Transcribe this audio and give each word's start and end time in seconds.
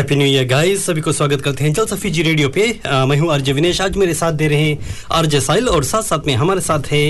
Happy 0.00 0.16
new 0.16 0.26
year 0.26 0.44
guys 0.48 0.84
सभी 0.86 1.00
को 1.00 1.12
स्वागत 1.12 1.40
करते 1.40 1.64
हैं 1.64 1.72
जलसा 1.72 1.96
फीजी 1.96 2.22
रेडियो 2.22 2.48
पे। 2.48 2.62
आ, 2.86 3.04
मैं 3.06 3.16
हूँ 3.18 3.30
आरजे 3.32 3.52
विनेश। 3.52 3.80
आज 3.80 3.96
मेरे 3.96 4.14
साथ 4.14 4.32
दे 4.32 4.46
रहे 4.48 4.60
हैं 4.60 4.78
आरजे 5.12 5.40
साइल 5.40 5.68
और 5.68 5.84
साथ 5.84 6.02
साथ 6.02 6.26
में 6.26 6.34
हमारे 6.34 6.60
साथ 6.60 6.86
है 6.92 7.02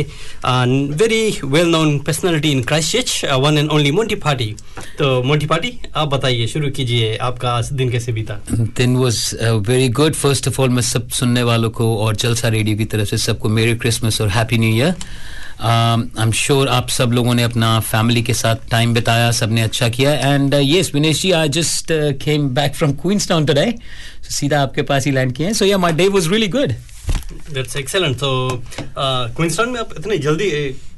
very 0.99 1.39
well 1.45 1.69
known 1.69 1.99
personality 1.99 2.51
in 2.51 2.63
Christchurch 2.93 3.33
one 3.43 3.59
and 3.59 3.71
only 3.71 3.91
Monty 3.93 4.15
Party 4.27 4.55
तो 4.99 5.23
मोंटी 5.23 5.47
पार्टी 5.47 5.73
आप 5.97 6.09
बताइए 6.09 6.47
शुरू 6.47 6.71
कीजिए 6.71 7.17
आपका 7.17 7.53
आज 7.53 7.73
दिन 7.73 7.91
कैसे 7.91 8.13
बीता? 8.13 8.41
दिन 8.53 8.97
was 8.97 9.39
very 9.69 9.89
good 9.89 10.15
first 10.15 10.49
of 10.49 10.61
all 10.63 10.69
मैं 10.69 10.83
सब 10.83 11.09
सुनने 11.21 11.43
वालों 11.43 11.71
को 11.71 11.97
और 11.97 12.17
जलसा 12.17 12.49
रेडियो 12.49 12.77
की 12.77 12.85
तरफ़ 12.85 13.09
से 13.09 13.19
सबको 13.31 13.49
मेरी 13.49 13.75
क्रिसमस 13.77 14.21
और 14.21 14.29
happy 14.29 14.59
new 14.59 14.77
year 14.77 14.95
I 15.63 16.23
am 16.23 16.31
sure 16.33 16.69
आप 16.69 16.89
सब 16.89 17.13
लोगों 17.13 17.35
ने 17.35 17.43
अपना 17.43 17.79
फैमिली 17.81 18.23
के 18.23 18.35
साथ 18.35 18.57
टाइम 18.71 18.95
बिताया 18.95 19.31
सबने 19.31 19.63
अच्छा 19.63 19.89
किया। 19.89 20.13
And 20.13 20.55
yes 20.55 20.91
Vinesh 20.95 21.21
ji 21.23 21.31
I 21.33 21.49
just 21.49 21.93
came 22.23 22.49
back 22.55 22.75
from 22.75 22.93
Queenstown 23.29 23.47
today 23.47 23.75
सीधा 24.31 24.61
आपके 24.63 24.83
पास 24.83 25.07
ही 25.07 25.13
लैंड 25.13 25.33
किए 25.33 25.47
हैं। 25.47 25.55
So 25.55 25.65
yeah 25.65 25.79
my 25.79 25.93
day 25.93 26.09
was 26.09 26.29
really 26.31 26.49
good 26.49 26.73
that's 27.55 27.77
excellent 27.77 28.17
तो 28.17 28.63
क्वींसलैंड 28.99 29.73
में 29.73 29.81
आप 29.81 29.95
इतने 29.99 30.17
जल्दी 30.19 30.51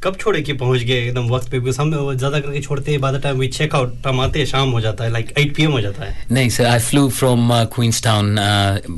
कब 0.05 0.17
छोड़े 0.21 0.41
कि 0.43 0.53
पहुँच 0.53 0.81
गए 0.83 0.95
एकदम 0.99 1.29
वक्त 1.31 1.51
पे? 1.51 1.59
बिकॉज़ 1.59 1.81
हम 1.81 1.91
ज़्यादा 2.17 2.39
करके 2.41 2.61
छोड़ते 2.61 2.91
हैं 2.91 3.01
बाद 3.01 3.21
टाइम 3.23 3.37
वी 3.39 3.49
चेक 3.49 3.75
आउट 3.75 4.07
हम 4.07 4.21
आते 4.21 4.39
हैं 4.39 4.47
शाम 4.47 4.71
हो 4.71 4.81
जाता 4.81 5.05
है 5.05 5.11
लाइक 5.13 5.33
एट 5.39 5.55
पी 5.57 5.65
हो 5.65 5.81
जाता 5.81 6.05
है। 6.05 6.25
नहीं 6.33 6.49
sir 6.51 6.65
I 6.67 6.79
flew 6.79 7.09
from 7.11 7.53
Queenstown 8.05 8.37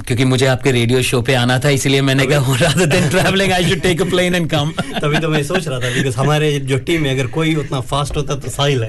क्योंकि 0.06 0.24
मुझे 0.24 0.46
आपके 0.46 0.72
रेडियो 0.72 1.02
शो 1.02 1.20
पे 1.22 1.34
आना 1.34 1.58
था 1.64 1.70
इसलिए 1.70 2.02
मैंने 2.02 2.26
कहा 2.26 2.56
rather 2.60 2.86
than 2.86 3.08
travelling 3.08 3.52
I 3.52 3.68
should 3.68 3.80
take 3.80 4.02
a 4.02 4.04
plane 4.10 4.34
and 4.34 4.48
come 4.50 4.72
तभी 5.00 5.18
तो 5.18 5.28
मैं 5.28 5.42
सोच 5.44 5.68
रहा 5.68 5.80
था 5.80 5.90
बिकॉज़ 5.94 6.16
हमारे 6.16 6.58
जो 6.62 6.78
टीम 6.88 7.02
में 7.02 7.10
अगर 7.10 7.26
कोई 7.36 7.54
उतना 7.64 7.80
फास्ट 7.92 8.16
होता 8.16 8.36
तो 8.36 8.50
साहिल 8.50 8.82
है। 8.84 8.88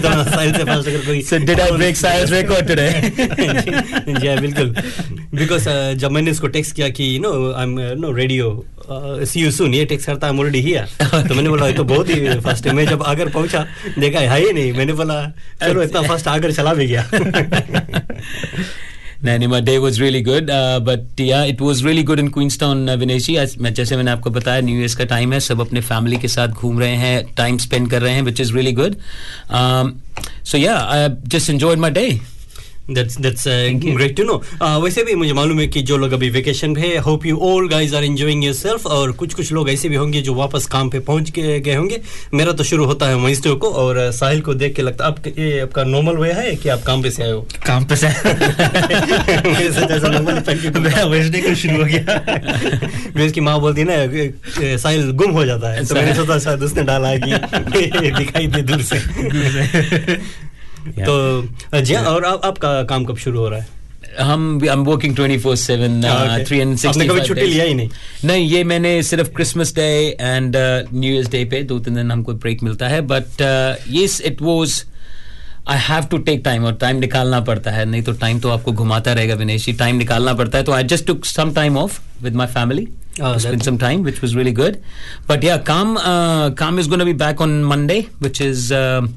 तो 0.00 0.24
साहिल 0.30 0.52
से 0.52 0.64
फास्ट 0.64 0.88
अगर 0.88 1.06
कोई 1.06 1.22
so 1.22 1.38
did 1.44 1.60
I 1.60 1.70
break 1.72 1.96
Sahil's 1.96 2.32
record 2.32 2.68
today 2.68 2.90
जी 4.08 4.26
हाँ, 4.26 4.40
बिल्कुल। 4.40 4.74
बिकॉज़ 5.34 5.68
जब 5.98 6.10
मैंने 6.10 6.30
उसको 6.30 6.46
टेक्स्ट 6.48 6.74
किया 6.76 6.88
कि 6.88 7.14
you 7.16 7.20
know 7.22 7.30
I 7.60 7.66
am 7.66 8.00
no 8.00 8.12
radio 8.12 8.64
see 9.24 9.40
you 9.40 9.50
soon 9.50 9.74
ये 9.74 9.84
टेक्स्ट 9.84 10.06
करता 10.06 10.26
है 10.26 10.32
ऑलरेडी 10.32 10.60
हियर 10.60 10.88
तो 11.28 11.34
मैंने 11.34 11.48
बोला 11.48 11.66
ये 11.66 11.72
तो 11.72 11.84
बहुत 11.84 12.10
ही 12.10 12.40
फास्ट 12.40 12.66
है। 12.66 12.74
मैं 12.74 12.86
जब 12.86 13.02
आकर 13.02 13.28
पहुँचा 13.28 13.66
देखा 13.98 14.20
है 14.20 14.44
ही 14.44 14.52
नहीं। 14.52 14.72
मैंने 14.72 14.92
बोला 14.92 15.32
चलो 15.62 15.82
इतना 15.82 16.02
फास्ट 16.02 16.28
आकर 16.28 16.52
चला 16.52 16.74
भी 16.74 16.86
गया। 16.86 17.10
was 19.84 20.00
really 20.00 20.22
good. 20.22 20.50
Uh, 20.50 20.80
but 20.80 21.00
yeah 21.18 21.44
it 21.44 21.60
was 21.60 21.84
really 21.84 22.04
good 22.10 22.18
in 22.18 22.30
Queenstown 22.30 22.88
uh, 22.88 22.96
Vinesh 22.96 23.26
जी 23.26 23.56
मैं 23.60 23.74
जैसे 23.74 23.96
मैंने 23.96 24.10
आपको 24.10 24.30
बताया 24.30 24.60
न्यू 24.60 24.78
ईयर्स 24.78 24.94
का 24.94 25.04
टाइम 25.04 25.32
है। 25.32 25.40
सब 25.40 25.60
अपने 25.60 25.80
फैमिली 25.80 26.16
के 26.16 26.28
साथ 26.28 26.48
घूम 26.48 26.80
रहे 26.80 26.96
हैं 26.96 27.26
टाइम 27.36 27.58
स्पेंड 27.58 27.90
कर 27.90 28.02
रहे 28.02 28.12
हैं 28.12 28.22
which 28.22 28.40
is 28.40 28.54
really 28.54 28.72
good 28.72 28.96
so 30.44 30.58
yeah 30.58 30.76
I 30.76 31.08
just 31.26 31.50
enjoyed 31.50 31.78
my 31.78 31.90
day 31.90 32.20
That's 32.88 33.16
that's 33.16 33.46
uh, 33.46 33.80
great 33.80 34.16
to 34.16 34.24
know. 34.24 34.40
Uh, 34.62 34.84
वैसे 34.84 35.02
भी 35.02 35.14
मुझे 35.14 35.32
मालूम 35.32 35.60
है 35.60 35.66
कि 35.66 35.82
जो 35.82 35.96
लोग 35.96 36.12
अभी 36.12 36.30
वेकेशन 36.30 36.74
पे 36.74 36.98
hope 36.98 37.26
you 37.26 37.36
all 37.36 37.68
guys 37.68 37.94
are 37.94 38.04
enjoying 38.04 38.44
yourself 38.44 38.86
और 38.86 39.12
कुछ 39.12 39.34
कुछ 39.34 39.52
लोग 39.52 39.70
ऐसे 39.70 39.88
भी 39.88 39.96
होंगे 39.96 40.20
जो 40.20 40.34
वापस 40.34 40.66
काम 40.66 40.90
पे 40.90 40.98
पहुँच 40.98 41.30
गए 41.38 41.74
होंगे। 41.74 42.00
मेरा 42.34 42.52
तो 42.52 42.64
शुरू 42.64 42.84
होता 42.84 43.06
है 43.06 43.16
वेंसडे 43.16 43.54
को 43.54 43.68
और 43.68 44.12
साहिल 44.12 44.40
को 44.40 44.54
देख 44.54 44.74
के 44.74 44.82
लगता 44.82 45.04
है 45.04 45.10
आप 45.10 45.26
ये 45.26 45.60
आपका 45.60 45.84
नॉर्मल 45.84 46.16
वे 46.16 46.32
है 46.32 46.56
कि 46.56 46.68
आप 46.68 46.82
काम 46.82 47.02
पे 47.02 47.10
से 47.10 47.22
आए 47.22 47.30
हो? 47.30 47.48
काम 47.66 47.84
पे 47.84 47.96
से 47.96 48.06
वेंसडे 51.04 51.38
को 51.48 51.54
शुरू 51.54 51.76
हो 51.76 51.84
गया। 51.84 53.42
माँ 53.42 53.60
बोलती 53.60 53.84
ना 53.84 53.92
साहिल 54.76 55.10
गुम 55.10 55.30
हो 55.30 55.44
जाता 55.44 55.72
है। 55.72 55.86
तो 55.86 55.94
मैंने 55.94 56.14
सोचा 56.14 56.38
शायद 56.38 56.62
उसने 56.62 56.82
डाला 56.82 57.16
कि 57.16 57.32
दिखाई 58.10 58.46
दे 58.46 58.62
दूर 58.62 58.82
से। 58.82 59.00
तो 60.88 61.80
जी 61.80 61.94
और 61.94 62.24
आप, 62.24 62.40
आपका 62.44 62.82
काम 62.82 63.04
कब 63.04 63.16
शुरू 63.16 63.38
हो 63.38 63.48
रहा 63.48 63.60
है? 63.60 63.66
हम 64.20 64.58
आई 64.62 64.68
एम 64.68 64.82
वर्किंग 64.84 65.14
24/7 65.16 66.44
365 66.48 67.08
कभी 67.08 67.20
छुट्टी 67.26 67.46
लिया 67.46 67.64
ही 67.64 67.74
नहीं? 67.74 67.88
नहीं 68.24 68.48
ये 68.48 68.62
मैंने 68.64 69.02
सिर्फ़ 69.02 69.28
Christmas 69.34 69.74
Day 69.74 70.16
and 70.20 70.56
New 70.56 71.12
Year's 71.12 71.28
Day 71.30 71.44
पे 71.50 71.62
दो 71.62 71.78
तीन 71.78 71.94
दिन 71.94 72.10
हमको 72.10 72.32
ब्रेक 72.44 72.62
मिलता 72.62 72.88
है 72.88 73.00
but 73.12 73.42
yes 73.90 74.20
it 74.26 74.42
was 74.42 74.82
I 75.68 75.78
have 75.88 76.04
to 76.10 76.18
take 76.28 76.42
time 76.44 76.64
और 76.64 76.74
टाइम 76.80 76.96
निकालना 77.00 77.40
पड़ता 77.50 77.70
है 77.70 77.84
नहीं 77.90 78.02
तो 78.02 78.12
टाइम 78.24 78.40
तो 78.40 78.48
आपको 78.50 78.72
घुमाता 78.72 79.12
रहेगा 79.12 79.34
विनेश 79.34 79.66
जी। 79.66 79.72
टाइम 79.84 79.96
निकालना 79.96 80.34
पड़ता 80.34 80.58
है 80.58 80.64
तो 80.64 80.72
I 80.72 80.84
just 80.94 81.06
took 81.06 81.24
some 81.24 81.52
time 81.54 81.76
off 81.78 82.00
with 82.22 82.36
my 82.36 82.46
family 82.56 82.88
spend 83.20 83.64
some 83.64 83.78
time, 83.80 84.04
which 84.04 84.18
was 84.22 84.34
really 84.36 84.52
good. 84.58 84.76
But 85.30 85.42
yeah, 85.46 85.58
Kam, 85.58 85.96
uh, 86.10 86.50
Kam 86.60 86.78
is 86.78 86.86
going 86.86 87.00
to 87.00 87.06
be 87.08 87.12
back 87.22 87.40
on 87.46 87.56
Monday, 87.64 87.98
which 88.26 88.40
is 88.40 88.70
uh, 88.72 89.08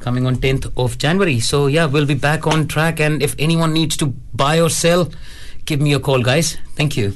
coming 0.00 0.26
on 0.26 0.36
10th 0.36 0.72
of 0.76 0.98
January. 0.98 1.40
So 1.40 1.66
yeah, 1.68 1.86
we'll 1.86 2.06
be 2.06 2.14
back 2.14 2.46
on 2.46 2.66
track. 2.66 3.00
And 3.00 3.22
if 3.22 3.34
anyone 3.38 3.72
needs 3.72 3.96
to 3.98 4.06
buy 4.34 4.60
or 4.60 4.70
sell, 4.70 5.10
give 5.64 5.80
me 5.80 5.92
a 5.94 6.00
call, 6.00 6.22
guys. 6.22 6.56
Thank 6.76 6.96
you. 6.96 7.14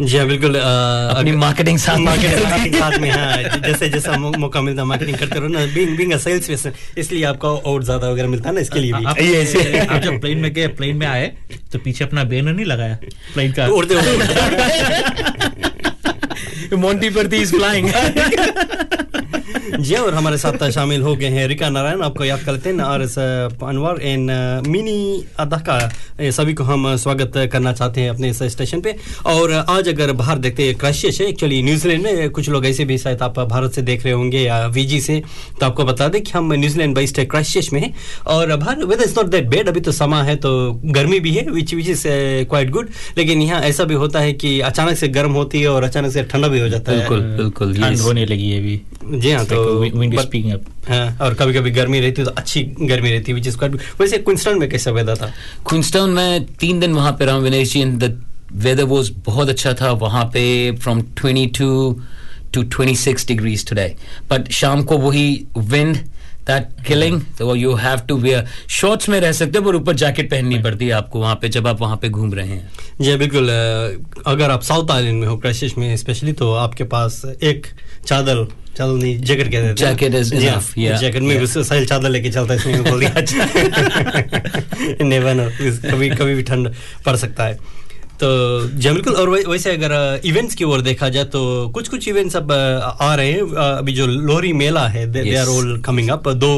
जी 0.00 0.16
हाँ 0.16 0.26
बिल्कुल 0.26 0.54
अपनी 0.56 1.32
marketing 1.32 1.78
साथ 1.78 1.98
marketing 1.98 2.74
साथ 2.74 2.98
में 3.00 3.10
हाँ 3.10 3.60
जैसे 3.66 3.88
जैसा 3.88 4.16
मौका 4.18 4.60
मिलता 4.60 4.84
मार्केटिंग 4.84 5.16
करते 5.18 5.38
रहो 5.38 5.48
ना 5.48 5.64
being 5.74 5.96
being 5.96 6.12
a 6.12 6.16
sales 6.24 6.48
person 6.48 6.72
इसलिए 6.98 7.24
आपको 7.24 7.48
और 7.72 7.84
ज़्यादा 7.84 8.10
वगैरह 8.10 8.28
मिलता 8.28 8.48
है 8.48 8.54
ना 8.54 8.60
इसके 8.60 8.80
लिए 8.80 8.92
भी 8.92 9.04
आप, 9.04 9.18
ये 9.20 9.80
आप 9.86 10.00
जब 10.02 10.20
प्लेन 10.20 10.38
में 10.38 10.52
गए 10.52 10.66
प्लेन 10.80 10.96
में 10.96 11.06
आए 11.06 11.26
तो 11.72 11.78
पीछे 11.84 12.04
अपना 12.04 12.24
बैनर 12.32 12.52
नहीं 12.52 12.66
लगाया 12.66 12.98
प्लेन 13.34 13.52
का 13.58 13.66
उड़ते 13.76 13.94
उड़ते 13.94 14.16
मोंटी 16.76 17.10
पर 17.10 17.24
थी 17.32 17.36
इज़ 17.42 17.52
फ्लाइंग 17.56 17.86
जी 19.72 19.94
और 19.94 20.14
हमारे 20.14 20.36
साथ 20.38 20.70
शामिल 20.70 21.02
हो 21.02 21.14
गए 21.16 21.26
हैं 21.28 21.46
रिका 21.48 21.68
नारायण। 21.70 22.00
आपको 22.02 22.24
याद 22.24 22.40
करते 22.44 22.70
हैं 22.70 23.02
एस 23.02 23.18
अनवर 23.18 24.00
एंड 24.02 24.30
मिनी 24.66 25.24
अदा 25.40 25.56
का 25.68 25.78
सभी 26.30 26.54
को 26.54 26.64
हम 26.64 26.96
स्वागत 26.96 27.32
करना 27.52 27.72
चाहते 27.72 28.00
हैं 28.00 28.10
अपने 28.10 28.28
इस 28.30 28.42
स्टेशन 28.52 28.80
पे। 28.80 28.94
और 29.26 29.52
आज 29.52 29.88
अगर 29.88 30.12
बाहर 30.12 30.38
देखते 30.38 30.66
हैं 30.66 30.74
क्राइशियस 30.76 31.20
है 31.20 31.26
एक्चुअली 31.28 31.62
न्यूजीलैंड 31.62 32.02
में 32.02 32.30
कुछ 32.30 32.48
लोग 32.50 32.66
ऐसे 32.66 32.84
भी 32.84 32.98
शायद 32.98 33.22
आप 33.22 33.38
भारत 33.40 33.74
से 33.74 33.82
देख 33.82 34.04
रहे 34.04 34.14
होंगे 34.14 34.40
या 34.40 34.64
वीजी 34.68 35.00
से। 35.00 35.22
तो 35.60 35.66
आपको 35.66 35.84
बता 35.84 36.08
दें 36.08 36.20
कि 36.22 36.32
हम 36.32 36.52
न्यूजीलैंड 36.54 36.94
बेस्ड 36.94 37.18
है 37.18 37.24
क्राइशियस 37.26 37.72
में 37.72 37.80
है। 37.80 37.92
और 38.28 38.56
बाहर 38.56 38.84
weather 38.84 39.04
is 39.04 39.14
not 39.18 39.30
that 39.30 39.48
bad 39.48 39.68
अभी 39.68 39.80
तो 39.80 39.92
समा 39.92 40.22
है 40.22 40.36
तो 40.38 40.50
गर्मी 40.92 41.20
भी 41.20 41.34
है 41.34 41.44
which 41.50 41.74
which 41.74 41.88
is 41.88 42.02
quite 42.48 42.70
good 42.70 42.88
लेकिन 43.18 43.42
यहाँ 43.42 43.60
ऐसा 43.62 43.84
भी 43.84 43.94
होता 43.94 44.20
है 44.20 44.32
कि 44.34 44.58
अचानक 44.62 44.96
से 44.96 45.08
गर्म 45.10 45.32
होती 45.32 45.60
है 45.60 45.68
और 45.68 45.84
अचानक 45.84 46.12
से 46.12 46.22
ठंडा 46.24 46.48
भी 46.48 46.60
हो 46.60 46.68
जाता 46.68 46.92
है। 46.92 46.98
बिल्कुल 46.98 47.20
बिल्कुल 47.36 47.74
ठंड 47.76 47.98
होने 48.00 48.26
लगी 48.26 48.50
है 48.50 48.58
अभी। 48.60 48.80
जी 49.20 49.30
हाँ 49.30 49.44
तो 49.46 49.59
हाँ, 50.88 51.18
और 51.20 51.34
कभी 51.34 51.54
कभी 51.54 51.70
गर्मी 51.70 52.00
रहती 52.00 52.24
तो 52.24 52.30
अच्छी 52.30 52.62
गर्मी 52.62 53.10
रहती 53.10 53.32
है 53.32 53.68
वैसे 54.00 54.18
क्विंसटन 54.18 54.58
में 54.58 54.68
कैसा 54.70 54.90
वेदर 54.90 55.16
था? 55.16 55.32
क्विंसटन 55.68 56.10
में 56.10 56.44
तीन 56.44 56.80
दिन 56.80 56.92
वहाँ 56.92 57.12
पे 57.12 57.24
रहा 57.24 57.36
Vinesh 57.36 57.72
ji 57.72 57.84
the 57.84 58.22
weather 58.52 58.84
was 58.84 59.10
बहुत 59.26 59.48
अच्छा 59.48 59.72
था। 59.72 59.90
वहाँ 59.92 60.24
पे 60.24 60.72
from 60.72 61.02
twenty 61.02 61.46
two 61.46 62.00
to 62.54 62.62
twenty 62.62 62.96
six 62.96 63.26
degrees 63.26 63.68
today 63.68 63.96
but 64.30 64.50
शाम 64.50 64.82
को 64.82 64.98
वही 64.98 65.46
विंड 65.58 65.96
दैट 66.46 66.68
किलिंग 66.86 67.20
तो 67.38 67.54
you 67.56 67.74
have 67.74 67.98
to 67.98 68.16
wear 68.16 68.46
shorts 68.68 69.08
में 69.08 69.20
रह 69.20 69.32
सकते 69.32 69.58
हो 69.58 69.64
पर 69.64 69.76
ऊपर 69.76 69.96
जैकेट 69.96 70.30
पहननी 70.30 70.58
पड़ती 70.58 70.86
है 70.86 70.92
आपको 70.92 71.20
वहाँ 71.20 71.34
पे 71.34 71.48
जब 71.48 71.66
आप 71.66 71.80
वहाँ 71.80 71.96
पे 71.96 72.08
घूम 72.08 72.32
रहे 72.34 72.48
हैं। 72.48 72.70
जी 73.00 73.16
बिल्कुल 73.16 73.48
अगर 74.26 74.50
आप 74.50 74.62
साउथ 74.62 74.90
आइलैंड 74.90 75.20
में 75.20 75.28
हो 75.28 75.36
क्रैशिश 75.36 75.78
में 75.78 75.96
स्पेशली 75.96 76.32
तो 76.32 76.52
आपके 76.54 76.84
पास 76.84 77.22
एक 77.42 77.66
चादर 78.06 78.46
चादर 78.76 78.92
नहीं 78.92 79.20
जैकेट 79.20 79.46
कहते 79.46 79.66
हैं। 79.66 79.74
जैकेट 79.74 80.14
इज़ 80.14 80.34
इनफ 80.34 80.78
या 80.78 80.96
जैकेट 80.96 81.22
में 81.22 81.46
साहिल 81.46 81.86
चादर 81.86 82.08
लेके 82.08 82.30
चलता 82.30 82.54
है 82.54 82.60
इसमें 82.60 82.84
बोल 82.84 83.00
दिया। 83.00 83.10
नेवर 85.04 85.34
नो 85.34 85.50
कभी 85.90 86.10
कभी 86.10 86.34
भी 86.34 86.42
ठंड 86.42 86.74
पड़ 87.06 87.16
सकता 87.16 87.44
है। 87.44 87.79
तो 88.20 88.28
जी 88.78 88.90
बिल्कुल 88.90 89.14
और 89.14 89.28
वै- 89.28 89.46
वैसे 89.46 89.70
अगर 89.72 90.20
इवेंट्स 90.24 90.54
की 90.54 90.64
ओर 90.64 90.80
देखा 90.80 91.08
जाए 91.08 91.24
तो 91.24 91.42
कुछ 91.74 91.88
कुछ 91.88 92.08
इवेंट्स 92.08 92.36
अब 92.36 92.52
आ 93.00 93.14
रहे 93.14 93.30
हैं। 93.32 93.42
अभी 93.56 93.92
जो 93.92 94.06
लोहरी 94.06 94.52
मेला 94.52 94.86
है 94.88 95.06
they 95.12 95.34
are 95.36 95.46
all 95.46 95.76
coming 95.80 96.08
up 96.10 96.28
दो 96.28 96.50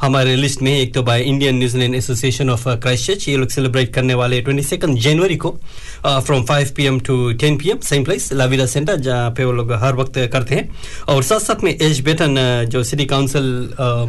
हमारे 0.00 0.36
लिस्ट 0.36 0.62
में 0.62 0.72
एक 0.78 0.94
तो 0.94 1.02
by 1.02 1.22
Indian 1.22 1.58
New Zealand 1.58 1.94
association 1.94 2.50
of 2.50 2.68
Christchurch 3.06 3.28
ये 3.28 3.36
लोग 3.36 3.48
सेलिब्रेट 3.48 3.92
करने 3.94 4.14
वाले 4.14 4.40
ट्वेंटी 4.40 4.62
सेकंड 4.62 4.98
जनवरी 4.98 5.36
को 5.36 5.50
from 6.06 6.44
five 6.44 6.70
P 6.76 6.86
M 6.86 6.98
to 7.00 7.32
ten 7.32 7.56
P 7.56 7.70
M 7.70 7.78
same 7.80 8.04
place 8.04 8.32
La Vida 8.32 8.66
centre 8.66 8.96
जहाँ 8.96 9.30
पे 9.30 9.44
वो 9.44 9.52
लोग 9.52 9.72
हर 9.72 9.96
वक्त 9.96 10.18
करते 10.32 10.54
हैं। 10.54 10.68
और 11.08 11.22
साथ 11.22 11.40
साथ 11.40 11.62
में 11.64 11.72
एज 11.82 12.00
बेटन 12.00 12.34
जो 12.72 12.82
सिटी 12.84 13.04
काउंसिल 13.04 13.52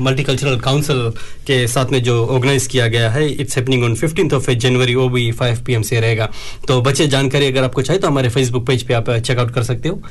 मल्टीकल्चरल 0.01 0.59
काउंसिल 0.59 1.09
के 1.47 1.65
साथ 1.67 1.91
में 1.91 2.01
जो 2.03 2.25
ऑर्गेनाइज 2.25 2.67
किया 2.67 2.87
गया 2.87 3.09
है 3.11 3.29
it's 3.31 3.57
happening 3.57 3.83
on 3.83 3.95
fifteen 3.95 4.31
of 4.33 4.51
January 4.51 4.95
वो 4.95 5.09
भी 5.09 5.31
फाइव 5.31 5.63
पी 5.65 5.73
एम 5.73 5.81
से 5.81 5.99
रहेगा। 5.99 6.29
तो 6.67 6.81
बच्चे 6.81 7.00
जानकारी 7.07 7.47
अगर 7.47 7.63
आपको 7.63 7.81
चाहिए 7.81 7.99
तो 8.01 8.07
हमारे 8.07 8.29
फेसबुक 8.29 8.65
पेज 8.67 8.83
पे 8.87 8.93
आप 8.93 9.09
चेकआउट 9.09 9.51
कर 9.53 9.63
सकते 9.63 9.89
हो। 9.89 10.01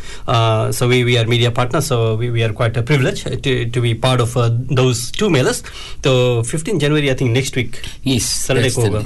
So 0.73 0.87
we 0.87 1.03
we 1.05 1.17
are 1.17 1.27
media 1.27 1.51
partner 1.59 1.81
so 1.81 1.99
we 2.17 2.29
we 2.29 2.43
are 2.43 2.53
quite 2.53 2.79
privilege 2.87 3.25
to 3.75 3.83
be 3.83 3.95
part 4.05 4.21
of 4.21 4.39
those 4.75 5.01
two 5.19 5.29
mailers 5.29 5.63
तो 6.05 6.43
fifteen 6.51 6.79
January 6.79 7.09
I 7.09 7.15
think 7.21 7.33
next 7.33 7.57
week 7.57 7.77
that's 8.61 8.75
को 8.75 8.83
होगा। 8.83 9.01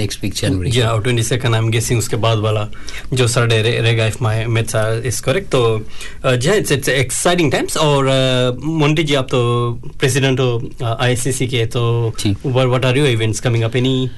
Next 0.00 0.22
week 0.24 0.34
January. 0.40 0.70
जी 0.70 0.80
और 0.80 1.02
twenty 1.02 1.22
second 1.22 1.54
I 1.54 1.60
am 1.60 1.70
guessing 1.70 1.98
उसके 1.98 2.16
बाद 2.24 2.38
वाला 2.38 2.68
जो 3.12 3.26
Saturday 3.28 3.62
रहेगा 3.78 4.06
if 4.06 4.16
my 4.22 4.44
maths 4.46 4.74
is 5.06 5.22
correct 5.22 5.48
तो 5.52 5.62
जी 6.26 6.50
इट्स 6.50 6.72
इट्स 6.72 6.88
एक्साइटिंग 6.88 7.52
टाइम्स 7.52 7.76
और 7.76 8.06
अ, 8.06 8.58
मोंटी 8.64 9.02
जी 9.02 9.14
आप 9.14 9.28
तो 9.30 9.40
प्रेसिडेंट 9.98 10.40
हो 10.40 10.96
आईसीसी 11.00 11.46
के 11.48 11.64
तो 11.74 11.82
जी। 12.20 12.34
What 12.46 12.84
are 12.84 12.98
your 12.98 13.08
events 13.08 13.40
coming 13.40 13.64
up 13.64 13.76
any 13.76 14.10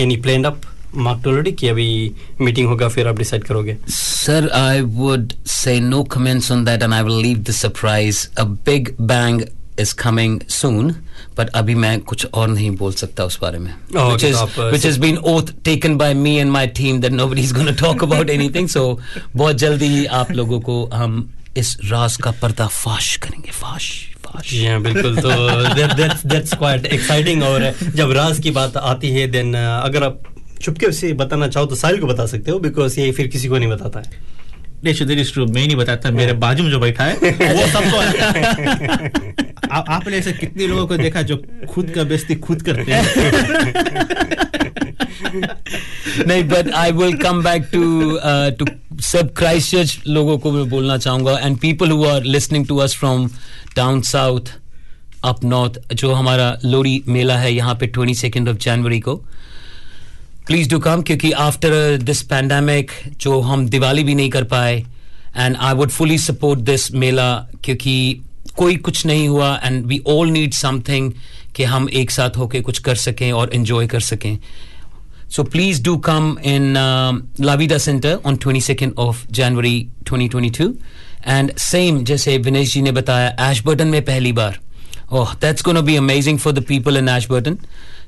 any 0.00 0.16
planned 0.26 0.46
up 0.46 0.60
Mark 0.96 1.20
टोलोडी 1.24 1.52
की 1.52 1.68
अभी 1.68 2.12
मीटिंग 2.40 2.68
होगा 2.68 2.88
फिर 2.88 3.08
आप 3.08 3.18
डिसाइड 3.18 3.44
करोगे। 3.44 3.76
Sir 3.88 4.48
I 4.48 4.80
would 4.80 5.32
say 5.46 5.78
no 5.80 6.02
comments 6.02 6.50
on 6.52 6.64
that 6.64 6.82
and 6.82 6.92
I 6.92 7.02
will 7.02 7.22
leave 7.22 7.38
the 7.38 7.50
surprise 7.50 8.26
a 8.38 8.44
big 8.44 8.94
bang 9.00 9.42
is 9.80 9.94
coming 9.94 10.40
soon 10.48 10.94
but 11.38 11.48
अभी 11.48 11.74
मैं 11.74 12.00
कुछ 12.00 12.26
और 12.34 12.48
नहीं 12.48 12.70
बोल 12.76 12.92
सकता 12.92 13.24
उस 13.24 13.38
बारे 13.42 13.58
में। 13.58 13.74
Which 13.92 14.24
is 14.24 14.36
which 14.60 14.86
has 14.86 15.00
been 15.00 15.16
oath 15.16 15.42
taken 15.64 15.96
by 15.96 16.14
me 16.14 16.36
and 16.36 16.50
my 16.50 16.66
team 16.66 17.00
that 17.00 17.12
nobody 17.12 17.42
is 17.42 17.54
gonna 17.54 17.70
talk 17.70 18.04
about 18.04 18.30
anything 18.30 18.68
so 18.68 19.00
बहुत 19.36 19.56
जल्दी 19.56 20.06
आप 20.06 20.30
लोगों 20.30 20.60
को 20.60 20.84
हम 20.94 21.34
इस 21.56 21.78
राज 21.84 22.16
का 22.16 22.30
पर्दाफाश 22.30 23.16
करेंगे। 23.16 23.50
फाश 23.50 24.08
Yeah, 24.28 24.80
बिल्कुल 24.82 25.16
तो 25.16 25.28
that, 25.74 25.92
that, 25.98 26.24
that's 26.32 26.52
quite 26.54 27.42
और 27.42 27.62
जब 27.94 28.10
राज 28.10 28.38
की 28.40 28.50
बात 28.50 28.76
आती 28.76 29.10
है 29.10 29.26
देन 29.26 29.52
uh, 29.52 29.84
अगर 29.84 30.04
आप 30.04 30.18
चुपके 30.62 30.92
से 30.92 31.12
बताना 31.12 31.48
चाहो 31.48 31.66
तो 31.66 31.74
साहिल 31.74 32.00
को 32.00 32.06
बता 32.06 32.26
सकते 32.26 32.50
हो 32.50 32.58
बिकॉज़ 32.58 33.00
ये 33.00 33.12
फिर 33.12 33.26
किसी 33.26 33.48
को 33.48 33.58
नहीं 33.58 33.68
बताता 33.68 34.00
है। 34.00 34.38
मैं 34.84 35.66
नहीं 35.66 35.76
बताता 35.76 36.10
मेरे 36.10 36.32
बाजू 36.32 36.64
में 36.64 36.70
जो 36.70 36.78
बैठा 36.78 37.04
है 37.04 37.14
वो 37.54 37.66
सबको 37.66 37.96
आ, 39.72 39.78
आपने 39.78 40.16
ऐसे 40.16 40.32
कितने 40.32 40.66
लोगों 40.66 40.86
को 40.86 40.96
देखा 40.96 41.22
जो 41.22 41.44
खुद 41.70 41.90
का 41.90 42.02
बेइज्जती 42.02 42.34
खुद 42.34 42.62
करते 42.62 42.92
हैं? 42.92 43.04
नहीं 46.26 46.44
but 46.44 46.70
I 46.74 46.92
will 46.92 47.16
come 47.16 47.42
back 47.44 47.68
to 47.72 48.18
to 48.24 48.66
सब 49.00 49.34
क्राइस्ट 49.34 49.70
चर्च 49.70 50.02
लोगों 50.06 50.38
को 50.38 50.52
मैं 50.52 50.68
बोलना 50.70 50.98
चाहूँगा 50.98 51.38
and 51.38 51.58
people 51.58 51.90
who 51.90 52.04
are 52.04 52.22
listening 52.22 52.66
to 52.66 52.76
us 52.76 52.96
from 52.96 53.30
down 53.76 54.00
south 54.00 54.40
up 55.24 55.44
north 55.44 55.94
जो 55.94 56.12
हमारा 56.12 56.58
लोरी 56.64 57.02
मेला 57.08 57.36
है 57.36 57.54
यहाँ 57.54 57.74
पे 57.74 57.86
ट्वेंटी 57.86 58.14
सेकेंड 58.14 58.48
ऑफ़ 58.48 58.56
जनवरी 58.56 59.00
को 59.00 59.24
प्लीज़ 60.48 60.68
डू 60.70 60.78
कम 60.78 61.02
क्योंकि 61.02 61.32
आफ्टर 61.32 61.96
दिस 61.96 62.22
पैंडमिक 62.22 62.90
जो 63.20 63.40
हम 63.40 63.68
दिवाली 63.68 64.04
भी 64.04 64.14
नहीं 64.14 64.30
कर 64.30 64.44
पाए 64.44 64.84
and 65.36 65.56
I 65.56 65.74
would 65.74 65.88
fully 65.88 66.18
support 66.18 66.60
this 66.60 66.94
mela 66.94 67.48
क्योंकि 67.64 68.20
कोई 68.56 68.76
कुछ 68.76 69.06
नहीं 69.06 69.28
हुआ 69.28 69.60
and 69.64 69.86
we 69.86 70.00
all 70.06 70.28
need 70.28 70.52
something 70.52 71.12
कि 71.56 71.64
हम 71.64 71.88
एक 71.88 72.10
साथ 72.10 72.36
होके 72.36 72.60
कुछ 72.60 72.78
कर 72.78 72.94
सकें 72.94 73.32
और 73.32 73.50
इन्जॉय 73.54 73.86
कर 73.86 74.00
सकें। 74.00 74.38
So 75.30 75.42
please 75.42 75.82
do 75.82 75.96
come 75.96 76.38
in 76.44 76.76
in 76.76 76.80
um, 76.80 77.46
La 77.46 77.58
Vida 77.60 77.78
Center 77.78 78.14
on 78.26 78.38
22nd 78.38 78.92
of 79.06 79.16
January 79.40 79.76
2022. 80.12 80.70
And 81.28 81.58
same 81.58 82.02
जैसे 82.02 82.38
विनेश 82.38 82.74
जी 82.74 82.82
ने 82.82 82.92
बताया 82.92 83.50
एशबर्टन 83.50 83.88
में 83.88 84.04
पहली 84.04 84.32
बार। 84.32 84.58
Oh, 85.10 85.26
that's 85.40 85.62
going 85.62 85.76
to 85.76 85.82
be 85.82 85.96
amazing 85.96 86.38
for 86.38 86.52
the 86.52 86.62
people 86.62 86.96
in 86.96 87.08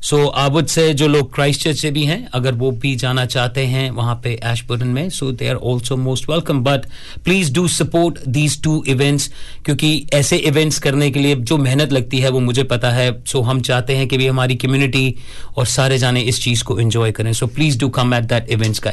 सो 0.02 0.26
आबुद 0.26 0.66
से 0.66 0.92
जो 0.94 1.08
लोग 1.08 1.34
क्राइस्ट 1.34 1.62
चर्च 1.62 1.76
से 1.76 1.90
भी 1.90 2.04
हैं, 2.04 2.28
अगर 2.34 2.52
वो 2.52 2.70
भी 2.70 2.94
जाना 2.96 3.24
चाहते 3.26 3.60
हैं 3.60 3.90
वहाँ 3.90 4.20
पे 4.24 4.38
एशबर्न 4.44 4.86
में 4.86 5.10
so 5.10 5.32
they 5.32 5.48
are 5.48 5.56
also 5.56 5.96
most 5.96 6.28
welcome 6.30 6.60
but 6.64 6.86
please 7.24 7.52
do 7.52 7.68
support 7.68 8.18
these 8.28 8.62
two 8.62 8.84
events 8.88 9.30
क्योंकि 9.64 10.06
ऐसे 10.14 10.36
इवेंट्स 10.36 10.78
करने 10.78 11.10
के 11.10 11.20
लिए 11.20 11.36
जो 11.36 11.58
मेहनत 11.58 11.92
लगती 11.92 12.18
है, 12.18 12.30
वो 12.30 12.40
मुझे 12.40 12.62
पता 12.64 12.90
है। 12.90 13.22
सो 13.26 13.38
so, 13.38 13.44
हम 13.44 13.60
चाहते 13.60 13.96
हैं 13.96 14.08
कि 14.08 14.18
भी 14.18 14.26
हमारी 14.26 14.54
कम्युनिटी 14.54 15.14
और 15.56 15.66
सारे 15.66 15.98
जाने 15.98 16.20
इस 16.20 16.42
चीज़ 16.42 16.64
को 16.64 16.80
एंजॉय 16.80 17.12
करें। 17.12 17.32
So 17.32 17.46
please 17.46 17.78
do 17.78 17.88
come 17.88 18.14
at 18.14 18.24
that 18.24 18.50
events 18.50 18.78
का 18.78 18.90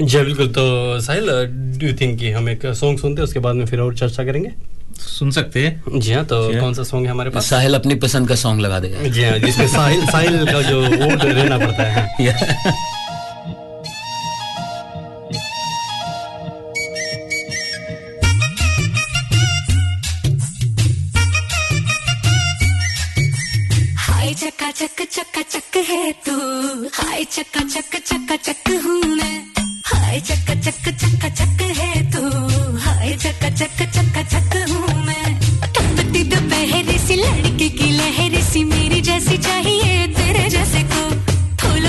जी, 0.00 0.18
बिल्कुल। 0.18 0.48
तो 0.48 1.00
साहिल 1.00 1.26
डू 1.78 1.86
यू 1.86 1.92
थिंक 1.92 2.18
कि 2.18 2.30
हम 2.30 2.48
एक 2.48 2.66
सॉन्ग 2.66 2.98
सुनते 2.98 3.20
हैं, 3.20 3.24
उसके 3.24 3.38
बाद 3.38 3.56
में 3.56 3.66
फिर 3.66 3.80
और 3.80 3.96
चर्चा 3.96 4.24
करेंगे? 4.24 4.50
सुन 5.00 5.30
सकते 5.30 5.66
हैं। 5.66 6.00
जी 6.00 6.12
हाँ 6.12 6.24
तो 6.24 6.46
जी 6.46 6.54
हाँ। 6.54 6.62
कौन 6.62 6.74
सा 6.74 6.82
सॉन्ग 6.82 7.06
है 7.06 7.12
हमारे 7.12 7.30
पास? 7.30 7.48
साहिल 7.50 7.74
अपनी 7.74 7.94
पसंद 8.04 8.28
का 8.28 8.34
सॉन्ग 8.34 8.60
लगा 8.60 8.78
देगा। 8.80 9.08
जी 9.08 9.24
हाँ 9.24 9.38
जिसमें 9.38 9.66
साहिल 9.68 10.06
साहिल 10.06 10.46
का 10.46 10.62
जो 10.62 10.80
वोट 10.80 11.24
रहना 11.24 11.58
पड़ता 11.58 11.82
है। 11.82 12.88
चक्का 24.40 24.70
चक 24.70 25.00
चक्का 25.12 25.42
चक 25.42 25.76
है 25.88 26.12
तू। 26.26 26.34
हाय 26.94 27.24
चक्का 27.24 27.60
चक 27.60 27.96
चक्का 28.06 28.36
चक 28.36 28.70
हूँ 28.84 29.00
मैं। 29.16 29.38
हाय 29.86 30.20
चक्का 30.20 30.54
चक 30.60 30.88
चक्का 31.02 31.28
चक 31.28 31.62
है 31.78 32.10
तू। 32.12 32.22
हूँ 34.72 35.04
मैं। 35.04 35.40
की 37.68 37.90
लहर 37.90 38.40
सी, 38.42 38.64
मेरी 38.64 39.00
जैसी 39.00 39.38
चाहिए 39.38 40.06
तेरे 40.06 40.48
जैसे 40.48 40.82
को। 40.82 41.10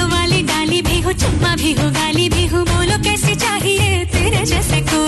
वाली 0.07 0.43
भी 0.81 1.01
हो 1.01 1.13
भी 1.55 1.73
हूँ, 1.73 1.91
गाली 1.91 2.29
भी 2.29 2.45
हो, 2.47 2.63
बोलो 2.63 3.03
कैसे 3.03 3.35
चाहिए 3.35 4.05
तेरे 4.05 4.45
जैसे 4.45 4.81
को। 4.81 5.00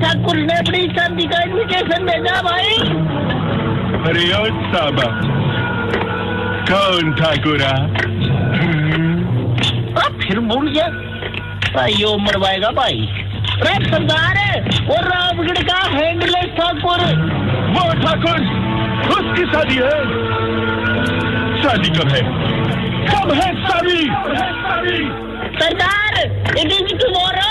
ठाकुर 0.00 0.36
ने 0.38 0.54
अपनी 0.54 0.80
शादी 0.96 1.26
का 1.28 1.42
इन्विटेशन 1.42 2.04
भेजा 2.06 2.40
भाई। 2.42 2.76
अरे 4.08 4.24
साबा 4.72 5.06
कौन 6.70 7.12
ठाकुरा? 7.14 7.72
फिर 10.22 10.38
भूल 10.40 10.70
गया 10.70 10.86
भाई 11.74 11.94
वो 12.04 12.16
मरवाएगा 12.18 12.70
भाई। 12.72 13.08
अरे 13.54 13.74
सरदार 13.84 14.36
वो 14.86 14.96
रामगढ़ 15.02 15.62
का 15.62 15.78
हैंडलेस 15.88 16.50
ठाकुर। 16.58 17.04
वो 17.74 17.84
ठाकुर 18.02 18.38
उसकी 19.16 19.44
शादी 19.52 19.76
है। 19.76 19.98
शादी 21.62 21.90
कब 21.98 22.08
है? 22.08 22.22
कब 23.10 23.32
है 23.32 23.48
शादी? 23.66 24.00
सरदार 25.60 26.12
इट 26.58 26.72
इज़ 26.72 26.94
टुमारो 27.04 27.50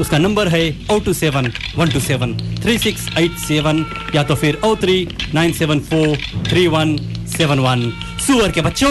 उसका 0.00 0.18
नंबर 0.18 0.48
है 0.48 0.62
O 0.90 0.98
two 0.98 1.12
seven 1.12 1.52
one 1.76 1.90
two 1.90 2.00
seven 2.00 2.36
three 2.62 2.78
six 2.78 3.08
eight 3.18 3.38
seven 3.38 3.84
या 4.14 4.22
तो 4.22 4.34
फिर 4.34 4.60
O 4.64 4.74
three 4.82 4.96
nine 5.34 5.52
seven 5.52 5.80
four 5.90 6.16
three 6.48 6.66
one 6.66 6.96
seven 7.36 7.58
one. 7.58 7.90
सुअर 8.26 8.50
के 8.50 8.60
बच्चों 8.60 8.90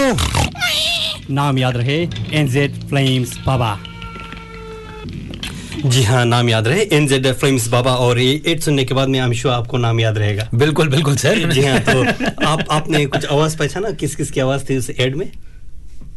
नाम 1.35 1.57
याद 1.57 1.77
रहे 1.77 1.97
एनजेड 2.33 2.83
फ्लेम्स 2.89 3.37
बाबा 3.45 3.77
जी 5.85 6.03
हाँ 6.03 6.23
नाम 6.25 6.49
याद 6.49 6.67
रहे 6.67 6.81
एनजेड 6.93 7.27
फ्लेम्स 7.33 7.67
बाबा 7.67 7.91
और 8.05 8.19
ये 8.19 8.41
एड 8.47 8.59
सुनने 8.61 8.83
के 8.85 8.93
बाद 8.93 9.09
में 9.09 9.19
आई 9.19 9.33
श्योर 9.33 9.53
आपको 9.53 9.77
नाम 9.77 9.99
याद 9.99 10.17
रहेगा। 10.17 10.47
बिल्कुल 10.53 10.87
बिल्कुल 10.89 11.15
सर। 11.17 11.49
जी 11.51 11.65
हाँ 11.65 11.79
तो 11.79 12.01
आप 12.47 12.65
आपने 12.71 13.05
कुछ 13.05 13.25
आवाज़ 13.25 13.57
पहचाना? 13.57 13.91
किस 13.91 14.15
किस 14.15 14.31
की 14.31 14.39
आवाज़ 14.39 14.63
थी 14.69 14.77
उस 14.77 14.89
एड 14.89 15.15
में? 15.15 15.31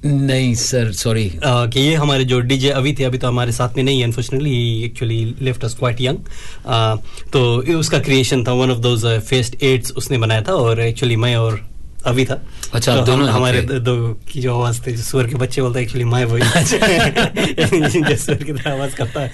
नहीं 0.05 0.55
सर 0.55 0.91
सॉरी 0.93 1.31
कि 1.45 1.81
ये 1.81 1.95
हमारे 1.95 2.25
जो 2.25 2.39
डीजे 2.41 2.71
अभी 2.71 2.93
थे, 2.93 3.05
अभी 3.05 3.19
तो 3.19 3.29
हमारे 3.29 3.53
साथ 3.53 3.77
में 3.77 3.83
नहीं 3.83 3.99
है 3.99 4.07
unfortunately 4.07 4.83
actually 4.85 5.35
left 5.41 5.65
us 5.65 5.75
quite 5.75 6.01
young 6.01 6.19
तो 7.33 7.79
उसका 7.79 7.99
क्रिएशन 7.99 8.45
था 8.45 8.53
one 8.53 8.71
of 8.71 8.79
those 8.79 9.05
fest 9.29 9.63
ads 9.63 9.93
उसने 9.93 10.19
बनाया 10.19 10.43
था, 10.43 10.53
और 10.53 10.81
एक्चुअली 10.81 11.17
मैं 11.17 11.35
और 11.37 11.61
अभी 12.07 12.25
था 12.25 12.43
अच्छा, 12.75 12.97
तो 12.97 13.03
दोनों 13.03 13.27
हम- 13.27 13.37
हमारे 13.37 13.63
okay. 13.63 13.71
दो, 13.71 13.79
दो 13.79 14.21
की 14.33 14.41
जो 14.41 14.55
आवाज़ 14.55 14.81
थे 14.87 14.93
जो 14.93 15.03
सुअर 15.03 15.27
के 15.27 15.35
बच्चे 15.35 15.63
बोलते 15.63 15.81
एक्चुअली 15.81 16.05
मैं 16.05 16.25
वही 16.25 16.43
जो 18.01 18.17
सुअर 18.17 18.43
की 18.45 18.53
तरह 18.53 18.73
आवाज़ 18.73 18.95
करता 18.95 19.21
है 19.21 19.31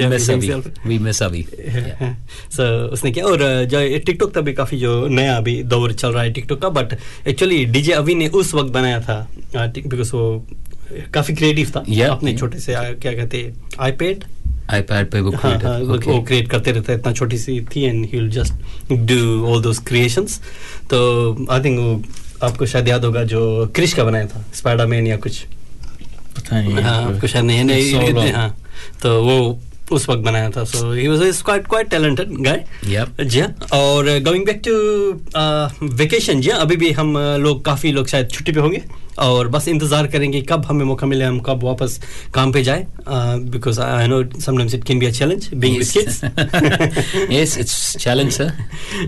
uh, 0.00 0.10
miss 0.10 0.28
Avi. 0.28 0.48
himself. 0.48 0.66
We 0.86 0.98
miss 0.98 1.22
Avi. 1.22 1.42
so, 2.56 2.62
उसने 2.92 3.10
किया 3.10 3.24
और 3.24 3.38
uh, 3.38 3.70
जो 3.70 3.98
टिकटॉक 3.98 4.32
तभी 4.34 4.52
काफ़ी 4.52 4.78
जो 4.78 5.06
नया 5.06 5.36
अभी 5.36 5.62
दौर 5.62 5.92
चल 5.92 6.08
रहा 6.08 6.22
है 6.22 6.32
टिकटॉक 6.32 6.62
का 6.62 6.68
बट 6.68 6.96
एक्चुअली 7.28 7.64
डीजे 7.64 7.92
अभी 7.92 8.14
ने 8.14 8.28
उस 8.28 8.54
वक्त 8.54 8.72
बनाया 8.72 9.00
था 9.00 9.28
बिकॉज़ 9.54 10.12
वो 10.12 10.46
काफ़ी 11.14 11.34
क्रिएटिव 11.34 11.72
था 11.76 11.84
अपने 12.10 12.36
छोटे 12.36 12.58
से 12.58 12.74
uh, 12.74 13.02
क्या 13.02 13.12
कहते 13.12 13.38
हैं 13.38 13.54
आईपैड 13.80 14.24
iPad 14.76 15.04
पे 15.12 15.20
वो 15.20 15.30
हाँ, 15.42 15.52
हाँ, 15.62 15.80
Okay. 15.80 16.06
वो 16.08 16.20
क्रिएट 16.28 16.48
करते 16.50 16.72
रहते 16.72 16.94
इतना 16.94 17.12
छोटी 17.12 17.38
सी 17.38 17.60
थी 17.74 17.82
and 17.84 18.04
he 18.06 18.18
will 18.18 18.28
just 18.30 18.92
do 19.10 19.20
all 19.52 19.62
those 19.62 19.78
creations 19.88 20.38
तो 20.90 20.98
आई 21.50 21.60
थिंक 21.64 21.78
वो 21.78 22.02
आपको 22.46 22.66
शायद 22.72 22.88
याद 22.88 23.04
होगा 23.04 23.22
जो 23.32 23.40
क्रिश 23.76 23.94
का 23.94 24.04
बनाया 24.04 24.26
था 24.34 24.44
स्पाइडरमैन 24.54 25.06
या 25.06 25.16
कुछ। 25.24 25.40
पता 26.36 26.60
नहीं 26.60 26.82
हाँ 26.82 26.96
आपको 27.14 27.26
शायद 27.26 27.44
नहीं 27.44 27.64
नहीं 27.64 28.32
हाँ 28.32 28.48
तो 29.02 29.22
वो 29.24 29.38
उस 29.92 30.08
वक्त 30.08 30.22
बनाया 30.24 30.50
था 30.56 30.64
so 30.64 30.92
he 30.92 31.06
was 31.08 31.42
quite 31.44 31.66
quite 31.68 31.88
talented 31.90 32.36
guy 32.46 32.64
जी 33.24 33.40
हाँ 33.40 33.48
और 33.80 34.08
गोइंग 34.28 34.44
बैक 34.46 34.62
टू 34.68 34.76
वेकेशन 35.96 36.40
जी 36.40 36.50
हाँ 36.50 36.60
अभी 36.60 36.76
भी 36.76 36.90
हम 36.92 37.12
uh, 37.18 37.38
लोग 37.44 37.64
काफ़ी 37.64 37.92
लोग 37.92 38.06
शायद 38.08 38.30
छुट्टी 38.32 38.52
पे 38.52 38.60
होंगे 38.60 38.82
और 39.18 39.48
बस 39.48 39.66
इंतज़ार 39.68 40.06
करेंगे 40.06 40.40
कब 40.48 40.64
हमें 40.66 40.84
मौका 40.84 41.06
मिले 41.06 41.24
हम 41.24 41.38
कब 41.46 41.62
वापस 41.64 41.98
काम 42.34 42.52
पे 42.52 42.62
जाए 42.62 42.86
because 43.08 43.80
I 43.80 44.06
know 44.08 44.22
sometimes 44.40 44.74
it 44.74 44.84
can 44.84 44.98
be 44.98 45.06
a 45.06 45.10
challenge 45.10 45.48
being 45.54 45.78
with 45.78 45.86
Yes. 45.88 45.92
Kids 45.96 46.20
yes, 47.32 47.56
it's 47.62 47.76
challenge, 48.04 48.32
sir. 48.38 48.50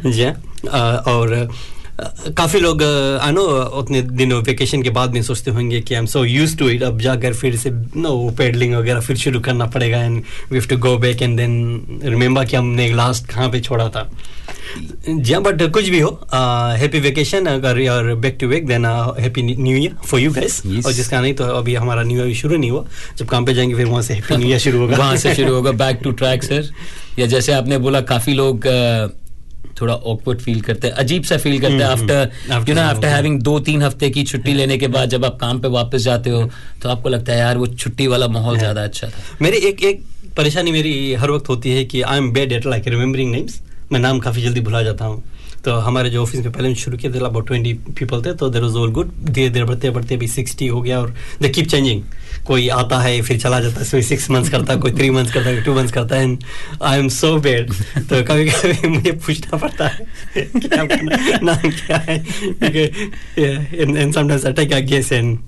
जी 0.06 0.24
हाँ 0.24 0.96
और 1.14 1.32
अ, 1.32 1.46
काफ़ी 2.36 2.60
लोग 2.60 2.82
आई 3.22 3.32
नो 3.32 3.42
उतने 3.78 4.02
दिनों 4.02 4.42
वेकेशन 4.42 4.82
के 4.82 4.90
बाद 4.90 5.12
में 5.14 5.22
सोचते 5.22 5.50
होंगे 5.50 5.80
कि 5.80 5.94
I 5.94 6.00
am 6.00 6.06
so 6.06 6.24
use 6.24 6.56
to 6.58 6.68
it 6.68 6.82
अब 6.82 7.00
जाकर 7.00 7.34
फिर 7.34 7.56
से 7.56 7.70
नो 7.96 8.12
पेडलिंग 8.38 8.74
वगैरह 8.74 9.00
फिर 9.00 9.16
शुरू 9.16 9.40
करना 9.40 9.66
पड़ेगा 9.76 10.02
and 10.02 10.22
we 10.50 10.58
have 10.58 10.66
to 10.70 10.76
go 10.78 10.96
back 10.98 11.22
and 11.22 11.36
then 11.36 12.00
remember 12.04 12.44
कि 12.44 12.56
हमने 12.56 12.92
लास्ट 12.94 13.26
कहाँ 13.26 13.48
पे 13.50 13.60
छोड़ा 13.60 13.88
था। 13.88 14.10
जी 15.08 15.32
हाँ 15.32 15.42
बट 15.42 15.62
कुछ 15.72 15.88
भी 15.88 16.00
हो 16.00 16.10
हैप्पी 16.78 17.00
वेकेशन 17.00 17.46
अगर 17.46 17.78
यार 17.80 18.14
back 18.14 18.36
to 18.40 18.48
back 18.48 18.66
then 18.66 18.84
happy 19.20 19.42
new 19.42 19.76
year 19.76 19.94
for 20.06 20.20
you 20.20 20.32
guys 20.32 20.62
और 20.86 20.92
जिसका 20.92 21.20
नहीं 21.20 21.34
तो 21.34 21.44
अभी 21.44 21.74
हमारा 21.74 22.02
न्यू 22.02 22.24
ईयर 22.24 22.34
शुरू 22.36 22.56
नहीं 22.56 22.70
हुआ। 22.70 22.84
जब 23.18 23.26
काम 23.28 23.44
पे 23.46 23.54
जाएँगे 23.54 23.74
फिर 23.74 23.86
वहाँ 23.86 24.02
से 24.02 24.14
हैप्पी 24.14 24.36
न्यू 24.36 24.48
ईयर 24.48 24.58
शुरू 24.58 24.78
होगा। 24.80 24.96
वहाँ 25.02 25.16
से 25.16 25.34
शुरू 25.34 25.54
होगा। 25.54 25.72
बैक 25.84 26.00
टू 26.04 26.10
ट्रैक 26.12 26.44
सर 26.44 26.70
या 27.18 27.26
जैसे 27.26 27.52
आपने 27.52 27.78
बोला 27.78 28.00
काफ़ी 28.12 28.32
लोग 28.34 28.66
थोड़ा 29.80 29.94
ऑकवर्ड 29.94 30.38
फील 30.40 30.60
करते 30.60 30.88
हैं 30.88 30.94
अजीब 30.94 31.22
सा 31.22 31.36
फील 31.36 31.60
करते 31.60 31.74
हैं 31.74 31.84
after 31.84 32.68
you 32.68 32.74
know 32.74 32.80
after 32.82 33.08
having 33.08 33.40
दो 33.42 33.58
तीन 33.60 33.82
हफ़्ते 33.82 34.10
की 34.10 34.22
छुट्टी 34.24 34.52
लेने 34.54 34.78
के 34.78 34.88
बाद 34.88 35.08
जब 35.08 35.24
आप 35.24 35.38
काम 35.40 35.60
पे 35.60 35.68
वापस 35.68 36.02
जाते 36.02 36.30
हो 36.30 36.44
तो 36.82 36.88
आपको 36.88 37.08
लगता 37.08 37.32
है 37.32 37.38
यार 37.38 37.58
वो 37.58 37.66
छुट्टी 37.66 38.06
वाला 38.06 38.28
माहौल 38.28 38.58
ज़्यादा 38.58 38.84
अच्छा 38.84 39.08
था। 39.08 39.38
मेरी 39.42 39.56
एक 39.68 39.82
एक 39.84 40.04
परेशानी 40.36 40.72
मेरी 40.72 40.92
हर 41.14 41.30
वक्त 41.30 41.48
होती 41.48 41.70
है 41.70 41.84
कि 41.84 42.02
I 42.02 42.18
am 42.18 42.32
bad 42.32 42.52
at 42.52 42.66
like 42.66 42.88
remembering 42.88 43.30
names 43.32 43.60
मैं 43.92 44.00
नाम 44.00 44.18
काफ़ी 44.20 44.42
जल्दी 44.42 44.60
भुला 44.60 44.82
जाता 44.82 45.04
हूँ। 45.04 45.22
तो 45.64 45.72
हमारे 45.80 46.10
जो 46.10 46.22
ऑफ़िस 46.22 46.40
में 46.40 46.52
पहले 46.52 46.74
शुरू 46.74 46.96
किया 46.98 47.12
थे 47.12 47.18
अबाउट 47.18 47.46
ट्वेंटी 47.46 47.72
पीपल 47.98 48.22
थे 48.24 48.32
तो 48.34 48.48
देर 48.50 48.62
वॉज़ 48.62 48.76
ऑल 48.76 48.90
गुड 48.92 49.10
धीरे 49.24 49.48
धीरे 49.50 49.64
बढ़ते 49.64 49.90
बढ़ते 49.90 50.14
अभी 50.14 50.28
सिक्सटी 50.28 50.66
हो 50.66 50.80
गया 50.82 51.00
और 51.00 51.14
दे 51.42 51.48
कीप 51.48 51.66
चेंजिंग 51.68 52.02
कोई 52.46 52.68
आता 52.74 52.98
है 53.00 53.20
फिर 53.22 53.38
चला 53.38 53.58
जाता 53.60 53.80
है 53.80 53.86
कोई 53.90 54.02
सिक्स 54.02 54.30
मंथ्स 54.30 54.48
करता 54.48 54.72
है 54.72 54.78
कोई 54.80 54.92
थ्री 54.92 55.10
मंथ्स 55.10 55.32
करता 55.32 55.48
है 55.50 55.62
टू 55.64 55.74
मंथ्स 55.74 55.92
करता 55.92 56.16
है 56.16 56.36
आई 56.82 56.98
एम 56.98 57.08
सो 57.16 57.36
बेड 57.40 57.72
तो 58.10 58.22
कभी 58.24 58.44
कभी 58.50 58.88
मुझे 58.88 59.12
पूछना 59.26 59.56
पड़ता 59.56 59.88
है 59.88 60.06
कि 60.36 60.68
आपका 60.78 60.96
ना- 60.96 61.42
नाम 61.42 61.70
क्या 61.70 61.96
है 61.98 62.16
and 63.38 64.12
sometimes 64.14 64.46
I 64.46 64.52
take 64.52 64.72
a 64.72 64.78
guess 64.90 65.12
and 65.12 65.38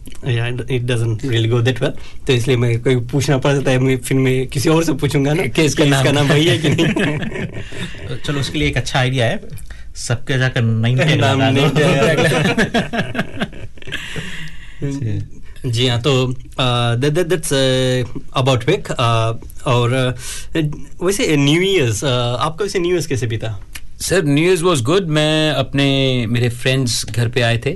it 0.71 0.83
doesn't 0.83 1.25
really 1.25 1.49
go 1.49 1.61
that 1.63 1.83
well 1.83 1.93
तो 2.27 2.33
इसलिए 2.33 2.57
मैं 2.57 2.79
कोई 2.83 2.97
पूछना 3.13 3.39
पड़ता 3.47 3.71
है 3.71 3.79
मैं 3.79 3.97
फिर 4.09 4.19
मैं 4.19 4.47
किसी 4.47 4.69
और 4.69 4.85
से 4.85 4.93
पूछूँगा 5.03 5.33
ना 5.33 5.47
कि 5.47 5.63
इसका 5.63 5.85
नाम- 5.85 6.13
नाम 6.15 6.29
वही 6.29 6.47
है 6.47 6.59
कि 6.59 6.69
नहीं। 6.69 8.17
चलो 8.27 8.41
उसके 8.41 8.59
लिए 8.59 8.69
एक 8.69 8.77
अच्छा 8.77 8.99
आइडिया 8.99 9.27
है। 9.27 9.41
सबके 10.09 10.39
जाकर 10.39 10.61
टेन 10.61 11.21
नाम 11.21 11.43
नहीं 11.43 11.69
जी 15.67 15.87
हाँ 15.87 16.01
तो 16.03 16.13
दैट्स 16.59 17.53
अबाउट 18.37 18.65
विक 18.67 18.91
और 19.67 20.17
uh, 20.57 20.65
वैसे 21.03 21.37
न्यू 21.37 21.61
ईयर्स 21.63 22.03
आपका 22.05 22.65
वैसे 22.65 22.79
न्यू 22.79 22.93
ईयर्स 22.93 23.07
कैसे 23.07 23.27
बीता? 23.27 23.59
Sir 24.01 24.25
new 24.25 24.45
years 24.45 24.63
was 24.63 24.83
good 24.83 25.09
मैं 25.09 25.51
अपने 25.51 26.27
मेरे 26.27 26.49
फ्रेंड्स 26.49 27.05
घर 27.07 27.29
पे 27.29 27.41
आए 27.41 27.59
थे 27.67 27.71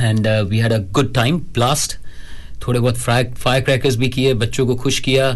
and 0.00 0.28
we 0.48 0.58
had 0.58 0.72
a 0.72 0.78
good 0.92 1.14
time 1.14 1.38
blast 1.54 1.98
थोड़े 2.66 2.80
बहुत 2.80 2.96
फायर 2.96 3.60
क्रैकर्स 3.60 3.96
भी 3.96 4.08
किए 4.08 4.34
बच्चों 4.34 4.66
को 4.66 4.74
खुश 4.76 4.98
किया 5.00 5.30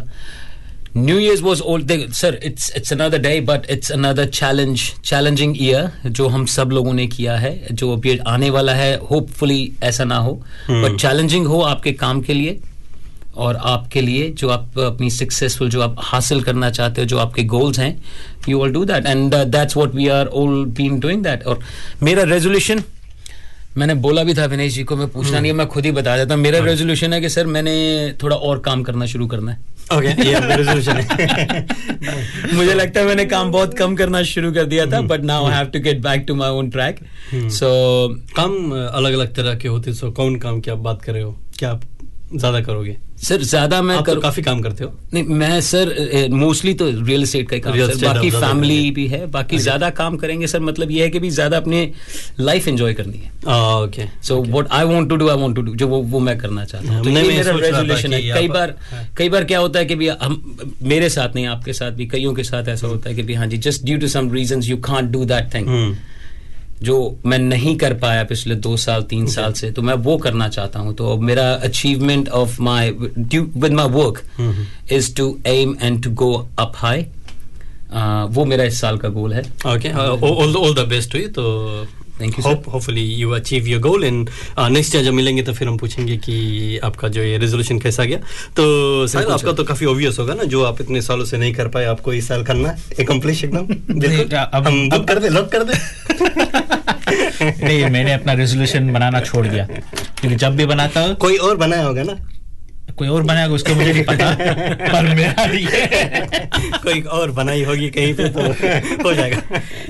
new 0.96 1.18
years 1.18 1.42
was 1.42 1.60
old 1.60 2.12
sir 2.12 2.40
it's 2.44 2.72
it's 2.76 2.92
another 2.92 3.18
day 3.18 3.40
but 3.40 3.70
it's 3.70 3.92
another 3.92 4.26
challenge 4.26 4.80
challenging 5.04 5.62
year 5.62 5.90
जो 6.06 6.28
हम 6.28 6.46
सब 6.46 6.70
लोगों 6.70 6.92
ने 6.92 7.06
किया 7.06 7.36
है 7.36 7.66
जो 7.72 7.92
अभी 7.92 8.18
आने 8.18 8.50
वाला 8.50 8.74
है 8.74 8.96
होपफुली 9.10 9.72
ऐसा 9.82 10.04
ना 10.04 10.16
हो 10.16 10.32
बट 10.70 10.90
hmm. 10.90 11.00
चैलेंजिंग 11.00 11.46
हो 11.46 11.60
आपके 11.60 11.92
काम 11.92 12.20
के 12.20 12.34
लिए 12.34 12.60
और 13.36 13.56
आपके 13.56 14.00
लिए 14.00 14.30
जो 14.30 14.48
आप 14.48 14.78
अपनी 14.78 15.10
सक्सेसफुल 15.10 15.70
जो 15.70 15.80
आप 15.80 15.96
हासिल 15.98 16.42
करना 16.42 16.70
चाहते 16.70 17.00
हो 17.00 17.06
जो 17.06 17.18
आपके 17.18 17.44
गोल्स 17.44 17.78
हैं 17.78 18.02
you 18.48 18.60
all 18.60 18.72
do 18.72 18.84
that 18.84 19.06
and 19.06 19.34
that's 19.34 19.76
what 19.76 19.94
we 19.94 20.08
are 20.08 20.26
all 20.26 20.64
been 20.64 21.00
doing 21.00 21.22
that 21.22 21.46
और 21.46 21.60
मेरा 22.02 22.22
रेजोल्यूशन 22.22 22.82
मैंने 23.76 23.94
बोला 23.94 24.22
भी 24.24 24.34
था 24.34 24.44
विनेश 24.44 24.74
जी 24.74 24.84
को 24.84 24.96
मैं 24.96 25.08
पूछना 25.08 25.40
नहीं 25.40 25.52
है 25.52 25.58
मैं 25.58 25.66
खुद 25.66 25.84
ही 25.84 25.92
बता 25.92 26.16
देता 26.16 26.34
हूँ 26.34 26.42
मेरा 26.42 26.58
रेजोल्यूशन 26.58 27.12
है 27.12 27.20
कि 27.20 27.28
सर 27.28 27.46
मैंने 27.46 28.14
थोड़ा 28.22 28.36
और 28.36 28.58
काम 28.58 28.82
करना 28.82 29.06
शुरू 29.06 29.26
करना 29.26 29.52
है। 29.52 29.58
ओके 29.96 30.08
ये 30.28 30.38
रेजोल्यूशन 30.56 30.96
है 30.96 31.66
मुझे 32.54 32.74
लगता 32.74 33.00
है 33.00 33.06
मैंने 33.06 33.24
काम 33.24 33.50
बहुत 33.52 33.74
कम 33.78 33.94
करना 33.96 34.22
शुरू 34.32 34.52
कर 34.52 34.64
दिया 34.64 34.86
था 34.92 35.00
but 35.12 35.24
now 35.24 35.46
I 35.46 35.54
have 35.56 35.66
to 35.66 35.80
get 35.80 36.00
back 36.02 36.24
to 36.28 36.34
my 36.34 36.50
own 36.60 36.70
track 36.70 37.00
so 37.34 37.68
काम 38.36 38.70
अलग 38.72 39.12
अलग 39.12 39.34
तरह 39.34 39.54
के 39.54 39.68
होते 39.68 39.92
सो 39.94 40.10
कौन 40.20 40.36
काम 40.44 40.60
की 40.60 40.70
आप 40.70 40.78
बात 40.88 41.02
कर 41.02 41.12
रहे 41.12 41.22
हो? 41.22 41.36
क्या 41.58 41.70
आप 41.70 41.80
ज़्यादा 42.36 42.60
करोगे? 42.60 42.96
सर 43.20 43.42
ज़्यादा 43.42 43.80
मैं 43.82 43.96
आप 43.96 44.06
तो 44.06 44.20
काफ़ी 44.20 44.42
काम 44.42 44.60
करते 44.60 44.84
हो। 44.84 44.92
नहीं 45.14 45.24
मैं 45.36 45.60
सर 45.60 46.28
मोस्टली 46.32 46.72
तो 46.74 46.86
रियल 46.86 47.22
एस्टेट 47.22 47.48
का 47.48 47.56
ही 47.56 47.60
काम 47.62 47.76
सर 47.78 48.04
बाकी 48.04 48.30
फैमिली 48.30 48.90
भी 48.90 49.06
है 49.08 49.26
बाकी 49.30 49.58
ज़्यादा 49.58 49.90
काम 49.98 50.16
करेंगे 50.16 50.46
सर 50.46 50.60
मतलब 50.60 50.90
ये 50.90 51.02
है 51.02 51.10
कि 51.10 51.18
भी 51.18 51.30
ज़्यादा 51.30 51.56
अपने 51.56 51.82
लाइफ 52.40 52.68
एंजॉय 52.68 52.94
करनी 52.94 53.18
है। 53.18 53.30
Okay 53.82 54.06
so 54.22 54.40
what 54.42 54.68
I 54.70 54.84
want 54.84 55.08
to 55.08 55.16
do 55.16 55.28
I 55.28 55.36
want 55.36 55.56
to 55.56 55.62
do 55.62 55.74
जो 55.74 55.88
वो 55.88 56.00
वो 56.04 56.20
मैं 56.20 56.36
करना 56.38 56.64
चाहता 56.64 56.92
हूँ। 56.92 57.02
तो 57.04 57.10
ये 57.10 57.14
मैं 57.14 57.28
मेरा 57.28 57.56
रेजोल्यूशन 57.56 58.12
है। 58.12 58.22
कई 58.32 58.48
बार 58.48 58.74
हाँ। 58.90 59.06
कई 59.16 59.28
बार 59.28 59.44
क्या 59.44 59.58
होता 59.58 59.78
है 59.78 59.84
कि 59.86 59.94
भी 59.94 60.08
हम 60.08 60.42
मेरे 60.84 61.08
साथ 61.10 61.34
नहीं 61.34 61.46
आपके 61.48 61.72
साथ 61.72 61.90
भी 61.92 62.06
कईयों 62.06 62.34
के 62.34 62.44
साथ 62.44 62.68
ऐसा 62.68 62.86
होता 62.86 63.10
है 63.10 63.16
कि 63.16 63.22
भी 63.22 63.34
हाँ 63.34 63.46
जी 63.46 63.58
just 63.60 63.84
due 63.84 63.98
to 63.98 64.08
some 64.08 64.32
reasons 64.32 64.68
you 64.68 64.76
can't 64.86 65.10
do 65.10 65.24
that 65.26 65.54
thing 65.54 65.68
जो 66.82 66.96
मैं 67.26 67.38
नहीं 67.38 67.76
कर 67.76 67.94
पाया 67.94 68.22
पिछले 68.24 68.54
दो 68.56 68.76
साल 68.76 69.02
तीन 69.02 69.24
okay. 69.24 69.34
साल 69.34 69.52
से 69.52 69.70
तो 69.70 69.82
मैं 69.82 69.94
वो 69.94 70.16
करना 70.18 70.48
चाहता 70.48 70.80
हूँ। 70.80 70.94
तो 70.94 71.12
अब 71.12 71.20
मेरा 71.20 71.52
achievement 71.64 72.28
of 72.28 72.60
my 72.62 72.90
with 72.90 73.72
my 73.72 73.88
work 73.88 74.22
is 74.92 75.14
to 75.16 75.26
aim 75.46 75.76
and 75.82 76.02
to 76.04 76.10
go 76.22 76.32
up 76.58 76.72
high 76.76 77.06
वो 78.34 78.44
मेरा 78.44 78.64
इस 78.64 78.80
साल 78.80 78.98
का 78.98 79.08
गोल 79.08 79.32
है। 79.32 79.42
Okay 79.66 79.92
all 79.92 80.56
all 80.56 80.74
the 80.74 80.86
best 80.88 81.14
हुई 81.14 81.26
तो 81.28 81.42
Thank 82.20 82.34
you, 82.34 82.44
sir. 82.44 82.50
hope 82.50 82.66
hopefully 82.74 83.04
you 83.22 83.28
achieve 83.40 83.68
your 83.72 83.80
goal 83.86 84.04
next 84.70 84.94
year 84.94 85.04
जब 85.04 85.12
मिलेंगे 85.12 85.42
तो 85.42 85.52
फिर 85.52 85.68
हम 85.68 85.76
पूछेंगे 85.76 86.16
कि 86.16 86.78
आपका 86.84 87.08
जो 87.08 87.22
ये 87.22 87.38
रेजोल्यूशन 87.38 87.78
कैसा 87.78 88.04
गया। 88.04 88.18
तो 88.56 88.62
बिल्कुल, 89.14 89.34
आपका 89.34 89.52
तो 89.52 89.64
काफ़ी 89.64 89.86
ऑब्वियस 89.86 90.18
होगा 90.18 90.34
ना 90.34 90.42
जो 90.44 90.64
आप 90.64 90.80
इतने 90.80 91.02
सालों 91.02 91.24
से 91.24 91.38
नहीं 91.38 91.54
कर 91.54 91.68
पाए 91.68 91.84
आपको 91.84 92.12
इस 92.12 92.28
साल 92.28 92.42
करना 92.42 92.68
है। 92.68 93.04
अकम्प्लिश 93.04 93.44
एकदम। 93.44 93.66
अब- 94.38 94.66
हम 94.66 94.88
बुक 94.90 95.08
कर 95.08 95.18
दे 95.18 95.28
लॉक 95.28 95.52
कर 95.56 95.64
दे। 95.64 95.72
नहीं 97.66 97.84
मैंने 97.90 98.12
अपना 98.12 98.32
रेजोल्यूशन 98.32 98.92
बनाना 98.92 99.20
छोड़ 99.20 99.46
दिया। 99.46 99.64
क्योंकि 100.20 100.36
जब 100.36 100.56
भी 100.56 100.66
बनाता 100.66 101.00
हूँ 101.00 101.14
कोई 101.14 101.36
और 101.36 101.56
बनाया 101.56 101.84
होगा 101.84 102.02
ना? 102.02 102.39
कोई 102.98 103.08
और 103.08 103.22
बनाएगा 103.22 103.54
उसको 103.54 103.74
मुझे 103.74 103.92
नहीं 103.92 104.04
पता। 104.04 104.30
पर 104.92 105.14
मेरा 105.14 105.42
है। 105.42 106.48
कोई 106.82 107.00
और 107.00 107.30
बनाई 107.30 107.62
होगी 107.64 107.88
कहीं 107.90 108.14
पे 108.14 108.28
तो 108.28 108.40
हो 109.04 109.12
जाएगा। 109.14 109.40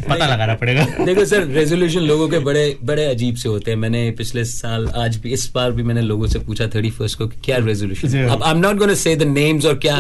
पता 0.09 0.27
लगाना 0.27 0.55
पड़ेगा। 0.55 0.87
देखो 1.05 1.25
सर 1.25 1.47
रेजोल्यूशन 1.55 2.01
लोगों 2.01 2.29
के 2.29 2.39
बड़े 2.39 2.65
बड़े 2.85 3.05
अजीब 3.05 3.35
से 3.37 3.49
होते 3.49 3.71
हैं। 3.71 3.79
मैंने 3.79 4.11
पिछले 4.19 4.45
साल 4.45 4.89
आज 4.97 5.17
भी 5.17 5.33
इस 5.33 5.51
बार 5.55 5.73
भी 5.73 5.83
मैंने 5.83 6.03
लोगों 6.03 6.27
से 6.27 6.39
पूछा 6.39 6.67
थर्टी 6.75 6.91
फ़र्स्ट 6.91 7.19
को 7.19 7.27
क्या 7.45 7.57
रेजोल्यूशन 7.67 8.17
हाँ। 8.19 8.37
अब 8.37 8.43
I 8.43 8.53
am 8.53 8.59
not 8.59 8.77
gonna 8.77 8.95
say 8.95 9.17
the 9.17 9.23
names 9.33 9.67
और 9.67 9.79
क्या। 9.87 9.99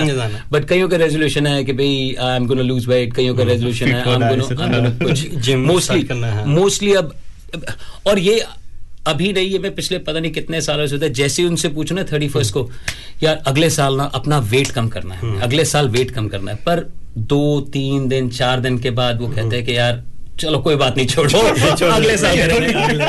बट 0.52 0.68
कईयों 0.68 0.88
का 0.88 0.96
रेजोल्यूशन 0.96 1.46
है 1.46 1.64
कि 1.64 1.72
भाई 1.72 2.14
I 2.20 2.36
am 2.36 2.46
gonna 2.46 2.62
lose 2.62 2.86
weight 2.88 3.14
कईयों 3.16 3.34
का 3.36 3.44
रेजोल्यूशन 3.44 3.86
है 3.86 4.02
आई 4.04 4.14
एम 4.14 4.28
गोना 4.28 5.56
मोस्टली 5.66 6.02
करना 6.02 6.26
है। 6.26 6.46
मोस्टली 6.48 6.94
अब 6.94 7.14
और 8.06 8.18
ये 8.18 8.40
अभी 9.06 9.32
नहीं 9.32 9.52
है 9.52 9.58
मैं 9.58 9.74
पिछले 9.74 9.98
पता 9.98 10.20
नहीं 10.20 10.32
कितने 10.32 10.60
सालों 10.60 10.86
से 10.86 10.94
होता 10.94 11.06
है 11.06 11.12
जैसे 11.12 11.42
ही 11.42 11.48
उनसे 11.48 11.68
पूछो 11.68 11.94
ना 11.94 12.02
थर्टी 12.02 12.28
फ़र्स्ट 12.28 12.54
को 12.54 12.70
यार 13.22 13.42
अगले 13.46 13.70
साल 13.70 13.96
ना 13.96 14.04
अपना 14.04 14.38
वेट 14.38 14.70
कम 14.70 14.88
करना 14.88 15.14
है 15.14 15.40
अगले 15.40 15.64
साल 15.64 15.88
वेट 15.88 16.10
कम 16.10 16.28
करना 16.28 16.50
है। 16.50 16.56
पर 16.56 16.88
दो 17.18 17.60
तीन 17.60 18.08
दिन 18.08 18.28
चार 18.30 18.60
दिन 18.60 18.78
के 18.78 18.90
बाद 18.90 19.20
वो 19.20 19.28
कहते 19.28 19.56
हैं 19.56 19.64
कि 19.66 19.76
यार 19.76 20.02
चलो 20.40 20.59
कोई 20.59 20.76
बात 20.76 20.96
नहीं 20.96 21.07
छोड़ो 21.07 21.38
अगले 21.90 22.16
साल 22.16 22.37
करेंगे। 22.37 23.05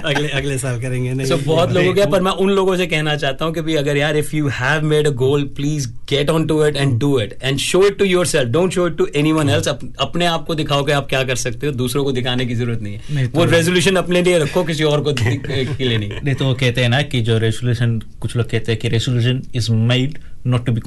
अगले 0.00 0.28
अगले 0.28 0.58
साल 0.58 0.80
करेंगे 0.80 1.12
नहीं 1.12 1.26
so, 1.26 1.38
बहुत 1.46 1.72
लोगों 1.72 1.92
के 1.94 2.06
पर 2.06 2.20
मैं 2.20 2.32
उन 2.32 2.50
लोगों 2.50 2.76
से 2.76 2.86
कहना 2.86 3.16
चाहता 3.16 3.44
हूँ 3.44 3.54
कि 3.54 3.60
भी 3.60 3.74
अगर 3.74 3.96
यार 3.96 4.16
if 4.16 4.36
you 4.36 4.48
have 4.48 4.82
made 4.82 5.06
a 5.06 5.10
goal 5.10 5.44
please 5.56 5.88
get 6.10 6.30
on 6.30 6.46
to 6.46 6.64
it 6.66 6.76
and 6.76 6.98
do 6.98 7.20
it 7.20 7.36
and 7.42 7.58
show 7.58 7.86
it 7.86 7.98
to 7.98 8.04
yourself 8.26 8.50
don't 8.50 8.72
show 8.72 8.86
it 8.86 8.96
to 8.96 9.06
anyone 9.32 9.50
else 9.50 9.68
अपने 9.68 10.26
आप 10.26 10.46
को 10.46 10.54
दिखाओ 10.54 10.84
कि 10.84 10.92
आप 10.92 11.08
क्या 11.08 11.22
कर 11.22 11.36
सकते 11.36 11.66
हो? 11.66 11.72
दूसरों 11.72 12.04
को 12.04 12.12
दिखाने 12.12 12.46
की 12.46 12.54
ज़रूरत 12.54 12.82
नहीं 12.82 12.94
है। 12.94 13.00
नहीं 13.10 13.26
तो- 13.26 13.36
वो 13.36 13.44
रेजोल्यूशन 13.44 13.96
अपने 13.96 14.22
लिए 14.22 14.38
रखो 14.38 14.64
किसी 14.64 14.84
और 14.84 15.00
को 15.00 15.12
के 15.22 15.84
लिए 15.84 15.98
नहीं। 15.98 16.10
नहीं 16.24 16.34
तो 16.34 16.54
कहते 16.54 16.80
हैं 16.80 16.88
ना 16.88 17.02
कि 17.02 17.20
जो 17.20 17.38
रेजोल्यूशन 17.38 17.98
कुछ 18.20 18.36
लोग 18.36 18.50
कहते 18.50 18.72
हैं 18.72 18.80
कि 18.80 18.88
resolution 18.88 19.42
is 19.54 19.72
made 19.72 20.18
not 20.46 20.66
to 20.66 20.72
be 20.72 20.80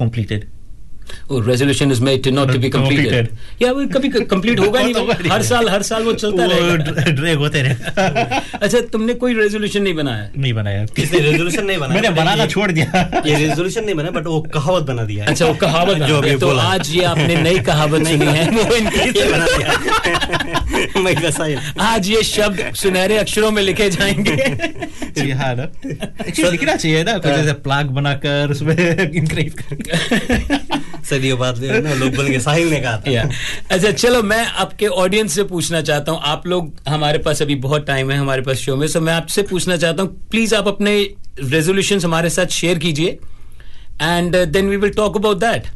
resolution 1.32 1.92
is 1.92 2.02
made 2.02 2.28
not 2.28 2.52
to 2.52 2.60
be 2.60 2.70
completed 2.70 3.28
या 3.62 3.72
वो 3.72 3.86
कभी 3.86 4.10
कंप्लीट 4.10 4.60
होगा 4.60 4.84
नहीं 4.84 5.32
हर 5.32 5.44
साल 5.44 5.70
हर 5.70 5.82
साल 5.82 6.04
वो 6.04 6.14
चलता 6.14 6.46
वो 6.46 6.52
रहेगा। 6.52 7.12
ड्रैग 7.12 7.38
होते 7.38 7.62
रहे। 7.62 7.74
अच्छा 8.62 8.80
तुमने 8.80 9.14
कोई 9.14 9.34
रेजोल्यूशन 9.34 9.82
नहीं 9.82 9.94
बनाया? 9.94 10.30
नहीं 10.38 10.54
बनाया। 10.54 10.86
इसने 10.98 11.20
रेजोल्यूशन 11.20 11.66
नहीं 11.66 11.78
बनाया? 11.78 12.02
मैंने 12.02 12.16
बनाना 12.16 12.46
छोड़ 12.46 12.72
दिया। 12.72 13.22
ये 13.26 13.36
रेजोल्यूशन 13.36 13.86
नहीं 13.86 13.96
बना 13.96 14.10
बट 14.10 14.28
वो 14.28 14.42
कहावत 14.42 14.84
बना 14.84 15.04
दिया 15.04 15.26
अच्छा 15.26 15.46
वो 15.46 15.54
कहावत 15.54 15.98
जो 15.98 16.18
अभी 16.18 16.36
तो 16.36 16.48
बोला। 16.48 16.64
आज 16.64 16.96
ये 16.96 17.04
आपने 17.04 17.42
नई 17.42 17.60
कहावत 17.60 18.08
सुनी 18.08 18.26
है। 18.26 18.52
वो 18.52 18.76
इनकी 18.76 19.32
बना 19.32 19.46
दिया। 19.46 19.76
आज 21.82 22.10
ये 22.10 22.24
शब्द 22.24 22.76
सुनहरे 22.76 23.18
अक्षरों 23.18 23.52
में 23.52 23.64
लिखे 23.64 23.90
जाएँगे। 23.90 24.36
जी 25.22 25.32
हाँ 25.32 25.56
ना। 25.56 25.64
लिखना 26.50 26.76
चाहिए 26.76 27.04
ना 27.04 27.18
कुछ 27.18 27.32
जैसे 27.32 27.54
प्लाग 27.54 27.86
बनाकर 27.86 28.52
उसमें 28.52 29.12
इंक्रीज 29.12 29.56
सदियों 31.10 31.38
बाद 31.40 31.64
ना 31.64 31.94
लोग 31.96 32.16
बोलेंगे 32.16 32.40
साहिल 32.40 32.70
ने 32.70 32.80
कहा 32.82 32.98
था। 32.98 33.30
अच्छा 33.72 33.92
चलो 33.94 34.22
मैं 34.24 34.46
आपके 34.46 34.88
ऑडियंस 34.98 35.36
से 35.36 35.44
पूछना 35.46 35.82
चाहता 35.82 36.12
हूँ। 36.12 36.20
आप 36.26 36.48
लोग 36.48 36.72
हमारे 36.90 37.20
पास 37.20 37.42
अभी 37.42 37.56
बहुत 37.64 37.88
टाइम 37.88 38.12
है 38.12 38.18
हमारे 38.18 38.42
पास 38.42 38.58
शो 38.60 38.76
में 38.76 38.88
सो 38.88 39.02
मैं 39.02 39.14
आपसे 39.14 39.42
पूछना 39.46 39.78
चाहता 39.78 40.04
हूँ 40.04 40.16
प्लीज़ 40.32 40.56
आप 40.56 40.68
अपने 40.68 41.02
रेजोल्यूशन 41.42 42.00
हमारे 42.04 42.30
साथ 42.30 42.48
शेयर 42.54 42.80
कीजिए 42.80 43.20
and 44.02 44.36
then 44.48 44.70
we 44.70 44.78
will 44.78 44.92
talk 44.94 45.18
about 45.18 45.38
that 45.40 45.68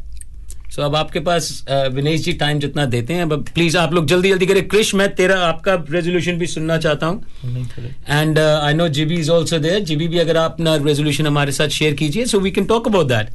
so 0.72 0.82
अब 0.82 0.96
आपके 0.96 1.20
पास 1.20 1.64
विनेश 1.92 2.20
जी 2.22 2.32
टाइम 2.34 2.58
जितना 2.60 2.84
देते 2.86 3.14
हैं 3.14 3.22
अब 3.22 3.44
प्लीज़ 3.54 3.76
आप 3.78 3.92
लोग 3.94 4.06
जल्दी 4.06 4.28
जल्दी 4.28 4.46
करें। 4.46 4.66
क्रिश 4.68 4.94
मैं 4.94 5.08
तेरा 5.14 5.38
आपका 5.40 5.74
रेजोल्यूशन 5.90 6.38
भी 6.38 6.46
सुनना 6.46 6.78
चाहता 6.78 7.06
हूँ। 7.06 7.22
And 8.08 8.38
I 8.38 8.74
know 8.74 8.88
GB 8.90 9.14
is 9.16 9.30
also 9.30 9.58
there 9.58 9.80
GB 9.84 10.08
भी 10.08 10.18
अगर 10.18 10.36
आप 10.36 10.52
अपना 10.52 10.76
रेजोल्यूशन 10.84 11.26
हमारे 11.26 11.52
साथ 11.52 11.68
शेयर 11.78 11.94
कीजिए 11.94 12.24
so 12.26 12.40
we 12.40 12.50
can 12.50 12.64
talk 12.66 12.88
about 12.88 13.06
that 13.08 13.30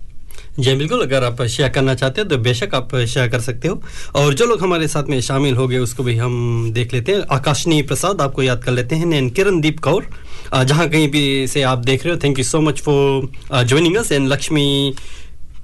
जी 0.59 0.73
बिल्कुल 0.75 1.01
अगर 1.01 1.23
आप 1.23 1.41
शेयर 1.43 1.69
करना 1.69 1.93
चाहते 1.95 2.21
हो 2.21 2.27
तो 2.27 2.37
बेशक 2.39 2.73
आप 2.75 2.95
शेयर 2.95 3.27
कर 3.29 3.39
सकते 3.41 3.67
हो। 3.67 3.81
और 4.15 4.33
जो 4.33 4.45
लोग 4.45 4.61
हमारे 4.61 4.87
साथ 4.87 5.03
में 5.09 5.19
शामिल 5.21 5.55
हो 5.55 5.67
गए, 5.67 5.77
उसको 5.79 6.03
भी 6.03 6.15
हम 6.17 6.71
देख 6.73 6.93
लेते 6.93 7.11
हैं। 7.11 7.21
आकाशनी 7.31 7.81
प्रसाद, 7.83 8.21
आपको 8.21 8.43
याद 8.43 8.63
कर 8.63 8.71
लेते 8.71 8.95
हैं। 8.95 9.13
एंड 9.13 9.33
किरणदीप 9.35 9.79
कौर 9.79 10.09
जहाँ 10.55 10.87
कहीं 10.89 11.07
भी 11.11 11.47
से 11.47 11.61
आप 11.63 11.79
देख 11.85 12.05
रहे 12.05 12.13
हो 12.13 12.19
thank 12.23 12.39
you 12.39 12.45
so 12.45 12.61
much 12.61 12.81
for 12.81 13.29
joining 13.53 13.95
us 13.97 14.11
and 14.11 14.27
Lakshmi 14.27 14.93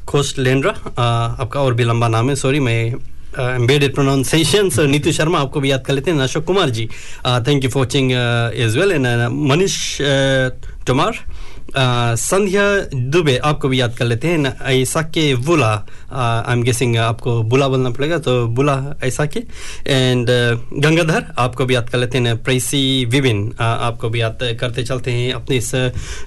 Khost 0.08 0.39
लेंड्रा 0.39 0.71
आपका 0.71 1.60
और 1.60 1.73
भी 1.73 1.84
लंबा 1.84 2.08
नाम 2.08 2.30
है 2.30 2.36
सॉरी 2.36 2.60
मैं 2.60 2.80
embedded 3.36 3.93
pronunciation 3.93 4.69
sir 4.69 4.88
Neetu 4.88 5.12
Sharma, 5.12 5.39
आपको 5.39 5.60
भी 5.60 5.71
याद 5.71 5.84
कर 5.86 5.93
लेते 5.93 6.12
हैं। 6.12 6.19
Ashok 6.19 6.43
Kumar 6.45 6.69
ji 6.69 6.86
thank 7.25 7.63
you 7.63 7.69
for 7.69 7.84
watching 7.84 8.12
as 8.12 8.78
well 8.78 8.91
and 8.91 9.06
Manish 9.49 9.75
Tomar 10.88 11.19
Sandhya 11.77 12.63
Dubey, 13.11 13.35
आपको 13.38 13.67
भी 13.67 13.79
याद 13.79 13.95
कर 13.97 14.05
लेते 14.05 14.27
हैं। 14.27 14.55
ऐसा 14.71 15.01
के 15.03 15.33
बुला 15.38 15.71
आई 16.13 16.53
एम 16.53 16.61
गेसिंग 16.63 16.95
आपको 16.97 17.41
बुला 17.43 17.67
बोलना 17.67 17.89
पड़ेगा 17.89 18.17
तो 18.17 18.45
बुला 18.47 18.75
ऐसा 19.03 19.25
के 19.27 19.39
एंड 19.88 20.27
गंगाधर, 20.75 21.25
आपको 21.38 21.65
भी 21.65 21.75
याद 21.75 21.89
कर 21.89 21.97
लेते 21.97 22.17
हैं। 22.17 22.38
प्रेसी 22.43 22.83
विबिन 23.05 23.51
आपको 23.59 24.09
भी 24.09 24.21
याद 24.21 24.39
करते 24.59 24.83
चलते 24.83 25.11
हैं 25.11 25.33
अपने 25.33 25.57
इस 25.57 25.71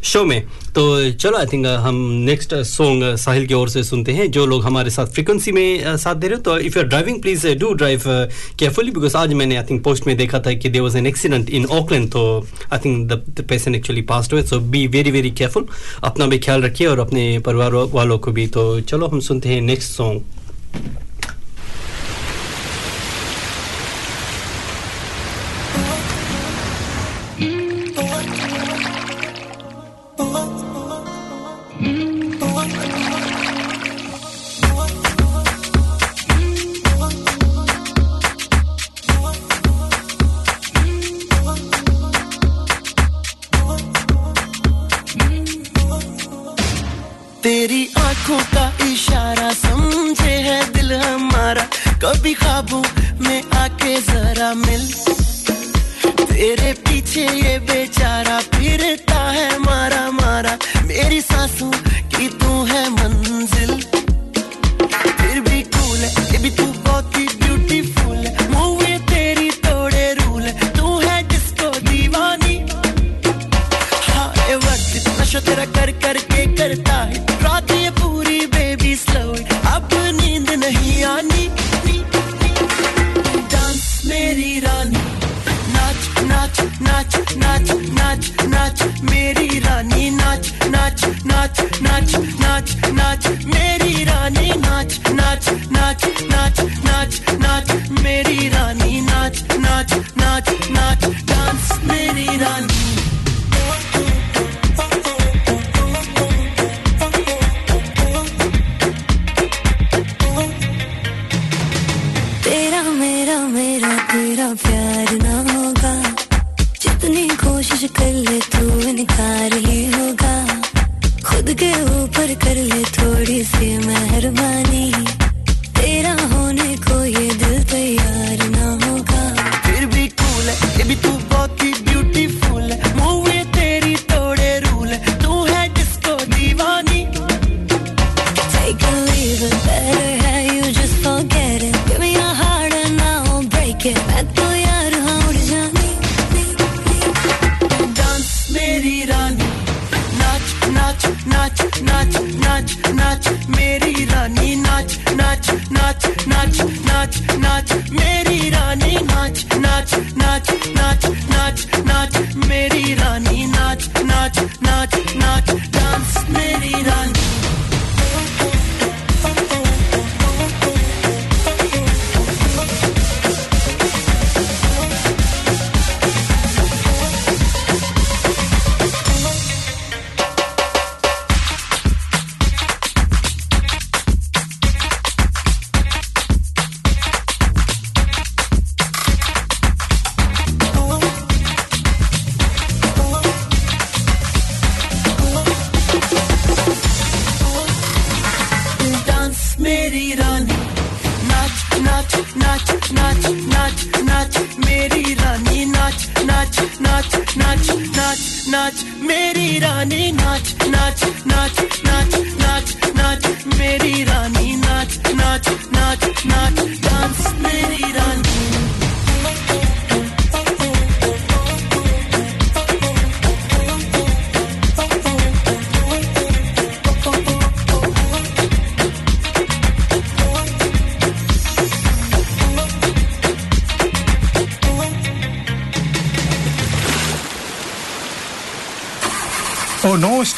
शो 0.05 0.25
में। 0.25 0.41
तो 0.75 1.11
चलो 1.13 1.39
आई 1.39 1.47
थिंक 1.53 1.67
हम 1.67 1.97
नेक्स्ट 2.25 2.55
सॉन्ग 2.67 3.15
साहिल 3.19 3.47
की 3.47 3.55
ओर 3.55 3.69
से 3.69 3.83
सुनते 3.85 4.13
हैं, 4.13 4.31
जो 4.31 4.47
लोग 4.47 4.65
हमारे 4.65 4.91
साथ 4.91 5.07
फ्रिक्वेंसी 5.15 5.53
में 5.53 5.97
साथ 5.97 6.15
दे 6.15 6.29
रहे 6.29 6.37
हो। 6.37 6.43
तो 6.43 6.59
if 6.59 6.79
you 6.79 6.83
are 6.83 6.89
driving 6.89 7.21
please 7.23 7.47
do 7.59 7.73
drive 7.75 8.03
carefully 8.59 8.91
because 8.91 9.17
आज 9.17 9.33
मैंने 9.35 9.57
आई 9.57 9.65
थिंक 9.71 9.83
पोस्ट 9.85 10.07
में 10.07 10.17
देखा 10.17 10.41
था 10.41 10.53
कि 10.55 10.69
there 10.69 10.83
was 10.83 10.99
an 10.99 11.07
accident 11.07 11.51
in 11.51 11.67
Auckland 11.79 12.11
तो 12.13 12.23
I 12.73 12.79
think 12.85 13.09
the 13.09 13.45
patient 13.49 13.77
actually 13.77 14.03
passed 14.05 14.33
हुए 14.33 14.43
so 14.43 14.59
be 14.61 14.87
very 14.89 15.11
very 15.11 15.31
careful 15.39 15.67
अपना 16.05 16.27
भी 16.27 16.39
ख्याल 16.39 16.63
रखिए 16.63 16.87
और 16.87 16.99
अपने 16.99 17.39
परिवार 17.39 17.73
वालों 17.93 18.19
को 18.19 18.33
भी। 18.33 18.47
तो 18.47 18.81
चलो, 18.81 19.07
हम 19.07 19.21
सुनते 19.21 19.49
हैं 19.49 19.61
नेक्स्ट 19.63 19.93
सॉन्ग 19.93 20.23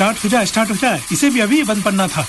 स्टार्ट 0.00 0.24
हो 0.24 0.28
जाए 0.28 0.46
स्टार्ट 0.46 0.70
हो 0.70 0.74
जाए। 0.76 1.00
इसे 1.12 1.28
भी 1.30 1.40
अभी 1.40 1.62
बंद 1.62 1.82
पड़ना 1.84 2.06
था। 2.08 2.22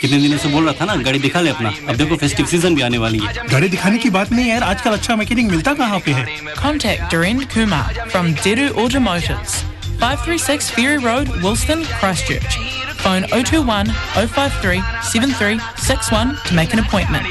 कितने 0.00 0.18
दिनों 0.18 0.36
से 0.38 0.48
बोल 0.48 0.64
रहा 0.64 0.74
था 0.80 0.84
ना 0.84 0.94
गाड़ी 1.02 1.18
दिखा 1.18 1.40
ले 1.40 1.50
अपना। 1.50 1.72
अब 1.88 1.96
देखो 1.96 2.16
फेस्टिव 2.16 2.46
सीज़न 2.46 2.74
भी 2.74 2.82
आने 2.82 2.98
वाली 2.98 3.18
है। 3.18 3.32
गाड़ी 3.50 3.68
दिखाने 3.68 3.98
की 3.98 4.10
बात 4.10 4.30
नहीं 4.32 4.44
है 4.44 4.50
यार 4.50 4.62
आजकल 4.64 4.90
अच्छा 4.90 5.16
मैकेनिक 5.16 5.50
मिलता 5.50 5.74
कहाँ 5.80 5.98
पे 6.06 6.12
है? 6.12 6.24
Contact 6.58 7.12
Doreen 7.14 7.42
Kumar 7.54 7.82
from 8.14 8.30
Deru 8.44 8.68
Automotives, 8.84 9.56
536 10.00 10.70
Ferry 10.76 10.96
Road, 11.04 11.28
Wilston, 11.44 11.84
Christchurch. 11.98 12.56
Phone 13.02 13.28
021 13.34 13.92
053 14.16 14.80
7361 15.10 16.32
to 16.46 16.56
make 16.60 16.78
an 16.78 16.82
appointment. 16.86 17.26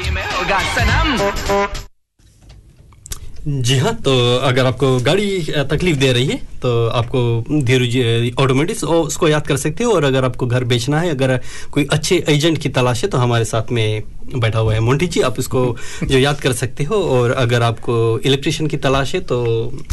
जी 3.66 3.78
हाँ 3.78 3.94
तो 4.06 4.16
अगर 4.38 4.66
आपको 4.66 4.96
गाड़ी 5.10 5.28
तकलीफ़ 5.74 5.98
दे 5.98 6.12
रही 6.12 6.26
है 6.26 6.49
तो 6.62 6.86
आपको 6.88 7.20
धीरू 7.62 7.86
जी 7.86 8.30
ऑटोमेटिक्स 8.38 8.84
उसको 8.84 9.28
याद 9.28 9.46
कर 9.46 9.56
सकते 9.56 9.84
हो? 9.84 9.92
और 9.92 10.04
अगर 10.04 10.24
आपको 10.24 10.46
घर 10.46 10.64
बेचना 10.64 11.00
है 11.00 11.10
अगर 11.10 11.40
कोई 11.72 11.86
अच्छे 11.92 12.24
एजेंट 12.28 12.58
की 12.58 12.68
तलाश 12.68 13.02
है 13.04 13.10
तो 13.10 13.18
हमारे 13.18 13.44
साथ 13.44 13.72
में 13.72 14.02
बैठा 14.36 14.58
हुआ 14.58 14.74
है 14.74 14.80
मोंटी 14.80 15.06
जी। 15.06 15.20
आप 15.20 15.38
इसको 15.38 15.64
जो 16.04 16.18
याद 16.18 16.40
कर 16.40 16.52
सकते 16.52 16.84
हो। 16.84 17.02
और 17.16 17.32
अगर 17.32 17.62
आपको 17.62 18.18
इलेक्ट्रिशियन 18.18 18.68
की 18.70 18.76
तलाश 18.76 19.14
है 19.14 19.20
तो 19.20 19.38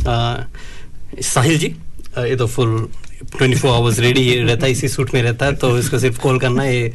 आ, 0.08 0.36
साहिल 1.24 1.58
जी 1.58 1.76
ये 2.20 2.36
तो 2.36 2.48
फुल 2.48 2.88
24 3.34 3.62
फोर 3.62 3.72
आवर्स 3.72 4.00
रेडी 4.00 4.34
रहता 4.36 4.66
है, 4.66 4.72
इसी 4.72 4.88
सूट 4.88 5.14
में 5.14 5.22
रहता 5.22 5.46
है 5.46 5.56
तो 5.56 5.78
इसको 5.78 6.00
सिर्फ़ 6.00 6.20
कॉल 6.22 6.40
करना 6.40 6.64
ये 6.64 6.92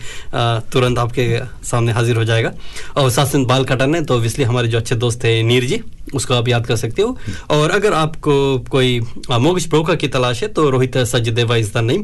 तुरंत 0.73 0.99
आपके 0.99 1.27
सामने 1.67 1.93
हाजिर 1.93 2.17
हो 2.17 2.25
जाएगा। 2.25 2.53
और 2.97 3.11
साथ 3.11 3.37
बाल 3.47 3.65
कटाना 3.65 3.99
है 3.99 4.05
तो 4.05 4.15
ऑब्वियसली 4.15 4.45
हमारे 4.45 4.69
जो 4.69 4.79
अच्छे 4.79 4.95
दोस्त 4.97 5.25
है, 5.25 5.43
नीर 5.43 5.65
जी, 5.65 5.81
उसको 6.15 6.35
आप 6.35 6.49
याद 6.49 6.67
कर 6.67 6.77
सकते 6.77 7.03
हो। 7.03 7.17
और 7.51 7.71
अगर 7.71 7.93
आपको 7.95 8.33
कोई 8.71 9.01
मोगिश 9.33 9.69
ब्रोकर 9.69 9.97
की 9.97 10.09
तलाश 10.09 10.43
है 10.43 10.49
तो 10.49 10.69
Rohit 10.71 10.99
Sachdeva 10.99 11.57
is 11.57 11.73
the 11.75 11.83
name 11.85 12.03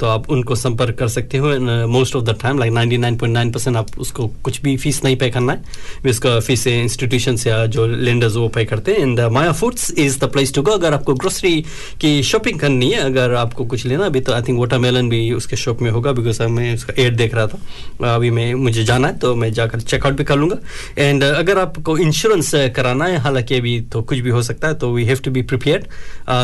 तो 0.00 0.06
आप 0.06 0.30
उनको 0.30 0.54
संपर्क 0.54 0.96
कर 0.98 1.08
सकते 1.08 1.38
हो। 1.38 1.48
Most 1.88 2.16
of 2.16 2.24
the 2.24 2.36
time 2.42 2.58
like 2.58 2.72
99.9 2.72 3.52
percent 3.52 3.76
आप 3.76 3.98
उसको 3.98 4.26
कुछ 4.44 4.60
भी 4.62 4.76
फ़ीस 4.76 5.02
नहीं 5.04 5.16
पे 5.16 5.30
करना 5.30 5.52
है। 5.52 6.10
उसका 6.10 6.38
फ़ीस 6.40 6.66
इंस्टीट्यूशन 6.66 7.36
या 7.46 7.64
जो 7.66 7.86
लेंडर्स 7.86 8.36
वो 8.36 8.48
पे 8.48 8.64
करते 8.64 8.92
हैं। 8.92 9.00
And 9.00 9.20
Maya 9.32 9.52
foods 9.52 9.90
is 9.98 10.18
the 10.20 10.30
place 10.32 10.54
to 10.54 10.62
go 10.62 10.70
अगर 10.72 10.94
आपको 10.94 11.14
ग्रोसरी 11.14 11.60
की 12.00 12.22
शॉपिंग 12.22 12.58
करनी 12.60 12.90
है 12.90 13.04
अगर 13.12 13.34
आपको 13.34 13.64
कुछ 13.64 13.84
लेना 13.86 14.06
अभी 14.06 14.20
तो 14.20 14.32
आई 14.32 14.42
थिंक 14.42 14.58
वाटरमेलन 14.58 15.08
भी 15.08 15.20
उसके 15.32 15.56
शॉप 15.56 15.82
में 15.82 15.90
होगा 15.90 16.12
बिकॉज़ 16.12 16.42
मैं 16.42 16.72
उसका 16.74 16.92
एड 16.98 17.16
देख 17.16 17.34
रहा 17.34 17.46
था। 17.46 18.14
अभी 18.14 18.30
मैं, 18.30 18.52
मुझे 18.54 18.84
जाना 18.84 19.08
है 19.08 19.18
तो 19.18 19.34
मैं 19.34 19.52
जाकर 19.52 19.80
चेकआउट 19.82 20.14
भी 20.14 20.24
कर 20.24 20.36
लूँगा। 20.36 20.56
एंड 20.98 21.24
अगर 21.24 21.58
आपको 21.58 21.96
इंश्योरेंस 21.98 22.50
कराना 22.76 23.04
है, 23.04 23.18
हालाँकि 23.18 23.54
अभी 23.54 23.80
तो 23.92 24.02
कुछ 24.02 24.18
भी 24.18 24.30
हो 24.30 24.42
सकता 24.42 24.68
है 24.68 24.74
तो 24.74 24.92
we 24.92 25.04
have 25.04 25.18
to 25.24 25.30
be 25.30 25.42
prepared 25.42 25.84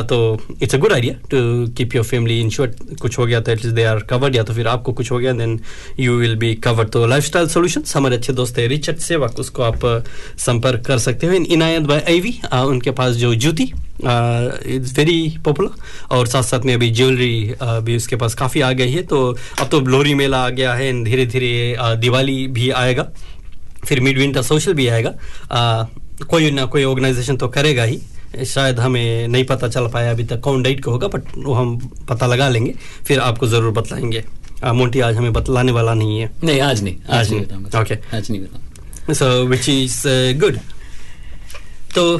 तो 0.08 0.18
it's 0.62 0.74
a 0.74 0.78
good 0.78 0.92
idea 0.92 1.14
to 1.30 1.38
keep 1.72 1.94
your 1.94 2.04
family 2.04 2.40
insured 2.40 2.96
कुछ 3.00 3.18
हो 3.18 3.26
गया 3.26 3.40
तो 3.40 3.52
एटलीस्ट 3.52 3.76
दे 3.76 3.84
आर 3.84 3.98
कवर्ड 4.10 4.36
या 4.36 4.42
तो 4.42 4.54
फिर 4.54 4.68
आपको 4.68 4.92
कुछ 4.92 5.10
हो 5.10 5.18
गया 5.18 5.32
then 5.32 5.58
you 6.00 6.16
will 6.16 6.36
be 6.36 6.54
covered 6.54 6.88
तो 6.88 7.06
लाइफ 7.06 7.24
स्टाइल 7.24 7.48
सोल्यूशन 7.48 7.84
हमारे 7.96 8.16
अच्छे 8.16 8.32
दोस्त 8.32 8.58
है 8.58 8.66
रिचर्ड 8.68 8.98
सेवक 8.98 9.38
उसको 9.38 9.62
आप 9.62 10.04
संपर्क 10.38 10.84
कर 10.86 10.98
सकते 10.98 11.26
हो। 11.26 11.32
इनायत 11.32 11.82
बाय 11.82 12.04
आईवी 12.08 12.38
उनके 12.54 12.90
पास 12.92 13.14
जो 13.16 13.34
जूती 13.34 13.72
इट्स 14.00 14.96
वेरी 14.98 15.36
पॉपुलर 15.44 15.70
और 16.10 16.26
साथ 16.26 16.42
साथ 16.42 16.60
में 16.60 16.74
अभी 16.74 16.90
ज्वेलरी 16.90 17.54
भी 17.62 17.96
उसके 17.96 18.16
पास 18.16 18.34
काफ़ी 18.34 18.60
आ 18.60 18.72
गई 18.72 18.92
है। 18.92 19.02
तो 19.02 19.36
अब 19.60 19.68
तो 19.68 19.80
लोहरी 19.80 20.14
मेला 20.14 20.44
आ 20.44 20.48
गया 20.50 20.74
है 20.74 20.92
धीरे 21.04 21.26
धीरे 21.26 21.76
दिवाली 22.00 22.46
भी 22.48 22.70
आएगा। 22.72 23.08
फिर 23.84 24.00
मिड 24.00 24.18
विंटर 24.18 24.42
सोशल 24.42 24.74
भी 24.74 24.86
आएगा। 24.88 25.12
आ, 25.52 25.84
कोई 26.30 26.50
ना 26.50 26.64
कोई 26.66 26.84
ऑर्गेनाइजेशन 26.84 27.36
तो 27.36 27.48
करेगा 27.48 27.84
ही। 27.84 28.00
शायद 28.46 28.80
हमें 28.80 29.28
नहीं 29.28 29.44
पता 29.44 29.68
चल 29.68 29.86
पाया 29.88 30.10
अभी 30.10 30.24
तक 30.24 30.40
कौन 30.40 30.62
डेट 30.62 30.84
को 30.84 30.90
होगा 30.90 31.08
बट 31.08 31.36
वो 31.38 31.54
हम 31.54 31.76
पता 32.08 32.26
लगा 32.26 32.48
लेंगे। 32.48 32.74
फिर 33.06 33.20
आपको 33.20 33.46
ज़रूर 33.46 33.72
बतलाएँगे। 33.72 34.24
मोंटी 34.74 35.00
आज 35.00 35.16
हमें 35.16 35.32
बतलाने 35.32 35.72
वाला 35.72 35.94
नहीं 35.94 36.18
है। 36.20 36.30
नहीं 36.44 36.60
आज 36.60 36.82
नहीं। 36.82 36.96
आज 37.10 37.32
नहीं 37.32 37.80
ओके 37.80 37.94
आज 38.16 38.30
नहीं 38.30 38.40
बताऊँगा। 38.42 39.14
सो 39.14 39.26
विच 39.46 39.68
इज़ 39.68 40.02
गुड 40.40 40.58
तो 41.94 42.18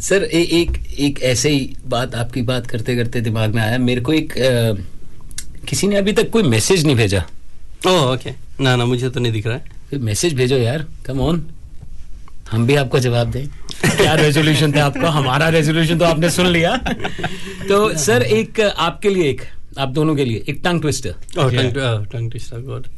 सर 0.00 0.22
ए, 0.22 0.42
एक 0.42 0.78
एक 0.98 1.22
ऐसे 1.22 1.50
ही 1.50 1.76
बात 1.86 2.14
आपकी 2.14 2.42
बात 2.42 2.66
करते 2.66 2.96
करते 2.96 3.20
दिमाग 3.20 3.54
में 3.54 3.62
आया। 3.62 3.78
मेरे 3.78 4.00
को 4.00 4.12
एक 4.12 4.32
अ, 4.32 4.72
किसी 5.66 5.86
ने 5.86 5.96
अभी 5.96 6.12
तक 6.12 6.30
कोई 6.30 6.42
मैसेज 6.42 6.86
नहीं 6.86 6.96
भेजा। 6.96 7.24
Oh 7.88 8.14
okay. 8.14 8.30
ना 8.60 8.76
ना 8.76 8.84
मुझे 8.84 9.10
तो 9.10 9.20
नहीं 9.20 9.32
दिख 9.32 9.46
रहा 9.46 9.56
है। 9.56 9.98
मैसेज 9.98 10.34
भेजो 10.34 10.56
यार 10.56 10.86
कम 11.06 11.20
ऑन 11.20 11.46
हम 12.50 12.66
भी 12.66 12.74
आपको 12.74 12.98
जवाब 12.98 13.30
दें। 13.30 13.48
क्या 13.96 14.14
रेजोल्यूशन 14.24 14.72
था 14.72 14.84
आपका? 14.84 15.10
हमारा 15.10 15.48
रेजोल्यूशन 15.48 15.98
तो 15.98 16.04
आपने 16.04 16.30
सुन 16.30 16.46
लिया। 16.46 16.76
तो 17.68 17.98
सर 17.98 18.22
एक 18.22 18.60
आपके 18.60 19.10
लिए 19.10 19.30
एक 19.30 19.42
आप 19.78 19.88
दोनों 19.88 20.16
के 20.16 20.24
लिए 20.24 20.44
एक 20.48 20.60
tongue 20.64 20.80
twister 20.80 21.14
tongue, 21.38 22.12
uh, 22.12 22.32
tongue 22.62 22.88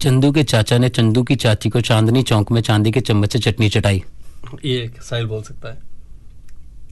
Chandu 0.00 0.32
के 0.32 0.42
चाचा 0.42 0.78
ने 0.78 0.88
चंदू 0.88 1.22
की 1.22 1.36
चाची 1.36 1.68
को 1.68 1.80
चांदनी 1.80 2.22
चौक 2.22 2.52
में 2.52 2.60
चांदी 2.60 2.90
के 2.90 3.00
चम्मच 3.00 3.32
से 3.32 3.38
चटनी 3.38 3.68
चटाई। 3.68 4.02
ये 4.64 4.90
साहिल 5.02 5.26
बोल 5.26 5.42
सकता 5.42 5.68
है। 5.68 5.78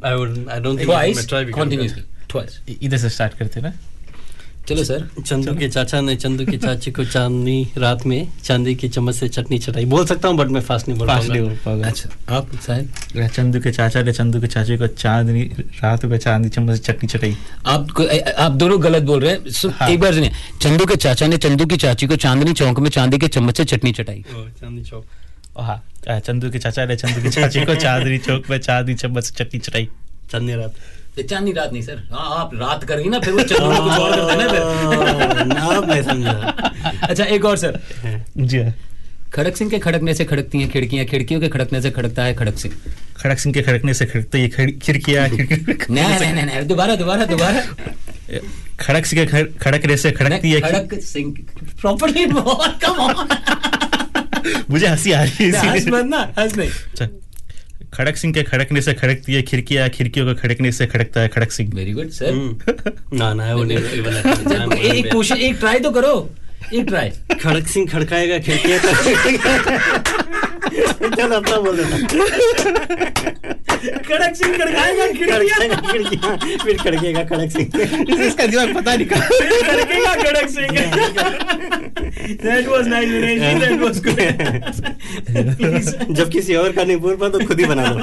I 0.07 0.19
would 0.19 0.35
I 0.35 0.59
don't 0.59 0.77
think 0.77 0.87
I 0.87 0.87
Twice, 0.87 1.17
would 1.17 1.29
try 1.29 1.47
because- 1.47 1.65
continuously, 1.65 2.37
twice. 2.37 2.83
इधर 2.83 2.99
से 2.99 3.11
स्टार्ट 3.11 3.35
करते 3.35 3.61
ना? 3.61 3.73
चलो 4.69 4.85
सर। 4.85 5.09
चंदू 5.27 5.55
के 5.55 5.69
चाचा 5.69 6.01
ने 6.01 6.17
चंदू 6.17 6.47
की 6.47 6.59
चाची 6.59 6.91
को 6.91 7.05
चांदनी 7.05 7.73
रात 7.77 8.07
में 8.07 8.29
चांदी 8.45 8.75
की 8.75 8.89
चम्मच 8.89 9.15
से 9.15 9.29
चटनी 9.29 9.59
चटाई। 9.59 9.85
बोल 9.85 10.07
सकता 10.07 10.29
हूँ 10.29 10.37
बट 10.37 10.47
मैं 10.47 10.61
फास्ट 10.61 10.89
नहीं 10.89 10.99
बोल 10.99 11.09
फास्ट 11.09 11.31
नहीं 11.31 11.43
पाऊँगा। 11.57 11.75
बोल 11.75 11.85
अच्छा 11.85 12.37
आप 12.37 12.57
साहिल 12.57 13.29
चंदू 13.29 13.61
के 13.61 13.71
चाचा 13.71 14.03
ने 14.03 14.13
चंदू 14.13 14.41
के 14.41 14.47
चाची 14.47 14.77
को 14.77 14.87
चांदनी 14.87 15.43
रात 15.85 16.05
में 16.05 16.19
चांदी 16.19 16.49
चम्मच 16.49 16.77
से 16.77 16.93
चटनी 16.93 17.09
चटाई। 17.09 17.37
आप 17.67 18.01
आप 18.39 18.53
दोनों 18.53 18.83
गलत 18.83 19.03
बोल 19.03 19.21
रहे 19.21 19.33
हैं। 19.33 19.71
हाँ। 19.71 19.89
एक 19.89 20.01
बार 20.01 20.15
सुनिए। 20.15 20.31
चंदू 20.63 20.87
के 20.87 20.97
चाचा 20.97 21.27
ने 21.27 21.37
चंदू 21.37 21.67
की 21.67 21.77
चाची 21.77 22.07
को 22.07 22.17
चांदनी 22.17 22.53
चौक 22.53 22.79
में 22.79 22.91
चांदी 22.91 23.19
के 23.19 23.29
चम्मच 23.29 23.57
से 23.57 23.65
चटनी 23.65 23.93
चटाई। 23.93 24.25
चांदनी 24.33 24.85
चौक। 24.85 25.05
हाँ 25.67 26.19
चंदू 26.27 26.51
के 26.51 26.59
चाचा 26.59 26.85
ने 26.87 26.97
चंदू 26.97 27.23
की 27.23 27.29
चाची 27.37 27.65
को 27.65 27.75
चांदनी 27.75 28.19
चौक 28.27 28.51
में 28.51 28.59
चांदी 28.59 28.95
चम्मच 29.03 29.25
से 29.25 29.45
चटनी 29.45 29.61
चटाई 29.61 29.89
चांदनी 30.33 30.55
रात। 30.57 30.75
चांदनी 31.29 31.53
रात 31.53 31.73
नहीं 31.73 31.83
सर। 31.83 32.03
हाँ 32.13 32.39
आप 32.41 32.51
रात 32.55 32.85
करेंगे 32.89 33.11
ना 33.11 33.19
फिर 33.21 33.33
वो 33.35 33.43
चंदू 33.43 33.71
को 33.77 33.83
कुछ 33.83 33.99
और 33.99 34.17
करते 34.17 34.37
ना 34.43 34.49
फिर। 34.49 35.47
ना 35.47 35.81
मैं 35.89 36.03
समझा। 36.03 36.33
अच्छा 37.09 37.25
एक 37.25 37.45
और 37.45 37.57
सर। 37.65 37.81
जी 38.37 38.59
हाँ। 38.63 38.75
खड़क 39.35 39.57
सिंह 39.57 39.71
के 39.71 39.79
खड़कने 39.79 40.15
से 40.15 40.25
खड़कती 40.25 40.59
हैं 40.61 40.69
खिड़कियाँ 40.71 41.05
खिड़कियों 41.07 41.41
के 41.41 41.49
खड़कने 41.57 41.81
से 41.83 41.91
खड़कता 41.91 42.25
है 42.25 42.35
खड़क 42.35 42.59
सिंह। 42.59 42.75
खड़क 43.23 43.39
सिंह 43.39 43.55
के 43.55 43.63
खड़कने 43.63 43.95
से 43.95 44.07
खड़कते 44.07 44.47
खिड़- 44.49 44.79
खिड़कियाँ 44.83 45.27
नहीं 45.29 45.45
नहीं 45.91 46.33
नहीं 46.33 46.45
नहीं 46.45 46.67
दोबारा 46.67 46.95
दोबारा 46.97 47.25
दोबारा। 47.35 47.61
खड़क 48.81 49.07
सिंह 49.07 49.25
के 49.27 49.43
खड़कने 49.65 49.97
से 49.97 50.11
खड़कती 50.21 50.51
है 50.53 50.61
Khadak 50.61 50.95
Singh 51.03 51.35
properly 51.81 52.27
come 52.85 53.01
on 53.07 53.27
मुझे 54.71 54.87
हँसी 54.87 55.13
आ 55.13 55.23
रही 55.23 55.45
है 55.45 55.51
हंस 55.59 55.77
इसीलिए। 55.77 55.99
मत 55.99 56.05
ना 56.11 56.21
हंस 56.39 56.57
नहीं। 56.57 56.71
अच्छा। 56.71 57.09
खड़क 57.95 58.17
सिंह 58.17 58.33
के 58.35 58.43
खड़कने 58.43 58.81
से 58.83 58.93
खड़कती 58.95 59.35
है 59.35 59.43
खिड़किया 59.51 59.87
खिड़कियों 59.89 60.27
के 60.27 60.35
खड़कने 60.41 60.73
से 60.73 60.87
खड़कता 60.87 61.21
है 61.21 61.29
Khadak 61.37 61.53
Singh. 61.53 61.71
Very 61.75 61.93
good 61.93 62.11
sir 62.19 62.33
ना 63.13 63.33
ना 63.35 63.55
वो 63.55 63.65
नहीं 63.65 63.79
एक 64.93 65.13
कोशिश 65.13 65.39
एक 65.39 65.57
ट्राई 65.61 65.79
तो 65.87 65.91
करो 65.91 66.13
एक 66.75 66.87
ट्राई 66.87 67.11
खड़क 67.43 67.67
सिंह 67.69 67.87
खड़काएगा 67.93 68.39
खिड़कियाँ 68.49 68.79
चल 71.17 71.31
अपना 71.33 71.57
बोल 71.61 71.77
देता 71.77 71.95
खड़क 74.09 74.33
सिंह 74.37 74.57
खड़काएगा 74.59 75.07
खिड़कियाँ। 75.91 76.33
फिर 76.65 76.77
खड़केगा 76.79 77.23
खड़क 77.25 77.51
सिंह। 77.53 77.67
इसका 78.27 78.47
दिमाग 78.47 78.75
पता 78.75 78.95
नहीं 78.95 79.07
कहाँ। 79.07 79.29
खड़केगा 79.69 80.15
खड़क 80.23 80.49
Singh. 80.51 80.71
That 82.43 82.65
was 82.71 82.85
nice 82.93 83.11
Vinesh 83.13 83.43
that 83.63 83.77
was 83.83 83.97
good. 84.07 84.19
जब 86.17 86.29
किसी 86.31 86.55
और 86.55 86.73
का 86.73 86.85
नहीं 86.85 86.97
बोल 86.97 87.17
पा 87.17 87.29
तो 87.29 87.39
खुद 87.47 87.61
ही 87.61 87.67
बना 87.67 87.85
लो। 87.91 87.97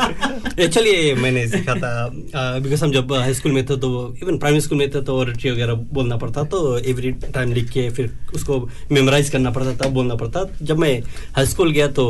एक्चुअली 0.63 1.13
मैंने 1.21 1.47
सीखा 1.47 1.75
था 1.75 1.91
बिकॉज़ 2.09 2.83
हम 2.83 2.91
जब 2.91 3.13
हाई 3.13 3.33
स्कूल 3.33 3.51
में 3.51 3.63
थे 3.65 3.77
तो 3.77 3.89
इवन 4.23 4.37
प्राइमरी 4.37 4.61
स्कूल 4.61 4.77
में 4.77 4.89
थे 4.91 5.01
तो 5.01 5.19
ऑडिटरी 5.21 5.51
वगैरह 5.51 5.73
बोलना 5.93 6.17
पड़ता 6.17 6.43
तो 6.55 6.77
एवरी 6.79 7.11
टाइम 7.35 7.53
लिख 7.53 7.69
के 7.71 7.89
फिर 7.89 8.09
उसको 8.35 8.59
मेमोराइज 8.91 9.29
करना 9.29 9.51
पड़ता 9.51 9.71
था 9.75 9.89
बोलना 9.89 10.15
पड़ता। 10.15 10.45
जब 10.61 10.77
मैं 10.79 10.93
हाई 11.35 11.45
स्कूल 11.45 11.71
गया 11.71 11.87
तो 11.99 12.05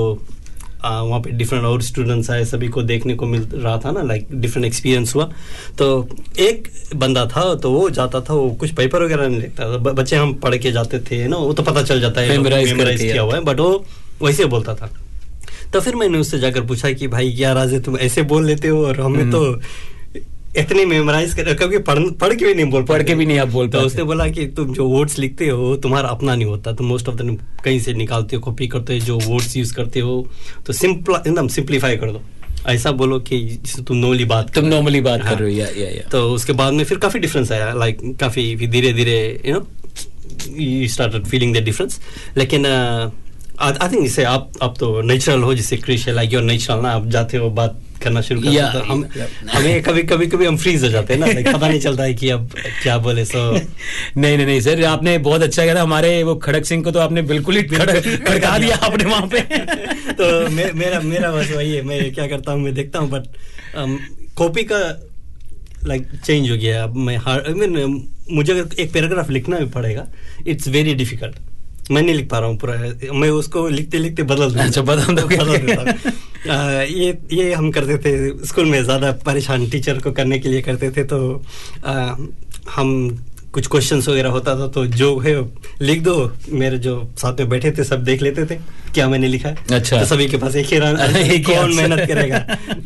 वहाँ 0.85 1.19
पे 1.19 1.31
डिफरेंट 1.31 1.65
और 1.65 1.81
स्टूडेंट्स 1.81 2.29
आए 2.31 2.45
सभी 2.45 2.67
को 2.67 2.83
देखने 2.83 3.15
को 3.15 3.25
मिल 3.25 3.41
रहा 3.43 3.77
था 3.77 3.91
ना 3.91 4.01
लाइक 4.01 4.27
डिफरेंट 4.31 4.65
एक्सपीरियंस 4.65 5.15
हुआ। 5.15 5.29
तो 5.77 6.07
एक 6.39 6.67
बंदा 6.95 7.25
था 7.25 7.53
तो 7.55 7.71
वो 7.71 7.89
जाता 7.89 8.21
था 8.21 8.33
वो 8.33 8.49
कुछ 8.49 8.71
पेपर 8.71 9.03
वगैरह 9.03 9.27
नहीं 9.27 9.41
लिखता 9.41 9.63
था। 9.63 9.77
बच्चे 9.77 10.15
हम 10.15 10.33
पढ़ 10.33 10.57
के 10.57 10.71
जाते 10.71 10.99
थे 11.01 11.27
ना 11.27 11.37
वो 11.37 11.53
तो 11.53 11.63
पता 11.63 11.83
चल 11.83 12.01
जाता 12.01 12.21
है। 12.21 12.37
किया 12.97 13.21
हुआ 13.21 13.35
है 13.35 13.41
बट 13.41 13.59
वो 13.59 13.85
वैसे 14.23 14.45
बोलता 14.45 14.75
था। 14.75 14.89
तो 15.73 15.79
फिर 15.79 15.95
मैंने 15.95 16.17
उससे 16.17 16.39
जाकर 16.39 16.61
पूछा 16.61 16.91
कि 16.91 17.07
भाई 17.07 17.31
क्या 17.31 17.53
राज 17.53 17.73
है 17.73 17.79
तुम 17.79 17.97
ऐसे 17.97 18.21
बोल 18.23 18.45
लेते 18.45 18.67
हो 18.67 18.85
और 18.85 19.01
हमें 19.01 19.31
तो 19.31 19.43
इतने 20.57 20.85
मेमोराइज 20.85 21.33
कर 21.33 21.53
क्योंकि 21.53 21.77
पढ़ 21.79 21.99
पढ़ 22.21 22.33
के 22.33 22.45
भी 22.45 22.53
नहीं 22.53 22.65
बोल 22.71 22.83
पढ़ 22.83 23.03
के 23.03 23.15
भी 23.15 23.25
नहीं 23.25 23.39
आप 23.39 23.47
बोल 23.49 23.67
तो 23.69 23.79
उसने 23.79 24.03
बोला 24.03 24.27
कि 24.27 24.45
तुम 24.57 24.73
जो 24.73 24.87
वर्ड्स 24.89 25.17
लिखते 25.19 25.47
हो 25.49 25.75
तुम्हारा 25.83 26.09
अपना 26.09 26.35
नहीं 26.35 26.45
होता। 26.45 26.71
तुम 26.71 26.87
मोस्ट 26.87 27.09
ऑफ़ 27.09 27.15
द 27.15 27.37
कहीं 27.63 27.79
से 27.79 27.93
निकालते 27.93 28.35
हो 28.35 28.41
कॉपी 28.41 28.67
करते 28.67 28.93
हो 28.93 29.05
जो 29.05 29.17
वर्ड्स 29.17 29.57
यूज़ 29.57 29.73
करते 29.75 29.99
हो 29.99 30.15
तो 30.67 30.73
सिंपल 30.73 31.21
एकदम 31.27 31.47
सिंप्लीफाई 31.57 31.97
कर 31.97 32.11
दो। 32.11 32.21
ऐसा 32.67 32.91
बोलो 32.91 33.19
कि 33.19 33.39
जिससे 33.41 33.81
तुम 33.83 33.97
नॉर्मली 33.97 34.25
बात 34.25 34.53
तुम 34.55 34.65
नॉर्मली 34.65 35.01
बात 35.01 35.23
हाँ। 35.23 35.33
कर 35.33 35.39
रहे 35.39 35.51
हो 35.51 35.57
या 35.57 35.67
या 35.77 35.89
या। 35.89 36.07
तो 36.11 36.21
उसके 36.33 36.53
बाद 36.53 36.73
में 36.73 36.83
फिर 36.83 36.97
काफ़ी 36.97 37.19
डिफरेंस 37.19 37.51
आया 37.51 37.73
लाइक 37.73 37.99
काफ़ी 38.19 38.67
धीरे 38.67 38.93
धीरे 38.93 39.19
you 39.45 39.53
know 39.53 39.67
you 40.57 40.87
started 40.87 41.25
feeling 41.25 41.55
the 41.55 41.63
difference 41.63 41.99
लेकिन 42.37 42.65
आई 43.61 43.89
थिंक 43.91 44.05
इससे 44.05 44.23
आप 44.23 44.51
आप 44.61 44.75
तो 44.79 45.01
नेचुरल 45.01 45.41
हो 45.43 45.53
जिससे 45.53 45.77
क्रिश 45.77 46.07
है 46.07 46.13
लाइक 46.13 46.33
योर 46.33 46.43
नेचुरल 46.43 46.79
ना 46.79 46.89
आप 46.91 47.07
जाते 47.07 47.37
हो 47.37 47.49
बात 47.49 47.81
करना 48.03 48.21
शुरू 48.21 48.41
करते 48.41 48.55
Yeah, 48.55 48.73
तो 48.73 48.79
हम 48.79 49.03
yeah. 49.03 49.55
हमें 49.55 49.83
कभी 49.83 50.03
कभी 50.03 50.27
कभी 50.27 50.45
हम 50.45 50.57
फ्रीज 50.57 50.83
हो 50.83 50.89
जाते 50.89 51.13
हैं 51.13 51.19
ना 51.19 51.51
पता 51.51 51.67
नहीं 51.67 51.79
चलता 51.79 52.03
है 52.03 52.13
कि 52.13 52.29
अब 52.29 52.49
क्या 52.83 52.97
बोले 52.97 53.25
सो 53.25 53.51
नहीं 54.17 54.37
नहीं 54.37 54.45
नहीं 54.45 54.61
सर 54.61 54.83
आपने 54.85 55.17
बहुत 55.17 55.41
अच्छा 55.41 55.63
किया 55.63 55.75
था 55.75 55.81
हमारे 55.81 56.23
वो 56.23 56.35
खड़क 56.35 56.65
सिंह 56.65 56.83
को 56.83 56.91
तो 56.91 56.99
आपने 56.99 57.21
बिल्कुल 57.21 57.55
ही 57.55 57.63
खड़क 57.75 58.25
खड़का 58.27 58.57
दिया 58.57 58.75
आपने 58.75 59.05
वहाँ 59.05 59.27
पे। 59.27 59.39
तो 60.19 60.49
मे, 60.49 60.71
मेरा 60.71 60.99
मेरा 60.99 61.31
बस 61.31 61.51
वही 61.51 61.75
है 61.75 61.81
मैं 61.81 62.13
क्या 62.13 62.27
करता 62.27 62.51
हूँ 62.51 62.61
मैं 62.61 62.73
देखता 62.73 62.99
हूँ 62.99 63.09
बट 63.09 63.23
कॉपी 64.35 64.63
का 64.63 64.79
लाइक 65.87 66.07
चेंज 66.25 66.51
हो 66.51 66.57
गया। 66.57 66.87
मैं 66.87 67.17
हर 67.17 67.43
I 67.49 67.55
mean, 67.55 68.01
मुझे 68.31 68.63
एक 68.79 68.93
पैराग्राफ 68.93 69.29
लिखना 69.29 69.59
भी 69.59 69.65
पड़ेगा 69.65 70.07
इट्स 70.47 70.67
वेरी 70.67 70.93
डिफ़िकल्ट 70.95 71.35
मैं 71.91 72.01
नहीं 72.01 72.15
लिख 72.15 72.29
पा 72.29 72.39
रहा 72.39 72.49
हूँ 72.49 72.57
पूरा 72.57 72.75
मैं 73.13 73.29
उसको 73.29 73.67
लिखते 73.67 73.97
लिखते 73.97 74.23
बदल 74.23 74.51
दूँ 74.51 74.61
अच्छा, 74.61 74.81
बदल 74.81 75.15
दो 75.15 75.27
बदल 75.37 75.57
देता 75.57 76.53
आ, 76.53 76.81
ये 76.81 77.17
ये 77.31 77.53
हम 77.53 77.71
करते 77.71 77.97
थे 77.97 78.45
स्कूल 78.45 78.65
में 78.65 78.83
ज़्यादा 78.83 79.11
परेशान 79.25 79.69
टीचर 79.69 79.99
को 79.99 80.11
करने 80.11 80.39
के 80.39 80.49
लिए 80.49 80.61
करते 80.61 80.91
थे 80.91 81.03
तो 81.03 81.19
आ, 81.85 82.15
हम 82.75 82.89
कुछ 83.53 83.67
क्वेश्चंस 83.67 84.07
वगैरह 84.09 84.29
होता 84.29 84.55
था 84.59 84.67
तो 84.67 84.85
जो 84.85 85.17
है 85.19 85.35
लिख 85.81 86.01
दो 86.01 86.15
मेरे 86.49 86.77
जो 86.77 86.95
साथ 87.17 87.39
में 87.39 87.49
बैठे 87.49 87.71
थे 87.71 87.83
सब 87.83 88.03
देख 88.03 88.21
लेते 88.21 88.45
थे। 88.45 88.59
क्या 88.95 89.07
मैंने 89.09 89.27
लिखा 89.27 89.49
है? 89.49 89.57
अच्छा। 89.71 89.99
तो 89.99 90.05
सभी 90.05 90.27
के 90.27 90.37
पास 90.37 90.55
एक 90.55 90.65
ही 90.65 91.39
कौन 91.49 91.75
मेहनत 91.75 92.07
करेगा? 92.07 92.39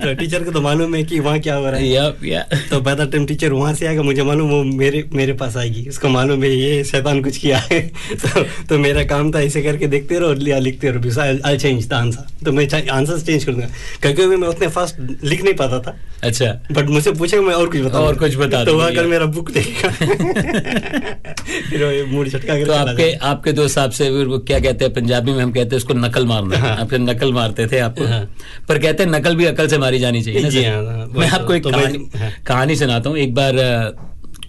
तो 0.03 0.13
टीचर 0.13 0.43
को 0.43 0.51
तो 0.51 0.61
मालूम 0.61 0.95
है 0.95 1.03
कि 1.03 1.19
वहाँ 1.19 1.39
क्या 1.39 1.55
हो 1.55 1.65
रहा 1.65 1.75
है। 1.75 1.87
या 1.87 2.13
या 2.23 2.45
तो 2.69 2.79
बाय 2.81 2.95
द 2.95 3.01
टाइम 3.11 3.25
टीचर 3.25 3.53
वहाँ 3.53 3.73
से 3.73 3.87
आएगा 3.87 4.03
मुझे 4.03 4.23
मालूम 4.23 4.49
वो 4.49 4.63
मेरे 4.63 5.03
मेरे 5.13 5.33
पास 5.33 5.57
आएगी। 5.57 5.85
उसको 5.89 6.09
मालूम 6.09 6.43
है 6.43 6.55
ये 6.55 6.83
शैतान 6.83 7.21
कुछ 7.23 7.37
किया 7.37 7.57
है। 7.57 7.81
तो, 8.13 8.43
तो 8.69 8.77
मेरा 8.77 9.03
काम 9.03 9.31
था 9.31 9.41
ऐसे 9.41 9.61
करके 9.61 9.87
देखते 9.87 10.19
रहो 10.19 10.33
लिया 10.33 10.59
लिखते 10.59 10.91
रहो। 10.91 11.21
आई 11.45 11.57
चेंज 11.57 11.87
द 11.87 11.93
आंसर 11.93 12.45
तो 12.45 12.51
मैं 12.51 12.89
आंसर 12.89 13.19
चेंज 13.19 13.43
कर 13.43 13.51
दूँगा। 13.51 13.67
क्योंकि 14.01 14.35
मैं 14.35 14.47
उतने 14.47 14.67
फास्ट 14.67 15.23
लिख 15.23 15.43
नहीं 15.43 15.53
पाता 15.53 15.79
था। 15.79 15.95
अच्छा। 16.23 16.45
बट 16.71 16.89
मुझसे 16.89 17.11
पूछेगा 17.11 17.43
मैं 17.43 17.53
और 17.53 17.69
कुछ 17.69 17.81
बता 17.81 17.99
और 17.99 18.15
कुछ 18.15 18.35
बता 18.35 18.65
तो 18.65 18.77
वहाँ 18.77 18.91
कर 18.93 19.07
मेरा 19.07 19.25
बुक 19.25 19.51
देखेगा। 19.51 19.89
फिर 21.69 22.05
मूड 22.07 22.27
झटका 22.27 22.65
तो 22.65 22.73
आपके 22.73 23.11
आपके 23.13 23.51
दोस्त 23.51 23.77
आपसे 23.77 24.09
क्या 24.09 24.59
कहते 24.59 24.85
हैं? 24.85 24.93
पंजाबी 24.93 25.31
में 25.31 25.43
हम 25.43 25.51
कहते 25.51 25.69
हैं 25.69 25.77
उसको 25.77 25.93
नकल 26.05 26.25
मारना 26.25 26.57
हाँ। 26.57 26.85
फिर 26.87 26.99
नकल 26.99 27.33
मारते 27.33 27.67
थे 27.71 27.79
आपको 27.79 28.05
हाँ। 28.07 28.21
पर 28.69 28.79
कहते 28.79 29.03
हैं 29.03 29.09
नकल 29.11 29.35
भी 29.35 29.45
अकल 29.45 29.67
से 29.67 29.77
मारी 29.77 29.99
जानी 29.99 30.21
चाहिए 30.21 30.41
ना 30.43 30.49
जी 30.49 30.63
हाँ, 30.63 30.83
हाँ, 30.85 31.07
मैं 31.07 31.29
तो- 31.29 31.39
आपको 31.39 31.53
एक 31.53 31.63
तो 31.63 31.71
कहानी 31.71 32.09
हाँ। 32.19 32.31
कहानी 32.47 32.75
सुनाता 32.75 33.09
हूँ 33.09 33.17
एक 33.17 33.33
बार 33.35 33.53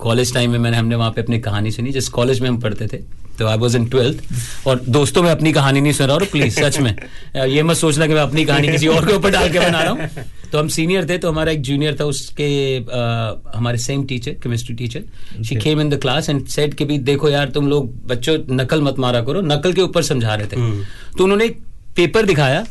कॉलेज 0.00 0.32
टाइम 0.34 0.50
में 0.50 0.58
मैंने 0.58 0.76
हमने 0.76 0.96
वहाँ 0.96 1.10
पे 1.12 1.22
अपनी 1.22 1.38
कहानी 1.40 1.70
सुनी 1.70 1.90
जिस 1.92 2.08
कॉलेज 2.08 2.40
में 2.40 2.48
हम 2.48 2.58
पढ़ते 2.60 2.86
थे 2.86 2.98
तो 3.38 3.46
आई 3.46 3.56
वॉज़ 3.56 3.76
इन 3.76 3.84
ट्वेल्थ 3.90 4.66
और 4.68 4.80
दोस्तों 4.88 5.22
में 5.22 5.30
अपनी 5.30 5.52
कहानी 5.52 5.80
नहीं 5.80 5.92
सुन 5.92 6.06
रहा 6.06 6.16
और 6.16 6.24
प्लीज़ 6.32 6.60
सच 6.60 6.78
में 6.78 6.94
ये 7.46 7.62
मत 7.62 7.76
सोचना 7.76 8.06
कि 8.06 8.14
मैं 8.14 8.20
अपनी 8.20 8.44
कहानी 8.44 8.68
किसी 8.68 8.86
और 8.86 9.06
के 9.06 9.14
ऊपर 9.14 9.30
डाल 9.30 9.48
के 9.52 9.58
बना 9.60 9.82
रहा 9.82 9.92
हूँ। 9.92 10.08
तो 10.52 10.58
हम 10.58 10.68
सीनियर 10.68 11.08
थे 11.08 11.16
तो 11.18 11.30
हमारा 11.30 11.52
एक 11.52 11.60
जूनियर 11.62 11.96
था 12.00 12.04
उसके 12.04 12.48
अ, 12.78 13.52
हमारे 13.54 13.78
same 13.78 14.04
teacher 14.04 14.32
chemistry 14.42 14.74
teacher 14.76 15.42
she 15.48 15.56
came 15.56 15.80
in 15.80 15.90
the 15.90 16.00
class 16.02 16.28
and 16.30 16.46
said 16.48 16.74
कि 16.74 16.84
भी 16.84 16.98
देखो 17.08 17.28
यार 17.30 17.48
तुम 17.50 17.68
लोग 17.68 17.90
बच्चों 18.08 18.36
नकल 18.54 18.82
मत 18.82 18.98
मारा 18.98 19.20
करो 19.22 19.40
नकल 19.46 19.72
के 19.72 19.82
ऊपर 19.82 20.02
समझा 20.02 20.34
रहे 20.34 20.46
थे। 20.46 20.56
तो 21.18 21.24
उन्होंने 21.24 21.44
एक 21.44 21.58
पेपर 21.96 22.26
दिखाया। 22.26 22.64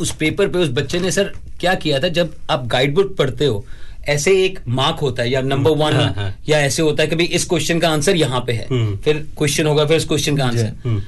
उस 0.00 0.10
पेपर 0.20 0.48
पे 0.48 0.58
उस 0.58 0.68
बच्चे 0.76 0.98
ने 1.00 1.10
सर 1.12 1.32
क्या 1.60 1.74
किया 1.74 1.98
था? 2.00 2.08
जब 2.08 2.34
आप 2.50 2.66
गाइड 2.66 2.94
बुक 2.94 3.16
पढ़ते 3.16 3.46
हो 3.46 3.64
ऐसे 4.08 4.32
एक 4.44 4.58
मार्क 4.70 4.98
होता 4.98 5.22
है 5.22 5.30
या 5.30 5.40
नंबर 5.42 5.70
वन 5.70 5.92
हाँ, 5.92 6.12
हाँ। 6.16 6.34
या 6.48 6.58
ऐसे 6.60 6.82
होता 6.82 7.02
है 7.02 7.08
कि 7.08 7.16
भाई 7.16 7.26
इस 7.26 7.44
क्वेश्चन 7.44 7.78
का 7.80 7.88
आंसर 7.88 8.16
यहाँ 8.16 8.40
पे 8.40 8.52
है 8.52 8.66
हम्म। 8.70 8.96
फिर 8.96 9.26
क्वेश्चन 9.38 9.66
होगा 9.66 9.86
फिर 9.86 9.96
इस 9.96 10.06
क्वेश्चन 10.06 10.36
का 10.36 10.44
आंसर 10.44 10.72
हम्म। 10.84 11.02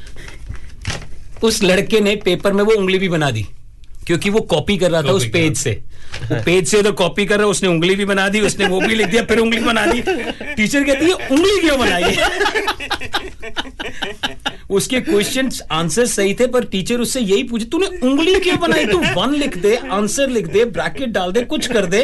उस 1.43 1.63
लड़के 1.63 2.01
ने 2.01 2.15
पेपर 2.17 2.53
में 2.53 2.63
वो 2.65 2.75
उंगली 2.75 2.99
भी 2.99 3.09
बना 3.09 3.31
दी 3.31 3.47
क्योंकि 4.07 4.31
वो 4.31 4.41
कॉपी 4.51 4.77
कर 4.79 4.91
रहा 4.91 5.03
था 5.03 5.13
उस 5.13 5.27
पेज 5.33 5.57
से। 5.57 5.81
पेज 6.23 6.67
से 6.69 6.83
तो 6.83 6.93
कॉपी 6.93 7.25
कर 7.27 7.37
रहा 7.37 7.45
है 7.45 7.51
उसने 7.51 7.69
उंगली 7.69 7.95
भी 7.95 8.05
बना 8.05 8.29
दी 8.29 8.41
उसने 8.41 8.67
वो 8.67 8.81
भी 8.81 8.95
लिख 8.95 9.07
दिया 9.07 9.23
फिर 9.25 9.39
उंगली 9.39 9.61
बना 9.61 9.87
दी। 9.87 10.03
टीचर 10.03 10.85
कहती 10.85 11.07
है 11.07 11.13
उंगली 11.13 11.61
क्यों 11.61 11.79
बनाई? 11.79 12.17
उसके 14.71 15.01
क्वेश्चन 15.01 15.51
आंसर 15.73 16.07
सही 16.07 16.35
थे 16.35 16.47
पर 16.47 16.65
टीचर 16.65 17.01
उससे 17.01 17.21
यही 17.21 17.43
पूछे 17.43 17.65
तूने 17.65 17.87
उंगली 18.03 18.35
क्यों 18.41 18.59
बनाई? 18.61 18.87
तू 18.87 18.99
वन 19.17 19.35
लिख 19.35 19.57
दे 19.59 19.75
आंसर 19.93 20.29
लिख 20.29 20.47
दे 20.47 20.65
ब्रैकेट 20.67 21.09
डाल 21.09 21.33
दे 21.33 21.43
कुछ 21.45 21.67
कर 21.67 21.87
दे 21.87 22.03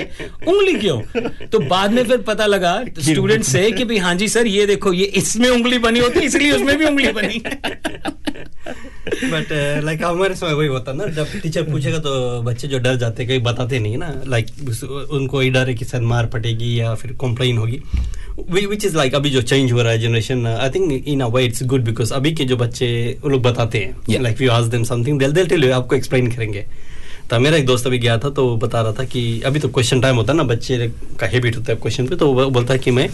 उंगली 0.48 0.74
क्यों? 0.74 1.00
तो 1.46 1.58
बाद 1.60 1.92
में 1.92 2.04
फिर 2.04 2.18
पता 2.28 2.46
लगा 2.46 2.74
स्टूडेंट 3.00 3.44
से 3.44 3.70
कि 3.70 3.84
भाई 3.84 3.98
हाँ 3.98 4.14
जी 4.14 4.28
सर 4.28 4.46
ये 4.46 4.66
देखो 4.66 4.92
ये 4.92 5.04
इसमें 5.22 5.48
उंगली 5.48 5.78
बनी 5.78 6.00
होती 6.00 6.18
है 6.18 6.26
इसलिए 6.26 6.52
उसमें 6.52 6.76
भी 6.78 6.84
उंगली 6.84 7.12
बनी। 7.12 7.42
बट 9.24 9.48
लाइक 9.84 10.04
हमारे 10.04 10.34
समय 10.34 10.52
वही 10.52 10.68
होता 10.68 10.92
ना 10.92 11.06
जब 11.14 11.40
टीचर 11.42 11.62
पूछेगा 11.92 11.98
तो 12.00 12.42
बच्चे 12.42 12.68
जो 12.68 12.78
डर 12.78 12.96
जाते 12.96 13.22
हैं 13.22 13.28
कहीं 13.28 13.42
बताते 13.42 13.78
नहीं 13.78 13.96
ना 13.98 14.12
लाइक 14.26 14.46
उनको 15.12 15.42
ये 15.42 15.50
डर 15.50 15.68
है 15.68 15.74
कि 15.74 15.85
सर 15.85 16.00
मार 16.02 16.26
पटेगी 16.26 16.78
या 16.81 16.94
फिर 16.94 17.12
कंप्लेन 17.20 17.59
होगी। 17.59 17.81
विच 18.52 18.85
इज़ 18.85 18.96
लाइक 18.96 19.14
अभी 19.14 19.31
जो 19.31 19.42
चेंज 19.42 19.72
हो 19.72 19.83
रहा 19.83 19.92
है 19.92 19.98
generation 19.98 20.46
I 20.46 20.70
think 20.70 21.05
in 21.07 21.20
a 21.20 21.26
way 21.28 21.44
it's 21.44 21.62
good 21.64 21.85
because 21.85 22.12
अभी 22.14 22.33
के 22.33 22.44
जो 22.44 22.57
बच्चे 22.57 22.88
वो 23.22 23.28
लोग 23.28 23.42
बताते 23.42 23.78
हैं। 23.78 24.22
Like 24.22 24.42
you 24.42 24.50
ask 24.50 24.64
them 24.68 24.85
something 24.85 25.18
they'll 25.18 25.33
they'll 25.33 25.46
tell 25.46 25.72
आपको 25.72 25.96
एक्सप्लेन 25.96 26.31
करेंगे। 26.33 26.66
तो 27.31 27.38
मेरा 27.40 27.57
एक 27.57 27.66
दोस्त 27.66 27.87
अभी 27.87 27.98
गया 27.98 28.16
था 28.18 28.28
तो 28.31 28.46
वो 28.46 28.57
बता 28.57 28.81
रहा 28.83 28.92
था 28.92 29.05
कि 29.05 29.20
अभी 29.46 29.61
तो 29.61 29.68
क्वेश्चन 29.68 30.00
टाइम 30.00 30.16
होता 30.16 30.33
है 30.33 30.37
ना 30.37 30.44
बच्चे 30.44 30.88
का 31.20 31.26
हैबिट 31.26 31.57
होता 31.57 31.72
है 31.72 31.78
क्वेश्चन 31.78 32.07
पे 32.07 32.16
तो 32.16 32.33
वो 32.33 32.48
बोलता 32.50 32.72
है 32.74 32.78
कि 32.78 32.90
मैं 32.90 33.09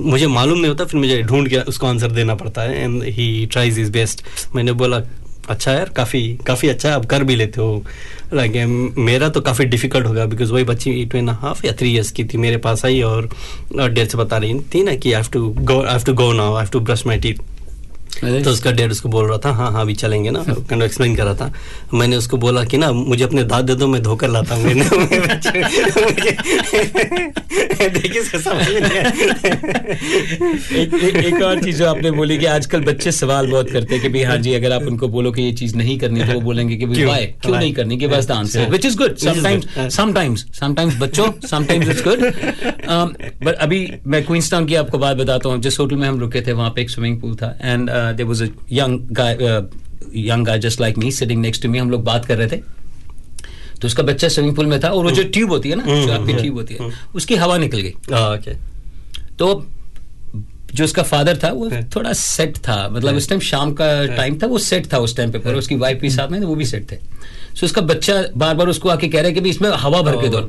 मुझे 0.00 0.26
मालूम 0.26 0.58
नहीं 0.58 0.68
होता 0.68 0.84
फिर 0.84 1.00
मुझे 1.00 1.22
ढूंढ 1.22 1.48
के 1.48 1.58
उसको 1.68 1.86
आंसर 1.86 2.10
देना 2.12 2.34
पड़ता 2.34 2.62
है। 2.62 2.82
And 2.82 3.02
he 3.16 3.46
tries 3.46 3.78
is 3.78 3.90
best 3.92 4.24
मैंने 4.54 4.72
बोला 4.72 5.00
अच्छा 5.50 5.72
यार, 5.72 5.88
काफ़ी 5.96 6.20
काफ़ी 6.46 6.68
अच्छा 6.68 6.88
है, 6.88 6.94
आप 6.94 7.06
कर 7.06 7.24
भी 7.24 7.36
लेते 7.36 7.60
हो। 7.60 7.84
लाइक 8.34 8.52
मेरा 8.98 9.28
तो 9.28 9.40
काफ़ी 9.40 9.64
डिफ़िकल्ट 9.64 10.06
होगा 10.06 10.24
बिकॉज़ 10.26 10.52
वही 10.52 10.64
बच्ची 10.64 11.04
टू 11.04 11.18
एंड 11.18 11.30
हाफ़ 11.30 11.66
या 11.66 11.72
थ्री 11.78 11.92
ईयर्स 11.92 12.10
की 12.10 12.24
थी, 12.24 12.38
मेरे 12.38 12.56
पास 12.58 12.84
आई 12.86 13.00
और 13.02 13.28
डेढ़ 13.76 14.06
से 14.06 14.18
बता 14.18 14.36
रही 14.36 14.60
थी 14.74 14.82
ना 14.82 14.94
कि 14.94 15.12
I 15.12 15.22
have 15.22 15.30
to 15.32 15.48
go 15.60 15.80
I 15.82 15.92
have 15.92 16.04
to 16.06 16.14
go 16.14 16.32
now 16.32 16.54
I 16.54 16.62
have 16.62 16.70
to 16.72 16.80
brush 16.80 17.06
my 17.06 17.18
teeth 17.18 17.42
तो 18.20 18.50
उसका 18.50 18.72
डैड 18.72 18.90
उसको 18.90 19.08
बोल 19.08 19.28
रहा 19.28 19.38
था 19.38 19.50
हाँ 19.52 19.70
हाँ 19.72 19.80
अभी 19.80 19.94
चलेंगे 19.94 20.30
ना। 20.30 20.44
कैंड 20.48 20.82
एक्सप्लेन 20.82 21.16
कर 21.16 21.24
रहा 21.24 21.34
था। 21.34 21.52
मैंने 21.94 22.16
उसको 22.16 22.36
बोला 22.36 22.64
कि 22.64 22.78
ना 22.78 22.92
मुझे 22.92 23.24
अपने 23.24 23.44
दांत 23.44 23.64
दे 23.64 23.74
दो 23.74 23.86
मैं 23.86 24.02
धोकर 24.02 24.28
लाता 24.28 24.54
हूँ। 24.54 24.64
मैंने 24.64 24.84
देखिए। 27.88 28.22
एक, 30.82 30.94
एक, 30.94 31.16
एक 31.16 31.42
और 31.42 31.62
चीज़ 31.64 31.78
जो 31.78 31.86
आपने 31.86 32.10
बोली 32.10 32.38
कि 32.38 32.46
आजकल 32.46 32.80
बच्चे 32.80 33.12
सवाल 33.12 33.46
बहुत 33.46 33.70
करते 33.70 33.94
हैं 33.94 34.02
कि 34.02 34.08
भाई 34.08 34.22
हाँ 34.22 34.36
जी 34.36 34.54
अगर 34.54 34.72
आप 34.72 34.82
उनको 34.82 35.08
बोलो 35.08 35.32
कि 35.32 35.42
ये 35.42 35.52
चीज़ 35.52 35.76
नहीं 35.76 35.98
करनी 35.98 36.24
तो 36.24 36.32
वो 36.32 36.40
बोलेंगे 36.40 36.76
कि 36.76 36.86
भाई 36.86 36.94
क्यों? 36.94 37.16
क्यों 37.16 37.56
नहीं 37.58 37.72
करनी? 37.72 37.98
कि 37.98 38.06
बस 38.06 38.26
the 38.28 38.30
answer. 38.30 38.68
Which 38.70 38.84
is 38.86 38.96
good 38.98 39.16
sometimes 39.16 39.94
sometimes 39.96 40.46
sometimes 40.60 40.98
बच्चों 41.00 41.26
समटाइम्स 41.50 41.88
इट्स 41.88 42.04
गुड 42.04 42.20
बट 43.44 43.54
अभी 43.54 43.92
मैं 44.06 44.24
क्वींसटाउन 44.24 44.66
की 44.66 44.74
आपको 44.74 44.98
बात 44.98 45.16
बताता 45.16 45.48
हूँ। 45.48 45.60
जिस 45.62 45.78
होटल 45.78 45.96
में 45.96 46.08
हम 46.08 46.20
रुके 46.20 46.40
थे 46.46 46.52
वहाँ 46.52 46.70
पे 46.70 46.82
एक 46.82 46.90
स्विमिंग 46.90 47.20
पूल 47.20 47.34
था। 47.34 47.58
And 47.62 47.90
there 48.12 48.28
was 48.28 48.42
a 48.42 48.46
young 48.72 48.98
guy 49.12 49.34
young 50.18 50.46
guy 50.46 50.58
just 50.58 50.80
like 50.80 50.98
me 50.98 51.10
sitting 51.12 51.40
next 51.42 51.62
to 51.62 51.68
me 51.68 51.78
हम 51.78 51.90
लोग 51.90 52.04
बात 52.04 52.24
कर 52.26 52.38
रहे 52.38 52.48
थे। 52.48 52.56
तो 53.80 53.86
उसका 53.86 54.02
बच्चा 54.02 54.28
स्विमिंग 54.28 54.56
पूल 54.56 54.66
में 54.66 54.78
था 54.80 54.88
और 54.88 55.04
वो 55.04 55.10
जो 55.10 55.22
ट्यूब 55.28 55.50
होती 55.50 55.70
है 55.70 55.76
ना 55.76 55.84
जो 55.84 56.12
आपकी 56.12 56.32
ट्यूब 56.32 56.54
होती 56.54 56.74
है 56.74 56.90
उसकी 57.14 57.34
हवा 57.36 57.56
निकल 57.58 57.80
गई। 57.80 58.54
तो 59.38 59.66
जो 60.74 60.84
उसका 60.84 61.02
फादर 61.02 61.38
था 61.38 61.48
वो 61.52 61.68
थोड़ा 61.96 62.12
सेट 62.12 62.56
था 62.58 62.76
मतलब 62.92 63.16
उस 63.16 63.28
टाइम 63.28 63.40
शाम 63.40 63.72
का 63.80 63.88
टाइम 64.16 64.38
था 64.42 64.46
वो 64.46 64.58
सेट 64.58 64.92
था 64.92 64.98
उस 64.98 65.16
टाइम 65.16 65.32
पे 65.32 65.38
पर 65.38 65.54
उसकी 65.54 65.76
वाइफ 65.76 65.98
भी 66.00 66.10
साथ 66.10 66.28
में 66.28 66.38
वो 66.40 66.54
भी 66.54 66.64
सेट 66.66 66.90
थे। 66.92 66.96
सो 67.54 67.66
उसका 67.66 67.80
बच्चा 67.82 68.22
बार 68.36 68.54
बार 68.54 68.68
उसको 68.68 68.88
आके 68.88 69.08
कह 69.08 69.20
रहा 69.20 69.28
है 69.28 69.34
कि 69.34 69.50
इसमें 69.50 69.68
हवा 69.70 70.00
भर 70.02 70.16
के 70.22 70.28
दो। 70.28 70.40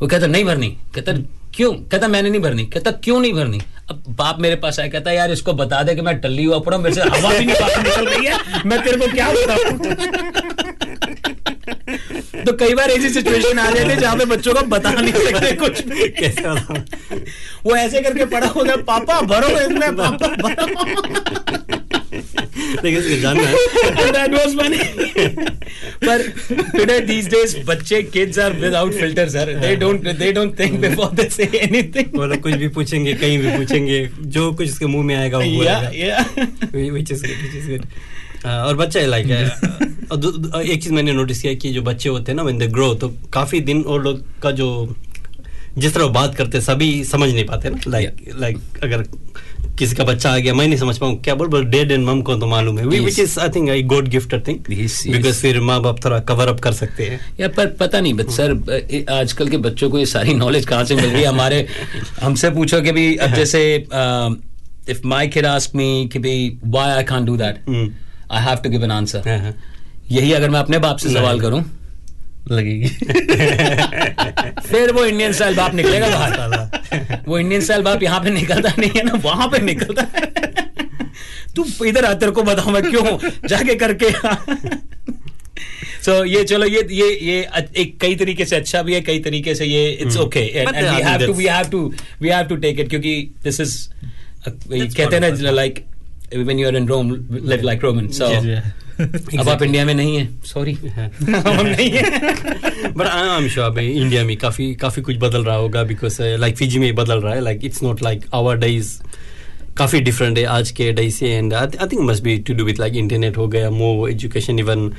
वो 0.00 0.06
कहता 0.06 0.26
नहीं 0.26 0.44
भरनी। 0.44 0.68
कहता 0.94 1.12
क्यों? 1.54 1.72
कहता, 1.72 2.08
मैंने 2.08 2.30
नहीं 2.30 2.40
भरनी। 2.40 2.66
कहता, 2.66 2.90
क्यों 2.90 3.20
नहीं 3.20 3.32
भरनी? 3.32 3.60
अब 3.90 4.02
बाप 4.08 4.40
मेरे 4.40 4.56
पास 4.56 4.80
आया, 4.80 4.88
कहता, 4.88 5.12
यार, 5.12 5.30
इसको 5.30 5.52
बता 5.52 5.82
दे 5.82 5.94
कि 5.94 6.00
मैं 6.00 6.20
टल्ली 6.20 6.44
हुआ 6.44 6.58
पड़ा 6.58 6.78
मेरे 6.78 6.94
से 6.94 7.00
हवा 7.00 7.38
भी 7.38 7.44
नहीं 7.44 7.82
निकल 7.82 8.06
रही 8.06 8.26
है। 8.26 8.62
मैं 8.66 8.82
तेरे 8.82 8.96
को 8.96 9.06
क्या 9.12 9.30
बताऊँ? 9.30 10.63
तो 12.46 12.52
कई 12.60 12.74
बार 12.74 12.90
ऐसी 12.90 13.08
सिचुएशन 13.10 13.58
आ 13.58 13.70
जाती 13.70 13.90
है 13.90 13.96
जहाँ 14.00 14.16
पे 14.18 14.24
बच्चों 14.34 14.54
को 14.54 14.62
बता 14.68 14.90
नहीं 14.90 15.12
सकते 15.12 15.52
कुछ 15.56 15.84
भी। 15.88 16.08
कैसे 16.20 16.42
वो 17.64 17.76
ऐसे 17.76 18.00
करके 18.02 18.24
पड़ा 18.34 18.46
होगा 18.56 18.76
पापा 18.88 19.20
भरो 19.32 19.48
इसमें 19.60 19.96
पापा 19.96 20.28
भरो। 20.42 20.66
लेकिन 22.84 22.98
इसको 22.98 23.16
जानना 23.20 23.42
that 24.14 24.30
was 24.36 24.50
funny. 24.58 24.82
पर 26.04 26.18
today 26.78 27.00
these 27.10 27.28
days 27.34 27.50
बच्चे 27.66 28.02
kids 28.16 28.36
are 28.38 28.52
without 28.64 28.92
filters 29.00 29.32
sir. 29.36 29.46
They 29.64 29.74
don't 29.82 30.00
they 30.22 30.30
don't 30.38 30.54
think 30.56 30.72
before 30.84 31.10
they 31.20 31.28
say 31.36 31.48
anything. 31.68 32.08
वो 32.18 32.36
कुछ 32.46 32.54
भी 32.62 32.68
पूछेंगे 32.78 33.14
कहीं 33.22 33.38
भी 33.38 33.56
पूछेंगे 33.56 33.98
जो 34.36 34.52
कुछ 34.52 34.68
उसके 34.70 34.86
मुँह 34.86 35.04
में 35.06 35.14
आएगा 35.16 35.38
वो 35.38 35.44
yeah 35.44 35.82
yeah. 36.02 36.24
और 38.46 38.76
बच्चे 38.76 39.06
लाइक 39.06 39.26
और 40.12 40.16
दू- 40.16 40.34
दू- 40.36 40.60
एक 40.62 40.82
चीज़ 40.82 40.92
मैंने 40.92 41.12
नोटिस 41.12 41.40
किया 41.42 41.54
कि 41.54 41.70
जो 41.72 41.82
बच्चे 41.82 42.08
होते 42.08 42.32
हैं 42.32 42.36
ना 42.36 42.42
व्हेन 42.42 42.58
दे 42.58 42.66
ग्रो 42.68 42.92
तो 42.94 43.08
काफ़ी 43.32 43.60
दिन 43.70 43.82
और 43.82 44.02
लोग 44.02 44.22
का 44.42 44.50
जो 44.50 44.68
जिस 45.78 45.94
तरह 45.94 46.06
बात 46.16 46.34
करते 46.34 46.60
सभी 46.60 46.92
समझ 47.04 47.30
नहीं 47.30 47.44
पाते 47.44 47.70
ना 47.70 47.78
लाइक 47.86 48.16
लाइक 48.40 48.58
अगर 48.82 49.02
किसी 49.78 49.96
का 49.96 50.04
बच्चा 50.04 50.30
आ 50.32 50.38
गया 50.38 50.54
मैं 50.54 50.66
नहीं 50.66 50.78
समझ 50.78 50.96
पाऊँ 50.98 51.16
क्या 51.22 51.34
बोल 51.34 51.48
बोल 51.48 51.64
डेड 51.64 51.92
एंड 51.92 52.04
मम 52.06 52.20
को 52.22 52.34
तो 52.34 52.46
मालूम 52.46 52.78
है? 52.78 52.86
Which 52.86 53.18
is 53.18 53.38
I 53.40 53.48
think 53.48 53.70
I 53.70 53.82
god 53.92 54.08
gifted 54.08 54.46
thing 54.46 54.58
Yes, 54.64 54.98
yes. 54.98 55.12
Because 55.12 55.40
फिर 55.40 55.60
माँ 55.60 55.80
बाप 55.82 56.04
थोड़ा 56.04 56.18
कवर 56.28 56.48
अप 56.48 56.60
कर 56.60 56.72
सकते 56.72 57.04
हैं। 57.04 57.20
या 57.40 57.48
पर 57.48 57.66
पता 57.80 58.00
नहीं 58.00 58.14
बट 58.14 58.30
सर 58.30 59.06
आजकल 59.10 59.48
के 59.48 59.56
बच्चों 59.56 59.90
को 59.90 59.98
ये 59.98 60.06
सारी 60.06 60.34
नॉलेज 60.34 60.66
कहाँ 60.66 60.84
से 60.84 60.96
मिल 60.96 61.04
रही 61.04 61.22
है? 61.22 61.28
हमारे 61.28 61.66
हमसे 62.22 62.50
पूछो 62.50 62.80
कि 62.80 62.92
भी 62.92 63.14
अब 63.16 63.34
जैसे 63.34 63.64
if 64.88 65.06
my 65.06 65.26
kid 65.28 65.46
ask 65.46 65.74
me 65.76 66.08
कि 66.12 66.18
भाई 66.18 66.56
why 66.64 66.90
I 66.90 67.02
can't 67.04 67.26
do 67.26 67.36
that. 67.36 67.58
I 68.32 68.42
have 68.44 68.58
to 68.64 68.70
give 68.70 68.84
an 68.84 68.90
answer. 68.90 69.54
यही 70.10 70.32
अगर 70.32 70.50
मैं 70.50 70.60
अपने 70.60 70.78
बाप 70.78 70.96
से 70.98 71.08
सवाल 71.12 71.40
करूँ। 71.40 71.64
लगेगी। 72.50 72.88
फिर 74.68 74.92
वो 74.92 75.04
इंडियन 75.04 75.32
स्टाइल 75.32 75.56
बाप 75.56 75.74
निकलेगा 75.74 76.08
बाहर। 76.08 77.22
वो 77.28 77.38
इंडियन 77.38 77.60
स्टाइल 77.60 77.82
बाप 77.82 78.02
यहाँ 78.02 78.20
पे 78.20 78.30
निकलता 78.30 78.72
नहीं 78.78 78.90
है 78.96 79.02
ना 79.02 79.20
वहाँ 79.24 79.48
पे 79.48 79.58
निकलता 79.58 80.02
है। 80.02 80.32
तू 81.56 81.64
इधर 81.86 82.04
आ 82.04 82.12
तेरे 82.14 82.32
को 82.32 82.42
बताऊँ 82.42 82.72
मैं 82.72 82.82
क्यों 82.82 83.18
जाके 83.48 83.74
करके 83.74 84.10
सो 86.04 86.24
ये 86.24 86.42
चलो 86.44 86.66
ये 86.66 86.86
ये 86.90 87.08
ये 87.22 87.36
एक 87.82 87.96
कई 88.00 88.14
तरीके 88.16 88.44
से 88.44 88.56
अच्छा 88.56 88.82
भी 88.82 88.94
है 88.94 89.00
कई 89.00 89.18
तरीके 89.18 89.54
से 89.54 89.64
ये 89.64 89.90
it's 89.92 90.16
okay 90.16 90.40
and 90.40 90.68
we 90.68 91.02
have 91.02 91.26
to 91.26 91.32
we 91.32 91.44
have 91.44 91.68
to 91.68 91.80
we 92.22 92.28
have 92.28 92.46
to 92.46 92.56
take 92.64 92.80
it 92.80 92.88
क्योंकि 92.88 93.14
दिस 93.44 93.60
इज़ 93.60 93.76
कहते 94.48 95.16
हैं 95.16 95.20
ना 95.20 95.50
like 95.50 95.84
when 96.32 96.58
you're 96.58 96.74
in 96.74 96.86
Rome 96.86 97.10
live 97.30 97.62
like 97.62 97.82
Roman 97.82 98.08
so 98.12 98.30
अब 99.38 99.48
आप 99.48 99.62
इंडिया 99.62 99.84
में 99.84 99.94
नहीं 99.94 100.16
है. 100.16 100.28
सॉरी 100.46 100.72
हम 100.96 101.66
नहीं 101.66 101.90
है. 101.90 102.02
बट 102.92 103.06
आई 103.06 103.42
एम 103.42 103.48
श्योर 103.48 103.70
भाई 103.70 103.88
इंडिया 103.90 104.24
में 104.24 104.36
काफ़ी 104.36 104.74
काफ़ी 104.74 105.02
कुछ 105.02 105.16
बदल 105.20 105.44
रहा 105.44 105.56
होगा 105.56 105.82
बिकॉज़ 105.84 106.20
लाइक 106.22 106.56
फिजी 106.56 106.78
में 106.78 106.94
बदल 106.94 107.20
रहा 107.20 107.34
है. 107.34 107.40
Like 107.40 107.64
it's 107.64 107.82
not 107.82 108.02
like 108.02 108.24
our 108.34 108.56
days 108.56 108.92
काफ़ी 109.76 110.00
डिफरेंट 110.00 110.38
है 110.38 110.44
आज 110.44 110.70
के 110.70 110.92
डे 110.92 111.08
से. 111.10 111.26
And 111.28 111.54
I 111.54 111.66
think 111.66 112.00
must 112.00 112.22
be 112.22 112.36
to 112.38 112.54
do 112.54 112.64
with 112.64 112.78
like 112.80 112.94
internet 112.96 113.36
हो 113.36 113.48
गया 113.48 113.70
मोर 113.70 114.10
एजुकेशन 114.10 114.58
इवन 114.58 114.90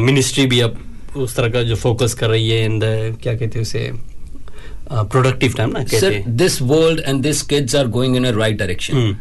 मिनिस्ट्री 0.00 0.46
भी 0.46 0.60
अब 0.60 0.78
उस 1.16 1.36
तरह 1.36 1.48
का 1.48 1.62
जो 1.62 1.76
फोकस 1.76 2.14
कर 2.14 2.28
रही 2.30 2.48
है. 2.50 2.64
एंड 2.64 2.82
क्या 3.22 3.34
कहते 3.34 3.58
हैं 3.58 3.62
उसे? 3.62 3.90
प्रोडक्टिव 4.92 5.54
टाइम 5.56 5.70
ना 5.70 5.82
कहते 5.84 6.06
हैं. 6.06 6.36
This 6.36 6.60
world 6.62 7.00
and 7.06 7.22
this 7.22 7.42
kids 7.42 7.76
are 7.76 7.86
going 7.96 8.16
in 8.16 8.24
a 8.24 8.30
right 8.38 8.58
direction 8.58 9.16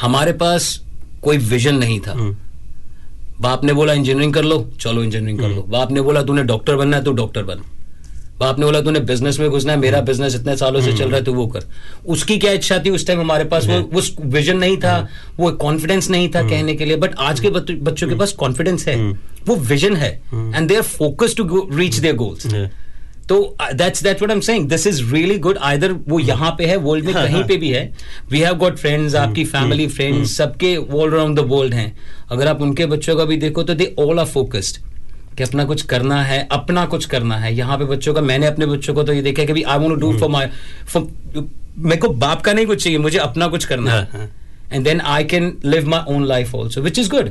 हमारे 0.00 0.32
पास 0.32 0.80
कोई 1.22 1.38
विजन 1.38 1.74
नहीं 1.74 2.00
था। 2.00 2.12
हम्म, 2.12 2.36
बाप 3.40 3.64
ने 3.64 3.72
बोला 3.72 3.92
इंजीनियरिंग 3.92 4.34
कर 4.34 4.44
लो। 4.44 4.58
चलो 4.80 5.02
इंजीनियरिंग 5.02 5.38
कर 5.38 5.48
लो। 5.48 5.62
बाप 5.62 5.90
ने 5.92 6.00
बोला 6.00 6.22
तूने 6.22 6.42
डॉक्टर 6.42 6.76
बनना 6.76 6.96
है 6.96 7.04
तो 7.04 7.12
डॉक्टर 7.12 7.42
बन। 7.42 7.62
बाप 8.40 8.58
ने 8.58 8.64
बोला 8.64 8.80
तूने 8.80 9.00
बिज़नेस 9.00 9.38
में 9.40 9.48
घुसना 9.50 9.72
है 9.72 9.78
मेरा 9.78 10.00
बिज़नेस 10.00 10.34
इतने 10.34 10.56
सालों 10.56 10.80
से 10.80 10.92
चल 10.92 11.04
रहा 11.04 11.16
है 11.16 11.24
तो 11.24 11.32
वो 11.34 11.46
कर। 11.46 11.64
उसकी 12.06 12.38
क्या 12.38 12.52
इच्छा 12.52 12.78
थी 12.78 12.90
उस 12.90 13.06
टाइम 13.06 13.20
हमारे 13.20 13.44
पास? 13.44 13.66
वो 13.66 13.78
वो 13.92 14.02
विजन 14.28 14.56
नहीं 14.56 14.76
था 14.76 14.96
वो 15.38 15.50
कॉन्फिडेंस 15.52 16.10
नहीं 16.10 16.28
था 16.28 16.42
कहने 16.48 16.74
के 16.74 16.84
लिए 16.84 16.96
बट 16.96 17.14
आज 17.18 17.40
के 17.40 17.50
बच्चों 17.50 18.08
के 18.08 18.14
पास 18.14 18.32
कॉन्फिडेंस 18.32 18.86
है। 18.88 18.96
वो 19.46 19.56
विजन 19.56 19.96
है। 19.96 20.10
And 20.34 20.68
they 20.68 20.76
are 20.76 20.82
focus 20.82 21.36
to 21.36 21.68
reach 21.72 21.98
their 21.98 22.16
goals. 22.16 22.46
तो 23.28 23.56
that's 23.74 24.02
that's 24.02 24.22
what 24.22 24.30
I 24.30 24.36
am 24.36 24.40
saying 24.40 24.68
this 24.68 24.86
is 24.86 25.02
really 25.12 25.38
good 25.38 25.58
either 25.68 25.92
वो 26.08 26.18
यहाँ 26.20 26.50
पे 26.58 26.66
है 26.66 26.76
वर्ल्ड 26.78 27.04
में 27.04 27.14
कहीं 27.14 27.42
पे 27.44 27.56
भी 27.56 27.70
है. 27.70 27.92
वी 28.30 28.40
हैव 28.40 28.54
गॉट 28.56 28.76
फ्रेंड्स 28.78 29.14
आपकी 29.16 29.44
फैमिली 29.44 29.86
फ्रेंड्स 29.88 30.36
सबके 30.36 30.76
ऑल 30.76 31.12
अराउंड 31.12 31.38
द 31.38 31.44
वर्ल्ड 31.48 31.74
हैं. 31.74 31.96
अगर 32.30 32.48
आप 32.48 32.62
उनके 32.62 32.86
बच्चों 32.86 33.16
का 33.16 33.24
भी 33.24 33.36
देखो 33.36 33.62
तो 33.62 33.74
दे 33.74 33.94
ऑल 33.98 34.20
आर 34.20 34.26
फोकस्ड 34.26 34.80
कि 35.36 35.42
अपना 35.42 35.64
कुछ 35.64 35.82
करना 35.86 36.22
है 36.24 36.46
अपना 36.52 36.84
कुछ 36.86 37.04
करना 37.06 37.36
है. 37.36 37.54
यहाँ 37.54 37.78
पे 37.78 37.84
बच्चों 37.84 38.14
का 38.14 38.20
मैंने 38.22 38.46
अपने 38.46 38.66
बच्चों 38.66 38.94
को 38.94 39.02
तो 39.02 39.12
ये 39.12 39.22
देखा 39.22 39.44
कि 39.44 39.62
I 39.62 39.78
want 39.78 39.88
to 39.90 39.96
do 40.00 40.18
for 40.18 40.28
my 40.30 40.50
मेरे 41.78 41.96
को 41.96 42.08
बाप 42.08 42.42
का 42.42 42.52
नहीं 42.52 42.66
कुछ 42.66 42.82
चाहिए 42.84 42.98
मुझे 42.98 43.18
अपना 43.18 43.46
कुछ 43.48 43.64
करना 43.64 43.90
हाँ, 43.90 44.00
है 44.02 44.18
हाँ। 44.18 44.30
And 44.72 44.84
then 44.84 45.00
I 45.00 45.24
can 45.24 45.52
live 45.64 45.88
my 45.88 46.14
own 46.14 46.24
life 46.26 46.54
also 46.54 46.80
which 46.80 46.98
is 46.98 47.10
good 47.10 47.30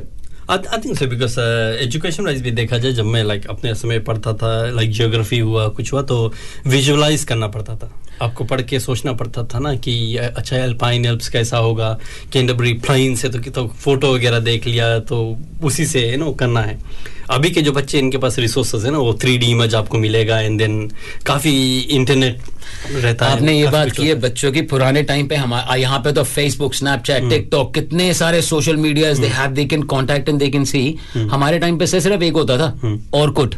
I 0.50 0.78
think 0.84 0.98
so 0.98 1.06
because 1.06 1.38
education 1.82 2.24
wise 2.24 2.42
भी 2.42 2.50
देखा 2.50 2.78
जाए 2.78 2.92
जब 2.92 3.04
मैं 3.04 3.22
लाइक 3.24 3.42
like, 3.42 3.58
अपने 3.58 3.74
समय 3.74 3.98
पढ़ता 3.98 4.32
था 4.32 4.50
लाइक 4.62 4.78
like, 4.78 4.96
जियोग्राफी 4.96 5.38
हुआ 5.38 5.66
कुछ 5.68 5.92
हुआ 5.92 6.02
तो 6.02 6.32
विजुअलाइज 6.66 7.24
करना 7.24 7.48
पड़ता 7.48 7.74
था। 7.74 7.90
आपको 8.22 8.44
पढ़ 8.44 8.62
के 8.62 8.80
सोचना 8.80 9.12
पड़ता 9.12 9.42
था 9.44 9.58
ना 9.58 9.74
कि 9.76 10.16
अच्छा 10.16 10.56
एल्पाइन 10.56 11.04
एल्प्स 11.06 11.28
कैसा 11.28 11.58
होगा 11.58 11.98
कैंडबरी 12.32 12.74
फ्लाइन 12.78 13.16
से 13.16 13.28
तो, 13.28 13.38
तो 13.38 13.66
फ़ोटो 13.68 14.14
वगैरह 14.14 14.40
देख 14.40 14.66
लिया 14.66 14.98
तो 15.00 15.18
उसी 15.64 15.86
से 15.86 16.10
यू 16.10 16.18
नो 16.18 16.32
करना 16.32 16.60
है। 16.60 16.78
अभी 17.30 17.50
के 17.50 17.62
जो 17.62 17.72
बच्चे 17.72 17.98
इनके 17.98 18.18
पास 18.18 18.38
रिसोर्सेज 18.38 18.84
है 18.84 18.90
ना 18.90 18.98
वो 18.98 19.14
थ्री 19.14 19.38
डी 19.38 19.46
इमेज 19.46 19.74
आपको 19.74 19.98
मिलेगा 19.98 20.40
एंड 20.40 20.58
देन 20.58 20.90
काफ़ी 21.26 21.78
इंटरनेट 21.78 22.40
रहता 22.92 23.26
आपने 23.26 23.52
है 23.52 23.58
ये 23.58 23.68
बात 23.68 23.90
की 23.90 24.06
है 24.06 24.14
बच्चों 24.14 24.52
की 24.52 24.62
पुराने 24.62 25.02
टाइम 25.02 25.28
पे 25.28 25.36
हमारे 25.36 25.80
यहाँ 25.80 25.98
पे 25.98 26.12
तो 26.12 26.24
फेसबुक 26.24 26.74
स्नैपचैट 26.74 27.28
टिकटॉक 27.30 27.74
कितने 27.74 28.12
सारे 28.14 28.42
social 28.42 28.76
media 28.76 29.12
they 29.12 29.26
have 29.26 29.50
they 29.50 29.64
can 29.64 29.82
contact 29.82 30.28
and 30.28 30.38
they 30.38 30.48
can 30.48 30.64
see 30.64 30.98
हमारे 31.14 31.58
टाइम 31.58 31.78
पे 31.78 31.86
से 31.86 32.00
सिर्फ़ 32.00 32.22
एक 32.22 32.32
होता 32.32 32.58
था 32.58 32.98
ऑरकुट 33.14 33.54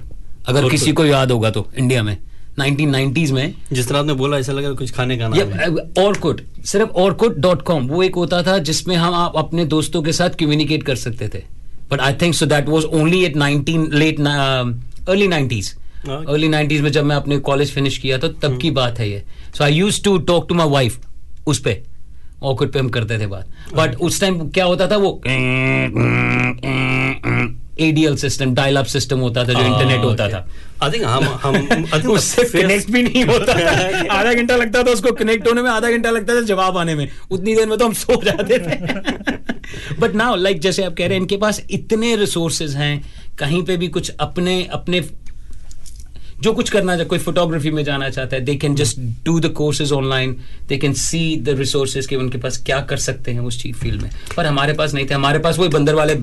अगर 0.47 0.61
Orkut. 0.61 0.71
किसी 0.71 0.93
को 0.93 1.05
याद 1.05 1.31
होगा 1.31 1.51
तो 1.51 1.66
इंडिया 1.79 2.03
में 2.03 2.16
1990s 2.61 3.31
में। 3.31 3.55
जिस 3.73 3.89
तरह 3.89 3.99
आपने 3.99 4.12
बोला 4.12 4.39
ऐसा 4.39 4.53
लगा 4.53 4.73
कुछ 4.73 4.91
खाने 4.91 5.16
का 5.19 5.29
नाम 5.29 5.39
ये 5.39 6.03
ऑरकुट 6.07 6.41
सिर्फ़ 6.64 6.91
ऑरकुट 6.91 7.37
डॉट 7.39 7.62
कॉम 7.62 7.87
वो 7.89 8.03
एक 8.03 8.14
होता 8.14 8.43
था 8.43 8.59
जिसमें 8.59 8.97
हम 8.97 9.14
आप 9.14 9.33
अपने 9.37 9.64
दोस्तों 9.64 10.03
के 10.03 10.12
साथ 10.12 10.31
कम्युनिकेट 10.31 10.83
कर 10.83 10.97
सकते 10.97 11.29
थे। 11.29 11.57
But 11.91 12.01
I 12.01 12.12
think 12.12 12.34
so 12.34 12.47
that 12.47 12.68
was 12.68 12.84
only 12.84 13.24
at 13.24 13.36
19 13.36 13.93
late 13.93 14.20
early 15.09 15.28
90s 15.28 15.74
early 16.09 16.49
90s 16.49 16.80
में 16.80 16.91
जब 16.93 17.05
मैं 17.05 17.16
अपने 17.16 17.39
कॉलेज 17.39 17.72
फिनिश 17.72 17.99
किया 17.99 18.18
था 18.18 18.28
तब 18.43 18.59
की 18.62 18.70
बात 18.70 18.99
है 18.99 19.11
ये। 19.11 19.22
So 19.59 19.64
I 19.64 19.74
use 19.74 20.03
to 20.03 20.18
talk 20.18 20.49
to 20.49 20.55
my 20.55 20.68
wife 20.68 21.01
उस 21.47 21.59
पर 21.59 21.82
ऑकुट 22.43 22.72
पे 22.72 22.78
हम 22.78 22.89
करते 22.89 23.18
थे 23.18 23.26
बात। 23.26 23.49
बट 23.74 23.95
उस 23.97 24.20
टाइम 24.20 24.39
क्या 24.49 24.64
होता 24.64 24.86
था 24.89 24.97
वो? 24.97 25.20
ADL 27.81 28.16
system 28.16 28.55
dial 28.55 28.76
up 28.76 28.87
system 28.87 29.18
होता 29.18 29.45
था 29.45 29.53
जो 29.53 29.61
इंटरनेट 29.61 30.01
होता 30.01 30.29
था। 30.29 30.49
आई 30.83 30.91
थिंक 30.91 31.05
हम 31.05 31.24
हम 31.95 32.11
उससे 32.11 32.45
कनेक्ट 32.45 32.91
भी 32.91 33.03
नहीं 33.03 33.24
होता 33.24 33.55
था। 33.55 33.70
आधा 34.11 34.33
घंटा 34.33 34.57
लगता 34.57 34.83
था 34.83 34.91
उसको 34.91 35.12
कनेक्ट 35.12 35.49
होने 35.49 35.62
में 35.62 35.70
आधा 35.70 35.91
घंटा 35.91 36.11
लगता 36.11 36.35
था 36.35 36.41
जवाब 36.41 36.79
आने 36.79 36.95
में। 36.95 37.09
उतनी 37.31 37.57
देर 37.57 37.66
में 37.66 37.79
तो 37.79 37.87
हम 37.87 37.93
सो 37.93 38.22
जाते 38.24 38.59
थे। 38.59 39.97
बट 40.01 40.14
नाउ 40.14 40.37
लाइक 40.37 40.61
जैसे 40.61 40.85
आप 40.85 40.93
कह 40.93 41.05
रहे 41.05 41.14
हैं 41.14 41.20
इनके 41.20 41.37
पास 41.37 41.62
इतने 41.70 42.16
रिसोर्सेज 42.16 42.76
हैं 42.76 43.05
कहीं 43.39 43.62
पे 43.62 43.76
भी 43.76 43.89
कुछ 43.89 44.12
अपने 44.20 44.68
अपने 44.72 45.01
जो 46.43 46.53
कुछ 46.53 46.70
करना 46.70 46.97
चाहे 46.97 47.05
कोई 47.05 47.18
फोटोग्राफी 47.18 47.70
में 47.70 47.82
जाना 47.84 48.09
चाहता 48.11 48.36
है 48.36 48.43
they 48.45 48.55
can 48.57 48.74
just 48.74 48.99
do 49.24 49.39
the 49.41 49.47
courses 49.47 49.93
online 49.93 50.36
they 50.68 50.76
can 50.76 50.93
see 50.93 51.36
the 51.36 51.49
resources 51.59 52.07
कि 52.07 52.16
उनके 52.16 52.39
पास 52.39 52.62
क्या 52.66 52.80
कर 52.80 52.97
सकते 52.97 53.32
हैं 53.32 53.41
उस 53.41 53.62
चीज़ 53.62 53.76
फ़ील्ड 53.76 54.03
में। 54.03 54.11
पर 54.36 54.47
हमारे 54.47 54.72
पास 54.72 54.95
नहीं 54.95 55.07
थे। 55.11 55.14
हमारे 55.14 55.39
पास 55.39 55.59
वही 55.59 55.68
बंदर 55.68 55.95
वाले 55.95 56.14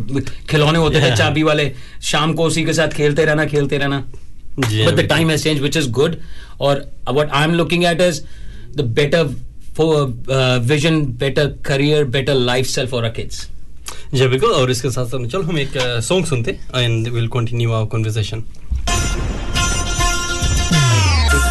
खिलौने 0.50 0.80
होते 0.80 1.02
थे 1.02 1.16
चाबी 1.16 1.44
वाले। 1.44 1.72
शाम 2.04 2.34
को 2.34 2.44
उसी 2.44 2.66
के 2.66 2.74
साथ 2.74 2.88
खेलते 2.88 3.26
रहना 3.26 3.46
खेलते 3.46 3.78
रहना। 3.78 4.04
जी, 4.60 4.86
but 4.86 4.90
the 4.90 4.96
बिल्कुल। 4.96 5.18
time 5.18 5.32
has 5.32 5.46
changed 5.46 5.64
which 5.68 5.84
is 5.84 5.94
good. 6.00 6.18
or 6.66 6.74
what 7.16 7.34
i'm 7.38 7.54
looking 7.54 7.82
at 7.88 8.02
is 8.02 8.20
the 8.76 8.84
better 9.00 9.24
for 9.78 9.88
uh, 10.36 10.60
vision 10.70 11.00
better 11.24 11.44
career 11.70 12.06
better 12.14 12.36
lifestyle 12.50 12.88
for 12.94 13.02
जी 14.14 14.28
बिल्कुल। 14.28 14.52
और 14.52 14.72
इसके 14.72 14.90
साथ 14.90 15.06
साथ 15.06 15.26
चलो 15.28 15.42
हम 15.42 15.58
एक 15.60 15.72
सॉन्ग 16.04 16.26
सुनते 16.26 16.52
and 16.76 17.08
will 17.08 17.28
continue 17.28 17.72
our 17.72 17.88
conversation 17.92 18.44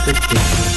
tip 0.06 0.73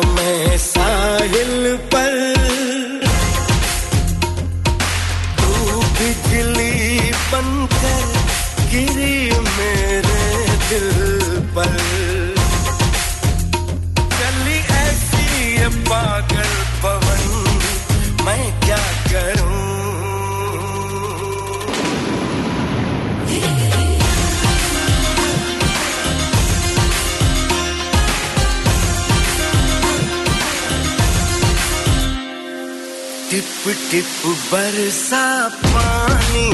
मैं 0.00 0.56
टिप 33.64 33.76
टिप 33.90 34.22
बरसा 34.52 35.26
पानी 35.64 36.48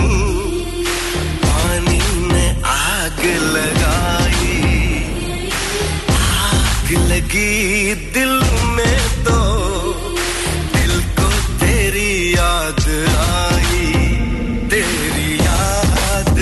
पानी 1.44 2.00
में 2.32 2.62
आग 2.72 3.22
लगाई, 3.54 4.58
आग 6.16 6.92
लगी, 7.10 7.94
दिल 8.14 8.34
में 8.76 8.98
तो 9.24 9.38
दिल 10.76 11.00
को 11.20 11.30
तेरी 11.64 12.12
याद 12.34 12.84
आई, 13.24 13.86
तेरी 14.74 15.30
याद 15.46 16.36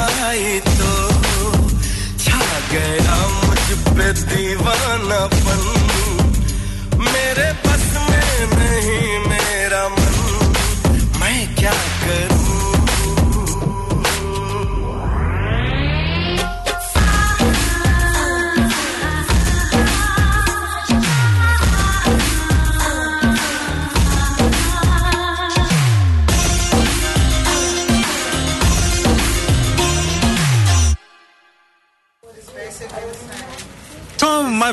आई 0.00 0.58
तो 0.72 0.92
छा 2.24 2.44
गया 2.72 3.01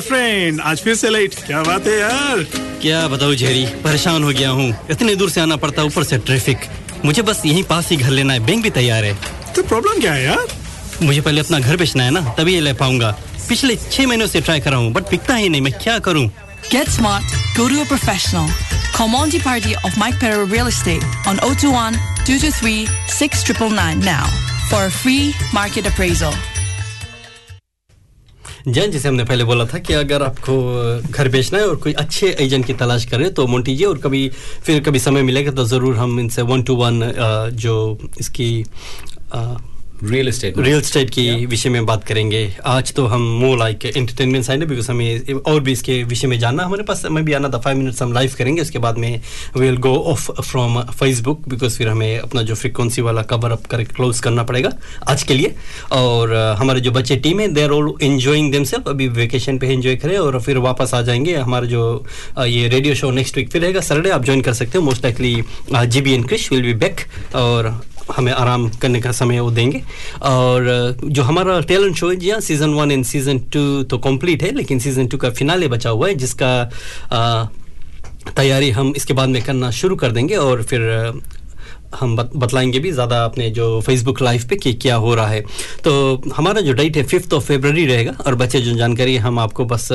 माय 0.00 0.08
फ्रेंड 0.08 0.60
आज 0.60 0.80
फिर 0.80 0.94
से 0.94 1.08
लेट 1.10 1.34
क्या 1.46 1.62
बात 1.62 1.86
है 1.86 1.98
यार? 1.98 2.42
क्या 2.82 3.06
बताऊँ 3.08 3.34
जेरी? 3.36 3.64
परेशान 3.84 4.22
हो 4.24 4.28
गया 4.28 4.50
हूँ। 4.50 4.68
इतने 4.90 5.14
दूर 5.16 5.30
से 5.30 5.40
आना 5.40 5.56
पड़ता 5.60 5.82
ऊपर 5.84 6.04
से 6.04 6.18
ट्रैफ़िक 6.18 6.60
मुझे 7.04 7.22
बस 7.22 7.42
यहीं 7.46 7.62
पास 7.62 7.88
ही 7.90 7.96
घर 7.96 8.10
लेना 8.10 8.32
है। 8.32 8.40
बैंक 8.46 8.62
भी 8.62 8.70
तैयार 8.70 9.04
है। 9.04 9.12
तो 9.56 9.62
प्रॉब्लम 9.62 10.00
क्या 10.00 10.12
है 10.12 10.22
यार? 10.24 10.46
मुझे 11.02 11.20
पहले 11.20 11.40
अपना 11.40 11.58
घर 11.58 11.76
बेचना 11.76 12.04
है 12.04 12.10
ना 12.10 12.20
तभी 12.38 12.54
ये 12.54 12.60
ले 12.60 12.72
पाऊँगा। 12.80 13.10
पिछले 13.48 13.76
छह 13.76 14.06
महीनों 14.06 14.26
से 14.26 14.40
ट्राई 14.40 14.60
कर 14.60 14.70
रहा 14.70 14.80
हूँ 14.80 14.92
बट 14.92 15.10
बिकता 15.10 15.34
ही 15.34 15.48
नहीं। 15.48 15.60
मैं 15.62 15.72
क्या 15.82 15.98
करूँ? 16.08 16.28
Smart, 16.96 17.36
go 17.56 17.68
to 17.68 17.82
a 17.82 17.86
professional. 17.92 18.48
Call 18.96 19.08
Monty 19.08 19.40
Party 19.40 19.74
of 19.84 19.98
Mike 19.98 20.18
Perro 20.22 20.46
Real 20.46 20.68
Estate 20.68 21.04
on 21.26 21.36
021 21.40 21.98
223 22.24 22.88
6999 23.18 24.00
now 24.00 24.24
for 24.70 24.82
a 24.86 24.90
free 24.90 25.34
market 25.52 25.92
appraisal. 25.92 26.34
जैन 28.68 28.90
जैसे 28.90 29.08
हमने 29.08 29.24
पहले 29.24 29.44
बोला 29.44 29.64
था 29.64 29.78
कि 29.78 29.92
अगर 29.92 30.22
आपको 30.22 30.54
घर 31.10 31.28
बेचना 31.28 31.58
है 31.58 31.66
और 31.66 31.76
कोई 31.76 31.92
अच्छे 31.92 32.36
एजेंट 32.40 32.66
की 32.66 32.72
तलाश 32.72 33.04
कर 33.04 33.16
रहे 33.16 33.26
हैं 33.26 33.34
तो 33.34 33.46
मोन्टी 33.46 33.84
और 33.84 33.98
कभी, 33.98 34.28
फिर 34.62 34.82
कभी 34.82 34.98
समय 34.98 35.22
मिलेगा 35.22 35.52
तो 35.52 35.64
ज़रूर 35.64 35.96
हम 35.96 36.20
इनसे 36.20 36.42
वन 36.42 36.62
टू 36.62 36.74
वन 36.74 37.00
जो 37.54 37.98
इसकी 38.20 38.64
रियल 40.02 40.28
एस्टेट 40.28 40.58
रियल 40.58 40.78
एस्टेट 40.78 41.10
की 41.10 41.46
विषय 41.46 41.68
में 41.68 41.86
बात 41.86 42.04
करेंगे। 42.04 42.40
आज 42.66 42.92
तो 42.94 43.06
हम 43.06 43.22
मोर 43.40 43.58
लाइक 43.58 43.84
एंटरटेनमेंट 43.86 44.44
साइड 44.44 44.60
है 44.60 44.66
बिकॉज़ 44.68 44.90
हमें 44.90 45.32
और 45.32 45.60
भी 45.60 45.72
इसके 45.72 46.02
विषय 46.04 46.26
में 46.26 46.38
जानना 46.38 46.64
हमारे 46.64 46.82
पास 46.82 47.02
समय 47.02 47.22
भी 47.22 47.32
आना 47.32 47.48
था। 47.48 47.58
फाइव 47.58 47.78
मिनट्स 47.78 48.02
हम 48.02 48.12
लाइव 48.12 48.34
करेंगे। 48.38 48.62
उसके 48.62 48.78
बाद 48.78 48.98
में 48.98 49.20
will 49.56 49.76
go 49.76 49.94
off 50.12 50.30
from 50.40 50.80
Facebook 50.82 51.48
because 51.48 51.76
फिर 51.78 51.88
हमें 51.88 52.18
अपना 52.18 52.42
जो 52.42 52.54
फ्रिक्वेंसी 52.54 53.02
वाला 53.02 53.22
कवर 53.22 53.50
अप 53.50 53.66
कर 53.66 53.84
क्लोज 53.84 54.20
करना 54.20 54.42
पड़ेगा 54.42 54.72
आज 55.08 55.22
के 55.22 55.34
लिए। 55.34 55.54
और 55.92 56.30
uh, 56.30 56.60
हमारे 56.60 56.80
जो 56.80 56.90
बच्चे 56.90 57.16
टीम 57.16 57.40
है 57.40 57.48
they 57.48 57.62
are 57.62 57.70
all 57.70 57.92
enjoying 58.02 58.52
them 58.52 58.64
अभी 58.88 59.08
वेकेशन 59.08 59.58
पे 59.58 59.72
इन्जॉय 59.72 59.96
करें 59.96 60.16
और 60.18 60.40
फिर 60.40 60.58
वापस 60.58 60.94
आ 60.94 61.02
जाएँगे। 61.02 61.36
हमारे 61.36 61.66
जो 61.66 61.82
uh, 62.38 62.46
ये 62.46 62.68
रेडियो 62.68 62.94
शो 62.94 63.10
नेक्स्ट 63.10 63.36
वीक 63.36 63.50
फिर 63.50 63.62
रहेगा। 63.62 63.80
सरडे 63.80 64.10
आप 64.10 64.24
ज्वाइन 64.24 64.40
कर 64.40 64.52
सकते 64.52 64.78
हो। 64.78 64.84
Most 64.84 65.04
likely 65.04 65.42
G 65.74 66.00
B 66.00 66.12
N 66.12 66.22
Krish 66.22 66.50
will 66.52 66.62
be 66.62 66.74
back 66.74 67.00
और 67.36 67.89
हमें 68.10 68.32
आराम 68.32 68.68
करने 68.80 69.00
का 69.00 69.12
समय 69.12 69.40
वो 69.40 69.50
देंगे। 69.50 69.82
और 70.22 70.96
जो 71.04 71.22
हमारा 71.22 71.60
टैलेंट 71.62 71.96
शो 71.96 72.10
है 72.10 72.40
season 72.42 72.74
one 72.74 72.92
and 72.92 73.04
season 73.04 73.38
two 73.52 73.82
तो 73.82 73.98
कंप्लीट 74.00 74.42
है, 74.42 74.54
लेकिन 74.54 74.78
सीज़न 74.78 75.06
टू 75.06 75.18
का 75.18 75.30
फिनाले 75.30 75.68
बचा 75.68 75.90
हुआ 75.90 76.08
है, 76.08 76.14
जिसका 76.14 76.70
तैयारी 78.36 78.70
हम 78.70 78.92
इसके 78.96 79.14
बाद 79.14 79.28
में 79.28 79.42
करना 79.42 79.70
शुरू 79.72 79.96
कर 79.96 80.12
देंगे। 80.12 80.36
और 80.36 80.62
फिर 80.62 80.80
हम 82.00 82.16
बतलाएँगे 82.16 82.78
भी 82.78 82.90
ज़्यादा 82.92 83.24
अपने 83.24 83.48
जो 83.50 83.80
फेसबुक 83.80 84.20
लाइव 84.22 84.42
पे 84.50 84.56
कि 84.56 84.72
क्या 84.74 84.96
हो 84.96 85.14
रहा 85.14 85.28
है। 85.28 85.40
तो 85.84 86.22
हमारा 86.36 86.60
जो 86.60 86.72
डेट 86.72 86.96
है 86.96 87.02
फिफ्थ 87.02 87.32
ऑफ़ 87.34 87.44
फेबररी 87.44 87.86
रहेगा, 87.86 88.12
और 88.26 88.34
बच्चे 88.34 88.60
जो 88.60 88.74
जानकारी 88.76 89.16
हम 89.18 89.38
आपको 89.38 89.64
बस 89.64 89.88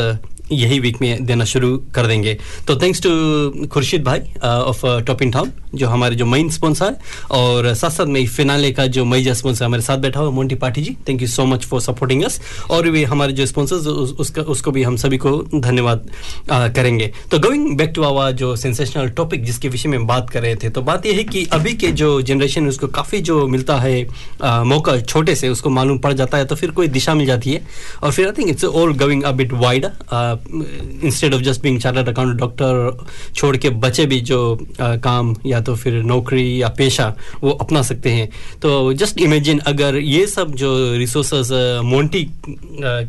यही 0.51 0.79
वीक 0.79 1.01
में 1.01 1.25
देना 1.25 1.45
शुरू 1.45 1.77
कर 1.95 2.07
देंगे। 2.07 2.37
तो 2.67 2.75
थैंक्स 2.81 3.01
टू 3.01 3.67
खुर्शीद 3.67 4.03
भाई 4.03 4.19
ऑफ़ 4.43 4.85
टॉप 5.05 5.21
इन 5.21 5.31
टाउन 5.31 5.51
जो 5.75 5.87
हमारे 5.87 6.15
जो 6.15 6.25
मेन 6.25 6.49
स्पॉन्सर 6.49 6.85
है 6.85 6.97
और 7.31 7.73
साथ 7.73 7.89
साथ 7.89 8.05
में 8.05 8.25
फिनाले 8.27 8.71
का 8.71 8.85
जो 8.87 9.05
मेजर 9.05 9.33
स्पॉन्सर 9.33 9.65
हमारे 9.65 9.81
साथ 9.81 9.97
बैठा 9.97 10.19
हुआ 10.19 10.29
Monty 10.31 10.55
Pathi 10.55 10.81
ji 10.81 10.95
thank 11.07 11.21
you 11.21 11.27
so 11.27 11.45
much 11.45 11.65
for 11.65 11.81
supporting 11.81 12.23
us 12.23 12.39
और 12.69 12.89
भी 12.89 13.03
हमारे 13.03 13.33
जो 13.33 13.45
स्पॉन्सर्स 13.45 13.87
उस, 13.87 14.11
उसका 14.11 14.41
उसको 14.41 14.71
भी 14.71 14.83
हम 14.83 14.95
सभी 14.95 15.17
को 15.17 15.31
धन्यवाद 15.55 16.05
uh, 16.43 16.75
करेंगे। 16.75 17.11
तो 17.31 17.39
गोइंग 17.39 17.77
बैक 17.77 17.91
टू 17.95 18.03
आवर 18.03 18.31
जो 18.33 18.55
सेंसेशनल 18.55 19.09
टॉपिक 19.09 19.43
जिसके 19.43 19.69
विषय 19.69 19.89
में 19.89 20.05
बात 20.07 20.29
कर 20.29 20.41
रहे 20.41 20.55
थे 20.55 20.69
तो 20.69 20.81
बात 20.81 21.05
यह 21.05 21.15
है 21.15 21.23
कि 21.23 21.45
अभी 21.53 21.73
के 21.73 21.91
जो 21.93 22.21
जनरेशन 22.21 22.61
है 22.61 22.69
उसको 22.69 22.87
काफ़ी 22.87 23.21
जो 23.21 23.47
मिलता 23.47 23.77
है 23.77 24.05
uh, 24.05 24.63
मौका 24.65 24.99
छोटे 25.01 25.35
से 25.35 25.49
उसको 25.49 25.69
मालूम 25.69 25.97
पड़ 25.99 26.13
जाता 26.13 26.37
है 26.37 26.45
तो 26.45 26.55
फिर 26.55 26.71
कोई 26.71 26.87
दिशा 26.87 27.13
मिल 27.13 27.25
जाती 27.25 27.53
है। 27.53 27.61
और 28.03 28.11
फिर 28.11 28.25
I 28.27 28.31
think 28.37 28.49
it's 28.49 28.65
all 28.65 28.93
going 28.97 29.23
a 29.23 29.31
bit 29.31 29.53
wide 29.53 29.85
instead 31.03 31.33
of 31.33 31.41
just 31.41 31.61
being 31.61 31.79
chartered 31.79 32.09
account 32.09 32.37
doctor 32.37 33.05
छोड़ 33.35 33.57
के 33.57 33.69
बचे 33.69 34.05
भी 34.05 34.19
जो 34.21 34.57
uh, 34.71 34.97
काम 35.01 35.35
या 35.45 35.61
तो 35.61 35.75
फिर 35.75 35.93
नौकरी 35.93 36.61
या 36.61 36.67
पेशा 36.67 37.15
वो 37.43 37.51
अपना 37.51 37.81
सकते 37.81 38.09
हैं। 38.09 38.29
तो 38.61 38.93
जस्ट 38.93 39.21
इमेजिन 39.21 39.59
अगर 39.59 39.95
ये 39.95 40.27
सब 40.27 40.55
जो 40.55 40.93
रिसोर्स 40.97 41.51
मोन्टी 41.85 42.25
uh, 42.25 43.05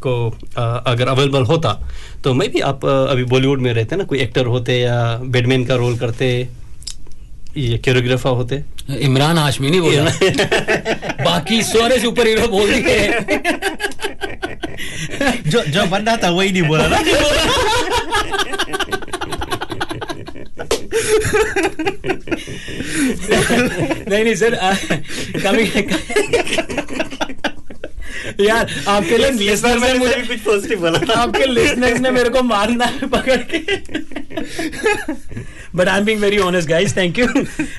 को 0.00 0.14
uh, 0.30 0.82
अगर 0.86 1.08
अवेलेबल 1.08 1.42
होता 1.42 1.88
तो 2.24 2.34
मैं 2.34 2.50
भी 2.50 2.60
आप 2.60 2.84
अभी 2.84 3.24
बॉलीवुड 3.24 3.60
में 3.60 3.72
रहते 3.74 3.96
ना 3.96 4.04
कोई 4.04 4.18
एक्टर 4.18 4.46
होते 4.46 4.78
या 4.80 5.20
बैडमैन 5.24 5.64
का 5.64 5.74
रोल 5.74 5.98
करते 5.98 6.48
ये 7.56 7.78
कोरियोग्राफर 7.78 8.30
होते। 8.30 8.62
इमरान 9.00 9.38
हाशमी 9.38 9.70
नहीं 9.70 9.80
बोला 9.80 10.04
बाकी 11.24 11.62
सारे 11.62 11.98
सुपर 12.00 12.26
हीरो 12.26 12.48
बोल 12.48 12.72
दिए। 12.72 13.08
जो 15.46 15.62
जो 15.68 15.86
बनना 15.86 16.16
था 16.16 16.30
वही 16.30 16.52
नहीं 16.52 16.62
बोला 16.62 16.86
ना 16.88 16.98
नहीं 24.08 24.24
नहीं 24.24 24.34
सर 24.34 24.54
कभी 25.36 25.64
यार 28.40 28.70
आपके 28.88 29.18
लिए 29.18 29.30
लिसनर 29.30 29.78
ने 29.78 29.92
मुझे 29.98 30.14
कुछ 30.28 30.40
पॉजिटिव 30.40 30.80
बोला 30.80 30.98
था 30.98 31.20
आपके 31.20 31.46
लिसनर्स 31.46 32.00
ने 32.00 32.10
मेरे 32.10 32.30
को 32.30 32.42
मारना 32.42 32.84
है 32.84 33.08
पकड़ 33.08 33.36
के 33.52 33.58
but 35.76 35.88
I 35.88 35.98
am 35.98 36.04
being 36.04 36.20
very 36.20 36.38
honest 36.38 36.68
guys 36.68 36.96
thank 36.96 37.18
you 37.18 37.26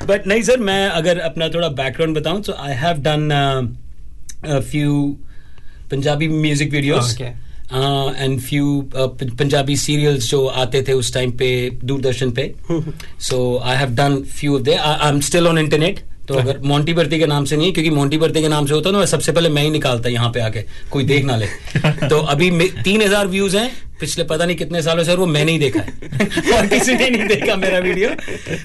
but 0.06 0.28
नहीं 0.28 0.42
सर 0.44 0.60
मैं 0.70 0.88
अगर 0.90 1.20
अपना 1.20 1.50
थोड़ा 1.50 1.70
बैकग्राउंड 1.82 2.18
बताऊँ 2.18 2.42
तो 2.42 2.54
I 2.60 2.74
have 2.76 3.02
done 3.08 3.30
few 4.62 5.18
Punjabi 5.92 6.28
music 6.28 6.72
videos 6.72 7.18
and 7.22 8.40
few 8.42 8.90
Punjabi 8.96 9.76
serials 9.78 10.30
जो 10.30 10.46
आते 10.46 10.82
थे 10.88 10.94
उस 10.94 11.14
टाइम 11.14 11.32
पे 11.38 11.48
दूरदर्शन 11.84 12.32
पे. 12.32 12.54
So 13.22 13.58
I 13.60 13.78
have 13.78 13.96
done 13.96 14.22
few 14.30 14.60
they 14.60 14.76
I 14.76 15.10
am 15.10 15.20
still 15.22 15.48
on 15.48 15.58
internet 15.58 16.00
तो 16.28 16.34
अगर 16.36 16.58
मोंटी 16.64 16.94
भर्ती 16.94 17.18
के 17.20 17.26
नाम 17.26 17.46
से 17.46 17.58
नहीं 17.58 17.72
क्योंकि 17.74 17.90
मोंटी 17.90 18.18
भर्ती 18.18 18.42
के 18.42 18.48
नाम 18.48 18.66
से 18.66 18.74
होता 18.74 18.92
ना 18.92 19.04
सबसे 19.06 19.32
पहले 19.32 19.50
मैं 19.50 19.62
ही 19.64 19.70
निकालता 19.70 20.10
यहाँ 20.10 20.30
पे 20.32 20.40
आके 20.42 20.64
कोई 20.92 21.04
देख 21.04 21.26
ना 21.26 21.36
ले। 21.38 21.46
तो 22.10 22.18
अभी 22.34 22.50
तीन 22.84 23.02
हज़ार 23.02 23.28
व्यूज़ 23.28 23.56
हैं। 23.58 23.70
पिछले 24.00 24.24
पता 24.24 24.46
नहीं 24.46 24.58
कितने 24.58 24.82
सालों 24.82 25.04
से 25.04 25.16
वो 25.16 25.26
मैंने 25.26 25.52
ही 25.52 25.60
देखा 25.60 25.80
है। 25.80 26.58
और 26.58 26.68
किसी 26.68 26.94
ने 26.94 27.10
नहीं 27.10 27.28
देखा 27.28 27.56
मेरा 27.56 27.80
वीडियो 27.80 28.10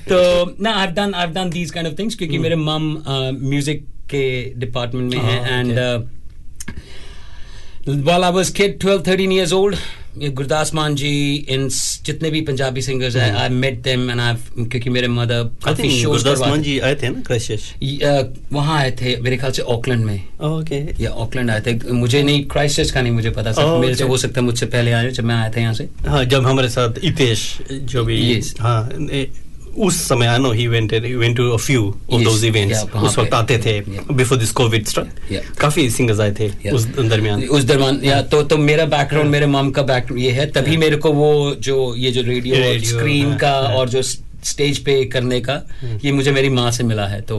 तो 0.08 0.56
ना 0.62 0.72
I 0.80 0.86
done 0.96 1.14
I 1.14 1.26
done 1.28 1.50
these 1.50 1.70
kind 1.70 1.88
of 1.88 1.98
things 1.98 2.14
क्योंकि 2.14 2.38
मेरे 2.38 2.56
मम 2.58 2.90
म्यूज़िक 3.40 3.86
के 4.10 4.24
डिपार्टमेंट 4.60 5.14
में 5.14 5.20
है 5.20 5.60
and 5.60 5.70
while 7.86 8.22
I 8.22 8.30
was 8.30 8.50
kid 8.50 8.78
12 8.80 9.02
13 9.04 9.32
years 9.32 9.52
old 9.52 9.76
Gurdas 10.16 10.72
Maan 10.74 10.94
ji 10.94 11.10
इन 11.50 11.68
जितने 12.06 12.30
भी 12.30 12.40
पंजाबी 12.40 12.82
सिंगर्स 12.82 13.14
हैं 13.16 13.30
I 13.34 13.48
met 13.48 13.80
them 13.82 14.10
and 14.10 14.20
I 14.20 14.34
क्योंकि 14.58 14.90
मेरे 14.90 15.08
मदर 15.08 15.42
काफ़ी 15.64 15.90
शोज़ 15.90 16.24
गुरदास 16.24 16.48
मान 16.48 16.62
जी 16.62 16.78
आए 16.78 16.94
थे 17.02 17.08
ना 17.08 17.20
क्राइस्टचर्च 17.26 18.52
वहाँ 18.52 18.78
आए 18.78 18.90
थे 19.00 19.16
मेरे 19.20 19.36
ख्याल 19.36 19.52
से 19.52 19.62
ऑकलैंड 19.74 20.04
में। 20.04 20.22
ओके 20.44 20.80
या 21.02 21.10
ऑकलैंड 21.24 21.50
आए 21.50 21.60
थे। 21.66 21.92
मुझे 21.92 22.22
नहीं 22.22 22.44
क्राइस्टचर्च 22.52 22.90
का 22.90 23.02
नहीं 23.02 23.12
मुझे 23.12 23.30
पता 23.30 23.52
सर 23.52 23.78
मेरे 23.78 23.94
से 23.94 24.04
हो 24.04 24.16
सकता 24.16 24.40
है 24.40 24.44
मुझसे 24.46 24.66
पहले 24.66 24.92
आए 24.92 25.10
जब 25.10 25.24
मैं 25.24 25.34
आया 25.34 25.50
था 25.50 25.60
यहाँ 25.60 25.74
से। 25.74 25.88
हाँ 26.06 26.24
जब 26.24 26.46
हमारे 26.46 26.68
साथ 26.68 27.04
इतेश 27.04 27.58
जो 27.72 28.04
भी 28.04 28.40
हाँ 28.60 28.82
उस 29.76 30.00
समय 30.08 30.26
I 30.26 30.38
know 30.38 30.50
he 30.52 30.66
went 30.66 30.92
went 30.94 31.36
to 31.36 31.48
a 31.50 31.56
few 31.56 31.82
of 32.12 32.22
those 32.22 32.44
events 32.44 32.82
उस 32.96 33.18
वक्त 33.18 33.34
आते 33.34 33.58
थे 33.58 33.80
बिफोर 34.12 34.38
दिस 34.38 34.50
कोविड 34.52 34.86
स्ट्रक 34.86 35.08
काफ़ी 35.60 35.88
सिंगर्स 35.90 36.20
आए 36.20 36.32
थे 36.40 36.70
उस 36.70 36.86
दरमियान। 36.86 37.42
उस 37.42 37.64
दरमियान 37.64 38.00
या 38.04 38.20
तो 38.22 38.42
तो 38.42 38.56
मेरा 38.58 38.84
बैकग्राउंड 38.86 39.30
मेरे 39.30 39.46
मॉम 39.46 39.70
का 39.70 39.82
बैकग्राउंड 39.82 40.24
ये 40.24 40.30
है। 40.30 40.46
तभी 40.52 40.76
मेरे 40.76 40.96
को 40.96 41.12
वो 41.12 41.54
जो 41.60 41.94
ये 41.96 42.10
जो 42.10 42.22
रेडियो 42.22 42.78
स्क्रीन 42.88 43.34
का 43.36 43.52
और 43.52 43.88
जो 43.88 44.02
स्टेज 44.02 44.78
पे 44.78 45.04
करने 45.04 45.40
का 45.40 45.62
ये 46.04 46.12
मुझे 46.12 46.32
मेरी 46.32 46.48
माँ 46.48 46.70
से 46.70 46.84
मिला 46.84 47.06
है 47.06 47.20
तो 47.20 47.36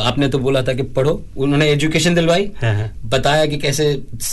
आपने 0.00 0.28
तो 0.28 0.38
बोला 0.38 0.62
था 0.62 0.72
कि 0.72 0.82
पढ़ो। 0.94 1.10
उन्होंने 1.36 1.68
एजुकेशन 1.70 2.14
दिलवाई। 2.14 2.48
बताया 3.06 3.44
कि 3.46 3.56
कैसे 3.58 3.84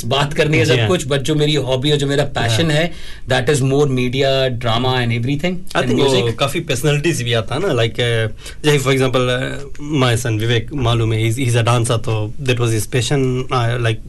बात 0.05 0.33
करनी 0.33 0.57
है 0.57 0.65
सब 0.65 0.87
कुछ 0.87 1.05
बट 1.07 1.21
जो 1.21 1.35
मेरी 1.35 1.55
हॉबी 1.67 1.91
और 1.91 1.97
जो 1.97 2.07
मेरा 2.07 2.23
पैशन 2.35 2.71
है। 2.71 2.85
That 3.29 3.49
is 3.49 3.63
more 3.63 3.87
media 3.89 4.47
drama 4.49 4.99
and 5.01 5.11
everything 5.11 5.57
I 5.75 5.83
think 5.83 6.35
काफ़ी 6.39 6.59
पर्सनालिटीज 6.61 7.21
भी 7.21 7.33
आता 7.33 7.55
है 7.55 7.61
ना 7.61 7.73
लाइक 7.73 7.93
जैसे 7.97 8.77
for 8.77 8.93
example 8.93 9.79
my 9.99 10.17
son 10.17 10.39
Vivek 10.39 10.73
मालूम 10.87 11.13
है 11.13 11.21
ही 11.21 11.43
इज़ 11.43 11.57
अ 11.57 11.61
डांसर 11.63 11.97
तो 12.07 12.33
that 12.41 12.59
was 12.59 12.73
his 12.73 12.85
passion 12.87 13.47
like 13.81 14.01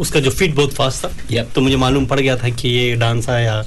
उसका 0.00 0.20
जो 0.20 0.30
फीट 0.30 0.54
बहुत 0.54 0.74
फास्ट 0.74 1.04
था। 1.04 1.10
Yep. 1.28 1.54
तो 1.54 1.60
मुझे 1.60 1.76
मालूम 1.76 2.06
पड़ 2.06 2.20
गया 2.20 2.36
था 2.36 2.48
कि 2.50 2.68
ये 2.68 2.94
डांस 2.96 3.28
है 3.28 3.44
या 3.44 3.62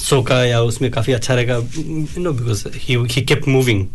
सोका 0.00 0.44
या 0.44 0.60
उसमें 0.62 0.90
काफ़ी 0.90 1.12
अच्छा 1.12 1.34
रहेगा 1.34 1.56
you 1.56 2.22
know 2.22 2.32
because 2.32 2.66
he 2.76 2.96
he 3.10 3.22
kept 3.22 3.48
moving 3.48 3.86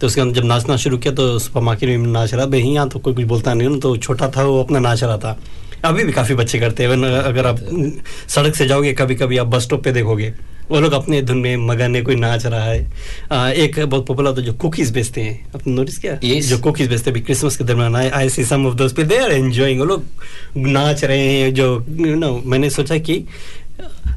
तो 0.00 0.06
उसके 0.06 0.20
अंदर 0.20 0.40
जब 0.40 0.46
नाचना 0.46 0.76
शुरू 0.76 0.98
किया 0.98 1.14
तो 1.14 1.38
सुपर 1.38 1.60
मार्केट 1.60 1.98
में 1.98 2.06
नाच 2.08 2.34
रहा 2.34 2.46
भाई 2.46 2.60
यहाँ 2.60 2.88
तो 2.88 2.98
कोई 2.98 3.14
कुछ 3.14 3.24
बोलता 3.24 3.54
नहीं 3.54 3.80
तो 3.80 3.96
छोटा 3.96 4.28
था 4.36 4.44
वो 4.44 4.62
अपना 4.62 4.78
नाच 4.78 5.02
रहा 5.04 5.16
था। 5.18 5.38
अभी 5.84 6.04
भी 6.04 6.12
काफ़ी 6.12 6.34
बच्चे 6.34 6.58
करते 6.58 6.84
हैं। 6.84 7.16
अगर 7.18 7.46
आप 7.46 7.58
सड़क 8.28 8.56
से 8.56 8.66
जाओगे 8.66 8.92
कभी 8.92 9.14
कभी 9.14 9.36
आप 9.38 9.46
बस 9.46 9.62
स्टॉप 9.62 9.84
पे 9.84 9.92
देखोगे 9.92 10.32
वो 10.70 10.80
लोग 10.80 10.92
अपने 10.92 11.20
धुन 11.22 11.38
में 11.38 11.56
मगन 11.56 11.96
है 11.96 12.02
कोई 12.02 12.14
नाच 12.14 12.44
रहा 12.46 12.64
है। 12.64 12.92
आ, 13.32 13.48
एक 13.48 13.78
बहुत 13.80 14.06
पॉपुलर 14.06 14.32
तो 14.32 14.42
जो 14.42 14.52
कुकीज 14.54 14.90
बेचते 14.90 15.20
हैं 15.20 15.52
आपने 15.54 15.72
नोटिस 15.74 15.98
किया? 15.98 16.18
Yes. 16.20 16.42
जो 16.42 16.58
कुकीज 16.58 16.88
बेचते 16.88 17.10
हैं 17.10 17.16
अभी 17.16 17.20
क्रिसमस 17.20 17.56
के 17.56 17.64
दरमियान 17.64 17.96
आए 17.96 18.10
I 18.10 18.28
see 18.28 18.44
some 18.44 18.66
of 18.66 18.74
those 18.74 18.92
they 18.92 19.16
are 19.16 19.32
enjoying 19.32 19.80
वो 19.80 19.86
लोग 19.86 20.04
नाच 20.56 21.04
रहे 21.04 21.26
हैं 21.28 21.54
जो 21.54 21.66
यू 21.90 22.14
नो 22.14 22.42
मैंने 22.46 22.70
सोचा 22.70 22.98
कि 22.98 23.24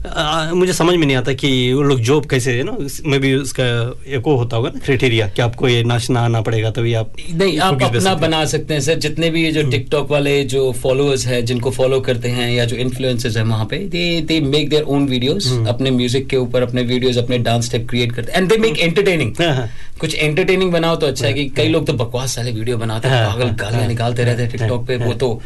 आ, 0.05 0.53
मुझे 0.53 0.73
समझ 0.73 0.95
में 0.95 1.05
नहीं 1.05 1.15
आता 1.17 1.33
कि 1.33 1.49
वो 1.73 1.81
लोग 1.81 1.99
जॉब 2.07 2.25
कैसे 2.29 2.53
है 2.53 2.63
ना? 2.63 2.75
मे 3.05 3.17
भी 3.19 3.33
उसका 3.35 3.63
एक 4.07 4.25
होता 4.27 4.57
होगा 4.57 4.69
ना 4.69 4.79
क्राइटेरिया 4.85 5.27
कि 5.35 5.41
आपको 5.41 5.67
ये 5.67 5.83
नाचना 5.83 6.21
आना 6.21 6.41
पड़ेगा 6.41 6.71
तभी 6.71 6.93
आप 6.93 7.13
नहीं 7.31 7.59
आप 7.59 7.83
अपना 7.83 8.13
बना 8.23 8.43
सकते 8.53 8.73
हैं 8.73 8.81
सर। 8.81 8.95
जितने 9.05 9.29
भी 9.29 9.43
ये 9.43 9.51
जो 9.51 9.63
टिकटॉक 9.71 10.11
वाले 10.11 10.43
जो 10.53 10.71
फॉलोअर्स 10.81 11.25
हैं 11.27 11.43
जिनको 11.45 11.71
फॉलो 11.71 11.99
करते 12.07 12.29
हैं 12.29 12.49
या 12.51 12.65
जो 12.65 12.75
इन्फ्लुएंसर्स 12.85 13.37
हैं 13.37 13.43
वहाँ 13.43 13.65
पे 13.71 13.77
they 13.95 14.03
they 14.27 14.39
make 14.47 14.69
their 14.69 14.83
own 14.95 15.05
videos 15.07 15.51
अपने 15.67 15.91
म्यूज़िक 15.91 16.27
के 16.27 16.37
ऊपर 16.37 16.63
अपने 16.63 16.81
वीडियोस 16.91 17.17
अपने 17.17 17.37
डांस 17.47 17.65
स्टेप 17.65 17.87
क्रिएट 17.89 18.11
करते 18.11 18.31
हैं। 18.31 18.39
एंड 18.39 18.49
दे 18.49 18.57
मेक 18.57 18.79
एंटरटेनिंग 18.79 19.31
हाँ, 19.41 19.53
हाँ। 19.55 19.69
कुछ 19.99 20.15
एंटरटेनिंग 20.15 20.71
बनाओ 20.71 20.95
तो 20.95 21.07
अच्छा 21.07 21.25
है 21.27 21.33
कि 21.33 21.45
कई 21.57 21.67
लोग 21.69 21.87
तो 21.87 21.93
बकवास 22.03 22.35
साले 22.35 22.51
वीडियो 22.51 22.77
बनाते 22.77 23.07
हैं 23.07 23.23
हाँ, 23.23 23.31
पागल 23.31 23.45
हाँ, 23.45 23.55
गालियाँ 23.55 23.81
हाँ, 23.81 23.89
निकालते 23.89 24.23
रहते 24.23 24.41
हैं 24.41 24.49
हाँ, 24.49 24.57
टिकटॉक 24.57 24.85
पे 24.87 24.95
हाँ, 24.95 25.07
वो 25.07 25.13
तो। 25.13 25.41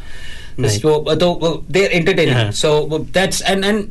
तो 0.57 1.65
दे 1.69 1.79
आर 1.79 1.91
हाँ। 1.91 1.99
Entertaining 1.99 2.51
so 2.53 3.05
that's 3.13 3.41
and 3.41 3.65
and 3.65 3.85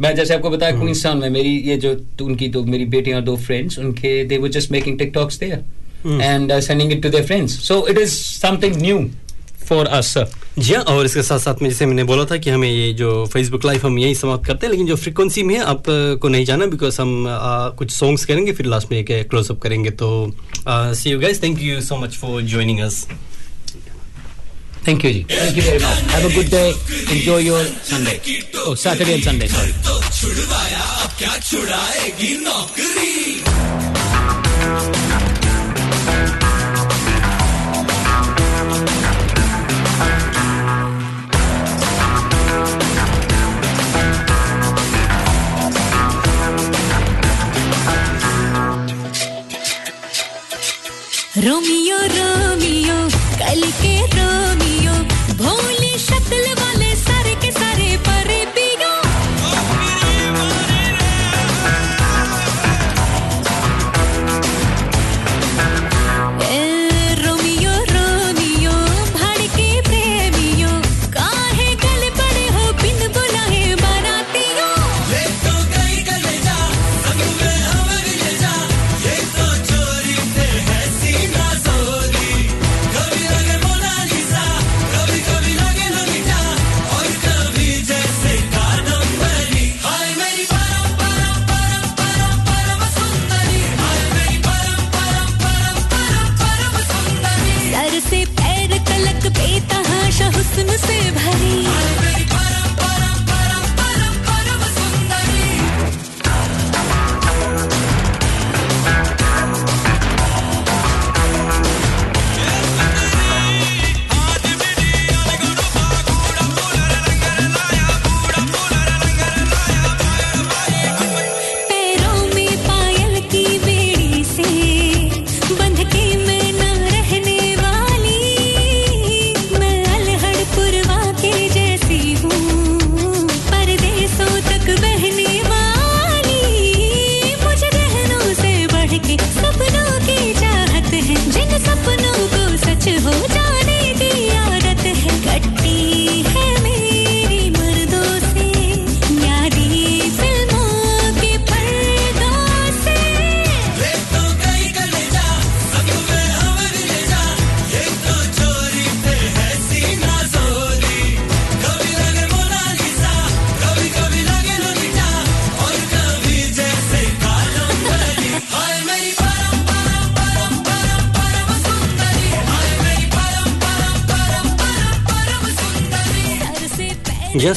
मैं 0.00 0.14
जैसे 0.14 0.34
आपको 0.34 0.50
बताया 0.50 0.76
क्वींस 0.76 1.02
टाउन 1.04 1.18
में 1.18 1.28
मेरी 1.30 1.56
ये 1.66 1.76
जो 1.76 1.94
तो 2.18 2.24
उनकी 2.24 2.48
तो 2.48 2.62
मेरी 2.66 2.84
बेटियाँ 2.94 3.18
और 3.18 3.24
दो 3.24 3.36
फ्रेंड्स 3.38 3.78
उनके 3.78 4.24
they 4.24 4.38
were 4.38 4.48
just 4.50 4.70
making 4.72 4.98
TikToks 4.98 5.38
there 5.38 5.64
and 6.22 6.58
sending 6.60 6.92
it 6.92 7.02
to 7.02 7.08
their 7.08 7.26
friends 7.26 7.58
so 7.66 7.86
it 7.88 7.98
is 7.98 8.14
something 8.14 8.76
new 8.76 8.98
for 9.64 9.86
us 9.88 10.14
ji 10.58 10.74
हाँ 10.74 10.82
और 10.84 11.04
इसके 11.04 11.22
साथ 11.22 11.38
साथ 11.38 11.62
में 11.62 11.68
जैसे 11.68 11.86
मैंने 11.86 12.04
बोला 12.04 12.24
था 12.24 12.36
कि 12.36 12.50
हमें 12.50 12.68
ये 12.68 12.92
जो 12.94 13.24
फेसबुक 13.26 13.64
लाइव 13.64 13.86
हम 13.86 13.98
यही 13.98 14.14
समाप्त 14.14 14.46
करते 14.46 14.66
हैं 14.66 14.70
लेकिन 14.70 14.86
जो 14.86 14.96
फ्रिक्वेंसी 14.96 15.42
में 15.42 15.54
है 15.54 15.62
आपको 15.64 16.28
नहीं 16.28 16.44
जाना 16.44 16.66
बिकॉज़ 16.66 17.00
हम 17.00 17.26
आ, 17.28 17.68
कुछ 17.70 17.90
सॉन्ग्स 17.90 18.24
करेंगे 18.24 18.52
फिर 18.52 18.66
लास्ट 18.66 18.90
में 18.90 18.98
एक 18.98 19.12
क्लोज 19.30 19.50
अप 19.50 19.60
करेंगे 19.60 19.90
तो 20.02 20.10
see 20.68 21.10
you 21.10 21.20
guys 21.20 21.42
thank 21.42 21.62
you 21.62 21.80
so 21.82 21.96
much 21.96 22.16
for 22.16 22.42
joining 22.44 22.80
us 22.80 23.06
Thank 24.84 25.02
you, 25.02 25.12
Ji. 25.12 25.22
Thank 25.22 25.56
you 25.56 25.62
very 25.62 25.78
much. 25.80 26.00
Have 26.12 26.24
a 26.24 26.34
good 26.34 26.50
day. 26.50 26.74
Enjoy 27.10 27.38
your 27.38 27.64
Sunday. 27.64 28.20
Oh, 28.56 28.74
Saturday 28.74 29.14
and 29.14 29.24
Sunday, 29.24 29.46
sorry. 29.48 29.72
Romeo, 51.36 51.98
Romeo, 52.16 53.08
Cali. 53.38 53.83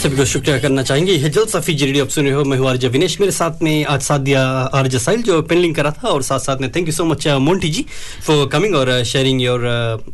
सभी 0.08 0.18
को 0.18 0.26
शुक्रिया 0.26 0.58
करना 0.60 0.84
चाहेंगे। 0.84 1.12
यह 1.12 1.28
जल्द 1.28 1.48
Safi 1.50 1.74
radio 1.76 2.04
आप 2.06 2.10
सुने 2.10 2.32
हो। 2.32 2.44
मैं 2.48 2.58
हूँ 2.58 2.72
विनेश। 2.92 3.20
मेरे 3.20 3.32
साथ 3.32 3.62
में 3.64 3.86
आज 3.86 4.02
साथ 4.02 4.20
दिया 4.20 4.42
आरजे 4.80 5.00
साहिल 5.00 5.22
जो 5.22 5.42
पेनलिंग 5.44 5.74
करा 5.76 5.92
था 5.92 6.08
और 6.08 6.22
साथ 6.24 6.40
साथ 6.40 6.62
में 6.62 6.70
thank 6.72 6.88
you 6.88 6.94
so 6.94 7.06
much 7.06 7.28
Monty 7.28 7.70
ji 7.70 7.86
for 8.26 8.48
coming 8.48 8.76
और 8.76 9.04
sharing 9.04 9.42
your 9.42 9.66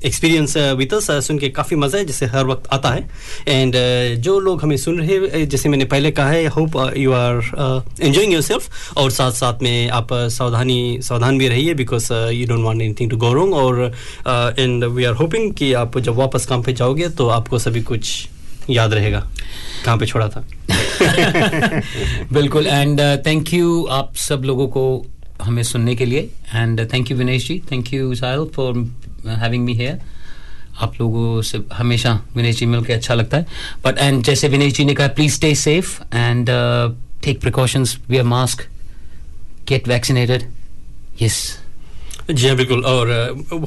experience 0.06 0.58
with 0.78 0.94
us 0.94 1.12
सुन 1.28 1.40
के 1.40 1.50
काफ़ी 1.50 1.78
मज़ा 1.78 1.98
है 1.98 2.06
जैसे 2.06 2.26
हर 2.26 2.46
वक्त 2.46 2.68
आता 2.74 2.90
है। 2.90 3.06
एंड 3.48 3.76
जो 4.24 4.40
लोग 4.40 4.64
हमें 4.64 4.76
सुन 4.78 5.00
रहे 5.00 5.18
हैं 5.28 5.48
जैसे 5.50 5.70
मैंने 5.70 5.86
पहले 5.86 6.12
कहा 6.12 6.30
है 6.30 6.48
hope 6.58 6.82
you 6.98 7.12
are 7.14 7.86
enjoying 8.02 8.34
yourself 8.42 8.98
और 8.98 9.12
साथ 9.12 9.32
साथ 9.44 9.64
में 9.64 9.90
आप 9.92 10.08
uh, 10.10 10.28
सावधानी 10.32 11.00
सावधान 11.04 11.38
भी 11.38 11.48
रहिए 11.48 11.74
because 11.76 12.12
you 12.14 12.48
don't 12.48 12.66
want 12.66 12.82
anything 12.82 13.10
to 13.12 13.18
go 13.18 13.34
wrong 13.34 13.54
और 13.56 13.92
एंड 14.60 14.84
वी 14.86 15.04
आर 15.04 15.14
होपिंग 15.24 15.54
कि 15.54 15.74
आप 15.86 15.98
जब 16.00 16.16
वापस 16.18 16.46
काम 16.46 16.64
पे 16.64 16.74
जाओगे 16.74 17.10
तो 17.10 17.28
आपको 17.30 17.60
सभी 17.60 17.82
कुछ 17.84 18.28
याद 18.70 18.94
रहेगा, 18.94 19.20
कहाँ 19.86 19.98
पे 19.98 20.06
छोड़ा 20.06 20.28
था। 20.30 20.46
बिल्कुल 22.34 22.68
एंड 22.68 23.00
थैंक 23.26 23.54
यू 23.54 23.84
आप 23.92 24.16
सब 24.16 24.44
लोगों 24.46 24.68
को 24.68 24.84
हमें 25.42 25.64
सुनने 25.64 25.96
के 25.96 26.06
लिए 26.06 26.30
and 26.54 26.80
thank 26.94 27.12
you 27.12 27.18
Vinesh 27.18 27.48
ji 27.48 27.62
thank 27.72 27.94
you 27.94 28.16
Sahil 28.16 28.46
for 28.56 28.78
having 29.28 29.64
me 29.66 29.74
here 29.74 30.02
आप 30.82 30.94
लोगों 31.02 31.42
से 31.42 31.60
हमेशा 31.74 32.14
विनेश 32.36 32.58
जी 32.60 32.66
मिलकर 32.66 32.94
अच्छा 32.94 33.14
लगता 33.14 33.38
है। 33.38 33.46
बट 33.86 33.98
एंड 33.98 34.24
जैसे 34.24 34.48
विनेश 34.48 34.74
जी 34.74 34.86
ने 34.86 34.94
कहा 34.94 35.08
please 35.08 35.34
stay 35.34 35.54
safe 35.56 36.02
and 36.16 36.50
take 37.24 37.42
precautions 37.42 37.98
wear 38.10 38.24
mask 38.24 38.68
get 39.68 39.88
vaccinated 39.88 40.50
yes 41.22 41.38
ji 42.32 42.48
हाँ 42.48 42.56
बिल्कुल। 42.56 42.86
और 42.86 43.10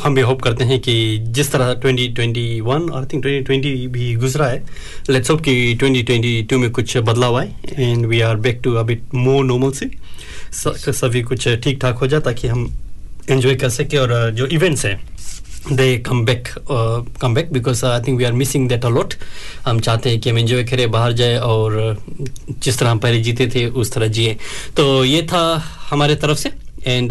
हम 0.05 0.15
भी 0.15 0.21
होप 0.21 0.43
करते 0.43 0.65
हैं 0.65 0.81
कि 0.81 1.19
जिस 1.21 1.53
तरह 1.53 1.75
2021 1.81 2.63
और 2.63 2.93
आई 2.99 3.05
थिंक 3.05 3.25
2020 3.25 3.87
भी 3.87 4.15
गुजरा 4.15 4.47
है 4.47 4.65
लेट्स 5.11 5.31
होप 5.31 5.41
कि 5.41 5.79
2022 5.83 6.53
में 6.53 6.71
कुछ 6.71 6.97
बदलाव 6.97 7.39
आए 7.39 7.53
and 7.79 8.07
we 8.07 8.21
are 8.21 8.37
back 8.37 8.61
to 8.65 8.75
a 8.75 8.83
bit 8.83 9.03
more 9.15 9.45
normal 9.45 9.71
से 9.71 9.91
सभी 10.93 11.23
कुछ 11.23 11.49
ठीक 11.49 11.81
ठाक 11.81 11.99
हो 11.99 12.07
जाए 12.07 12.21
ताकि 12.21 12.49
हम 12.49 12.75
एंजॉय 13.31 13.55
कर 13.55 13.69
सके 13.69 13.97
और 13.97 14.31
जो 14.31 14.47
इवेंट्स 14.47 14.87
हैं 14.87 15.01
they 15.73 15.99
come 15.99 16.25
back 16.25 16.49
come 17.21 17.35
back 17.35 17.53
because 17.53 17.85
I 17.87 18.01
think 18.01 18.19
we 18.19 18.25
are 18.25 18.33
missing 18.33 18.69
that 18.69 18.85
a lot 18.85 19.15
हम 19.67 19.81
चाहते 19.81 20.11
हैं 20.11 20.21
कि 20.21 20.31
हम 20.31 20.39
एंजॉय 20.39 20.65
करें 20.65 20.91
बाहर 20.91 21.13
जाए 21.13 21.37
और 21.37 21.97
uh, 22.21 22.29
जिस 22.63 22.79
तरह 22.79 22.91
हम 22.91 22.99
पहले 22.99 23.21
जीते 23.21 23.47
थे 23.47 23.67
उस 23.67 23.93
तरह 23.93 24.07
जिए। 24.07 24.37
तो 24.77 25.05
ये 25.05 25.23
था 25.23 25.63
हमारे 25.91 26.15
तरफ़ 26.15 26.39
से 26.39 26.51
एंड 26.87 27.11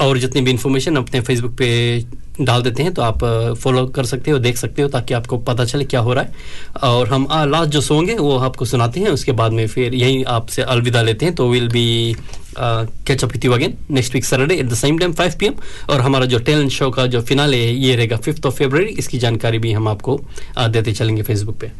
और 0.00 0.18
जितनी 0.18 0.40
भी 0.40 0.50
इन्फॉर्मेशन 0.50 0.96
अपने 0.96 1.20
फेसबुक 1.20 1.52
पे 1.52 1.68
डाल 2.40 2.62
देते 2.62 2.82
हैं 2.82 2.92
तो 2.94 3.02
आप 3.02 3.24
फॉलो 3.60 3.86
कर 3.86 4.04
सकते 4.04 4.30
हो, 4.30 4.38
देख 4.38 4.56
सकते 4.56 4.82
हो, 4.82 4.88
ताकि 4.88 5.14
आपको 5.14 5.38
पता 5.38 5.64
चले 5.64 5.84
क्या 5.84 6.00
हो 6.00 6.12
रहा 6.12 6.24
है। 6.24 6.32
और 6.82 7.08
हम 7.08 7.26
लास्ट 7.50 7.70
जो 7.70 7.80
सॉन्ग 7.80 8.10
है, 8.10 8.18
वो 8.18 8.36
आपको 8.38 8.64
सुनाते 8.64 9.00
हैं, 9.00 9.08
उसके 9.08 9.32
बाद 9.32 9.52
में 9.52 9.66
फिर 9.66 9.94
यहीं 9.94 10.24
आपसे 10.26 10.62
अलविदा 10.64 11.02
लेते 11.02 11.26
हैं। 11.26 11.34
तो 11.34 11.48
will 11.50 11.68
be 11.68 12.16
catch 12.58 13.24
up 13.24 13.32
with 13.32 13.44
you 13.44 13.52
again 13.52 13.76
next 13.90 14.14
week 14.14 14.24
Saturday 14.24 14.54
at 14.54 14.66
the 14.66 14.74
same 14.74 14.98
time 14.98 15.12
5 15.14 15.34
PM 15.34 15.54
और 15.90 16.00
हमारा 16.00 16.26
जो 16.26 16.38
टैलेंट 16.40 16.70
शो 16.70 16.90
का 16.90 17.06
जो 17.06 17.20
फिनाले 17.22 17.56
है, 17.56 17.74
ये 17.74 17.94
रहेगा 17.96 18.16
फिफ्थ 18.18 18.46
ऑफ़ 18.46 18.54
फेबर 18.54 18.80
इसकी 18.82 19.18
जानकारी 19.18 19.58
भी 19.58 19.72
हम 19.72 19.88
आपको 19.88 20.20
देते 20.58 20.92
चलेंगे 20.92 21.22
फेसबुक 21.22 21.58
पे। 21.60 21.70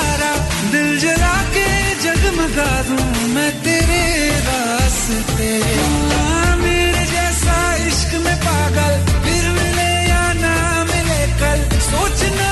इशारा 0.00 0.32
दिल 0.72 0.88
जला 1.02 1.34
के 1.54 1.68
जगमगा 2.04 2.70
दूँ 2.88 3.04
मैं 3.34 3.50
तेरे 3.64 4.04
वास्ते 4.46 5.48
हाँ, 6.12 6.56
मेरे 6.62 7.04
जैसा 7.12 7.56
इश्क 7.88 8.14
में 8.24 8.36
पागल 8.46 8.94
फिर 9.24 9.44
मिले 9.58 9.90
या 10.08 10.24
ना 10.42 10.54
मिले 10.92 11.20
कल 11.42 11.58
सोचना 11.90 12.48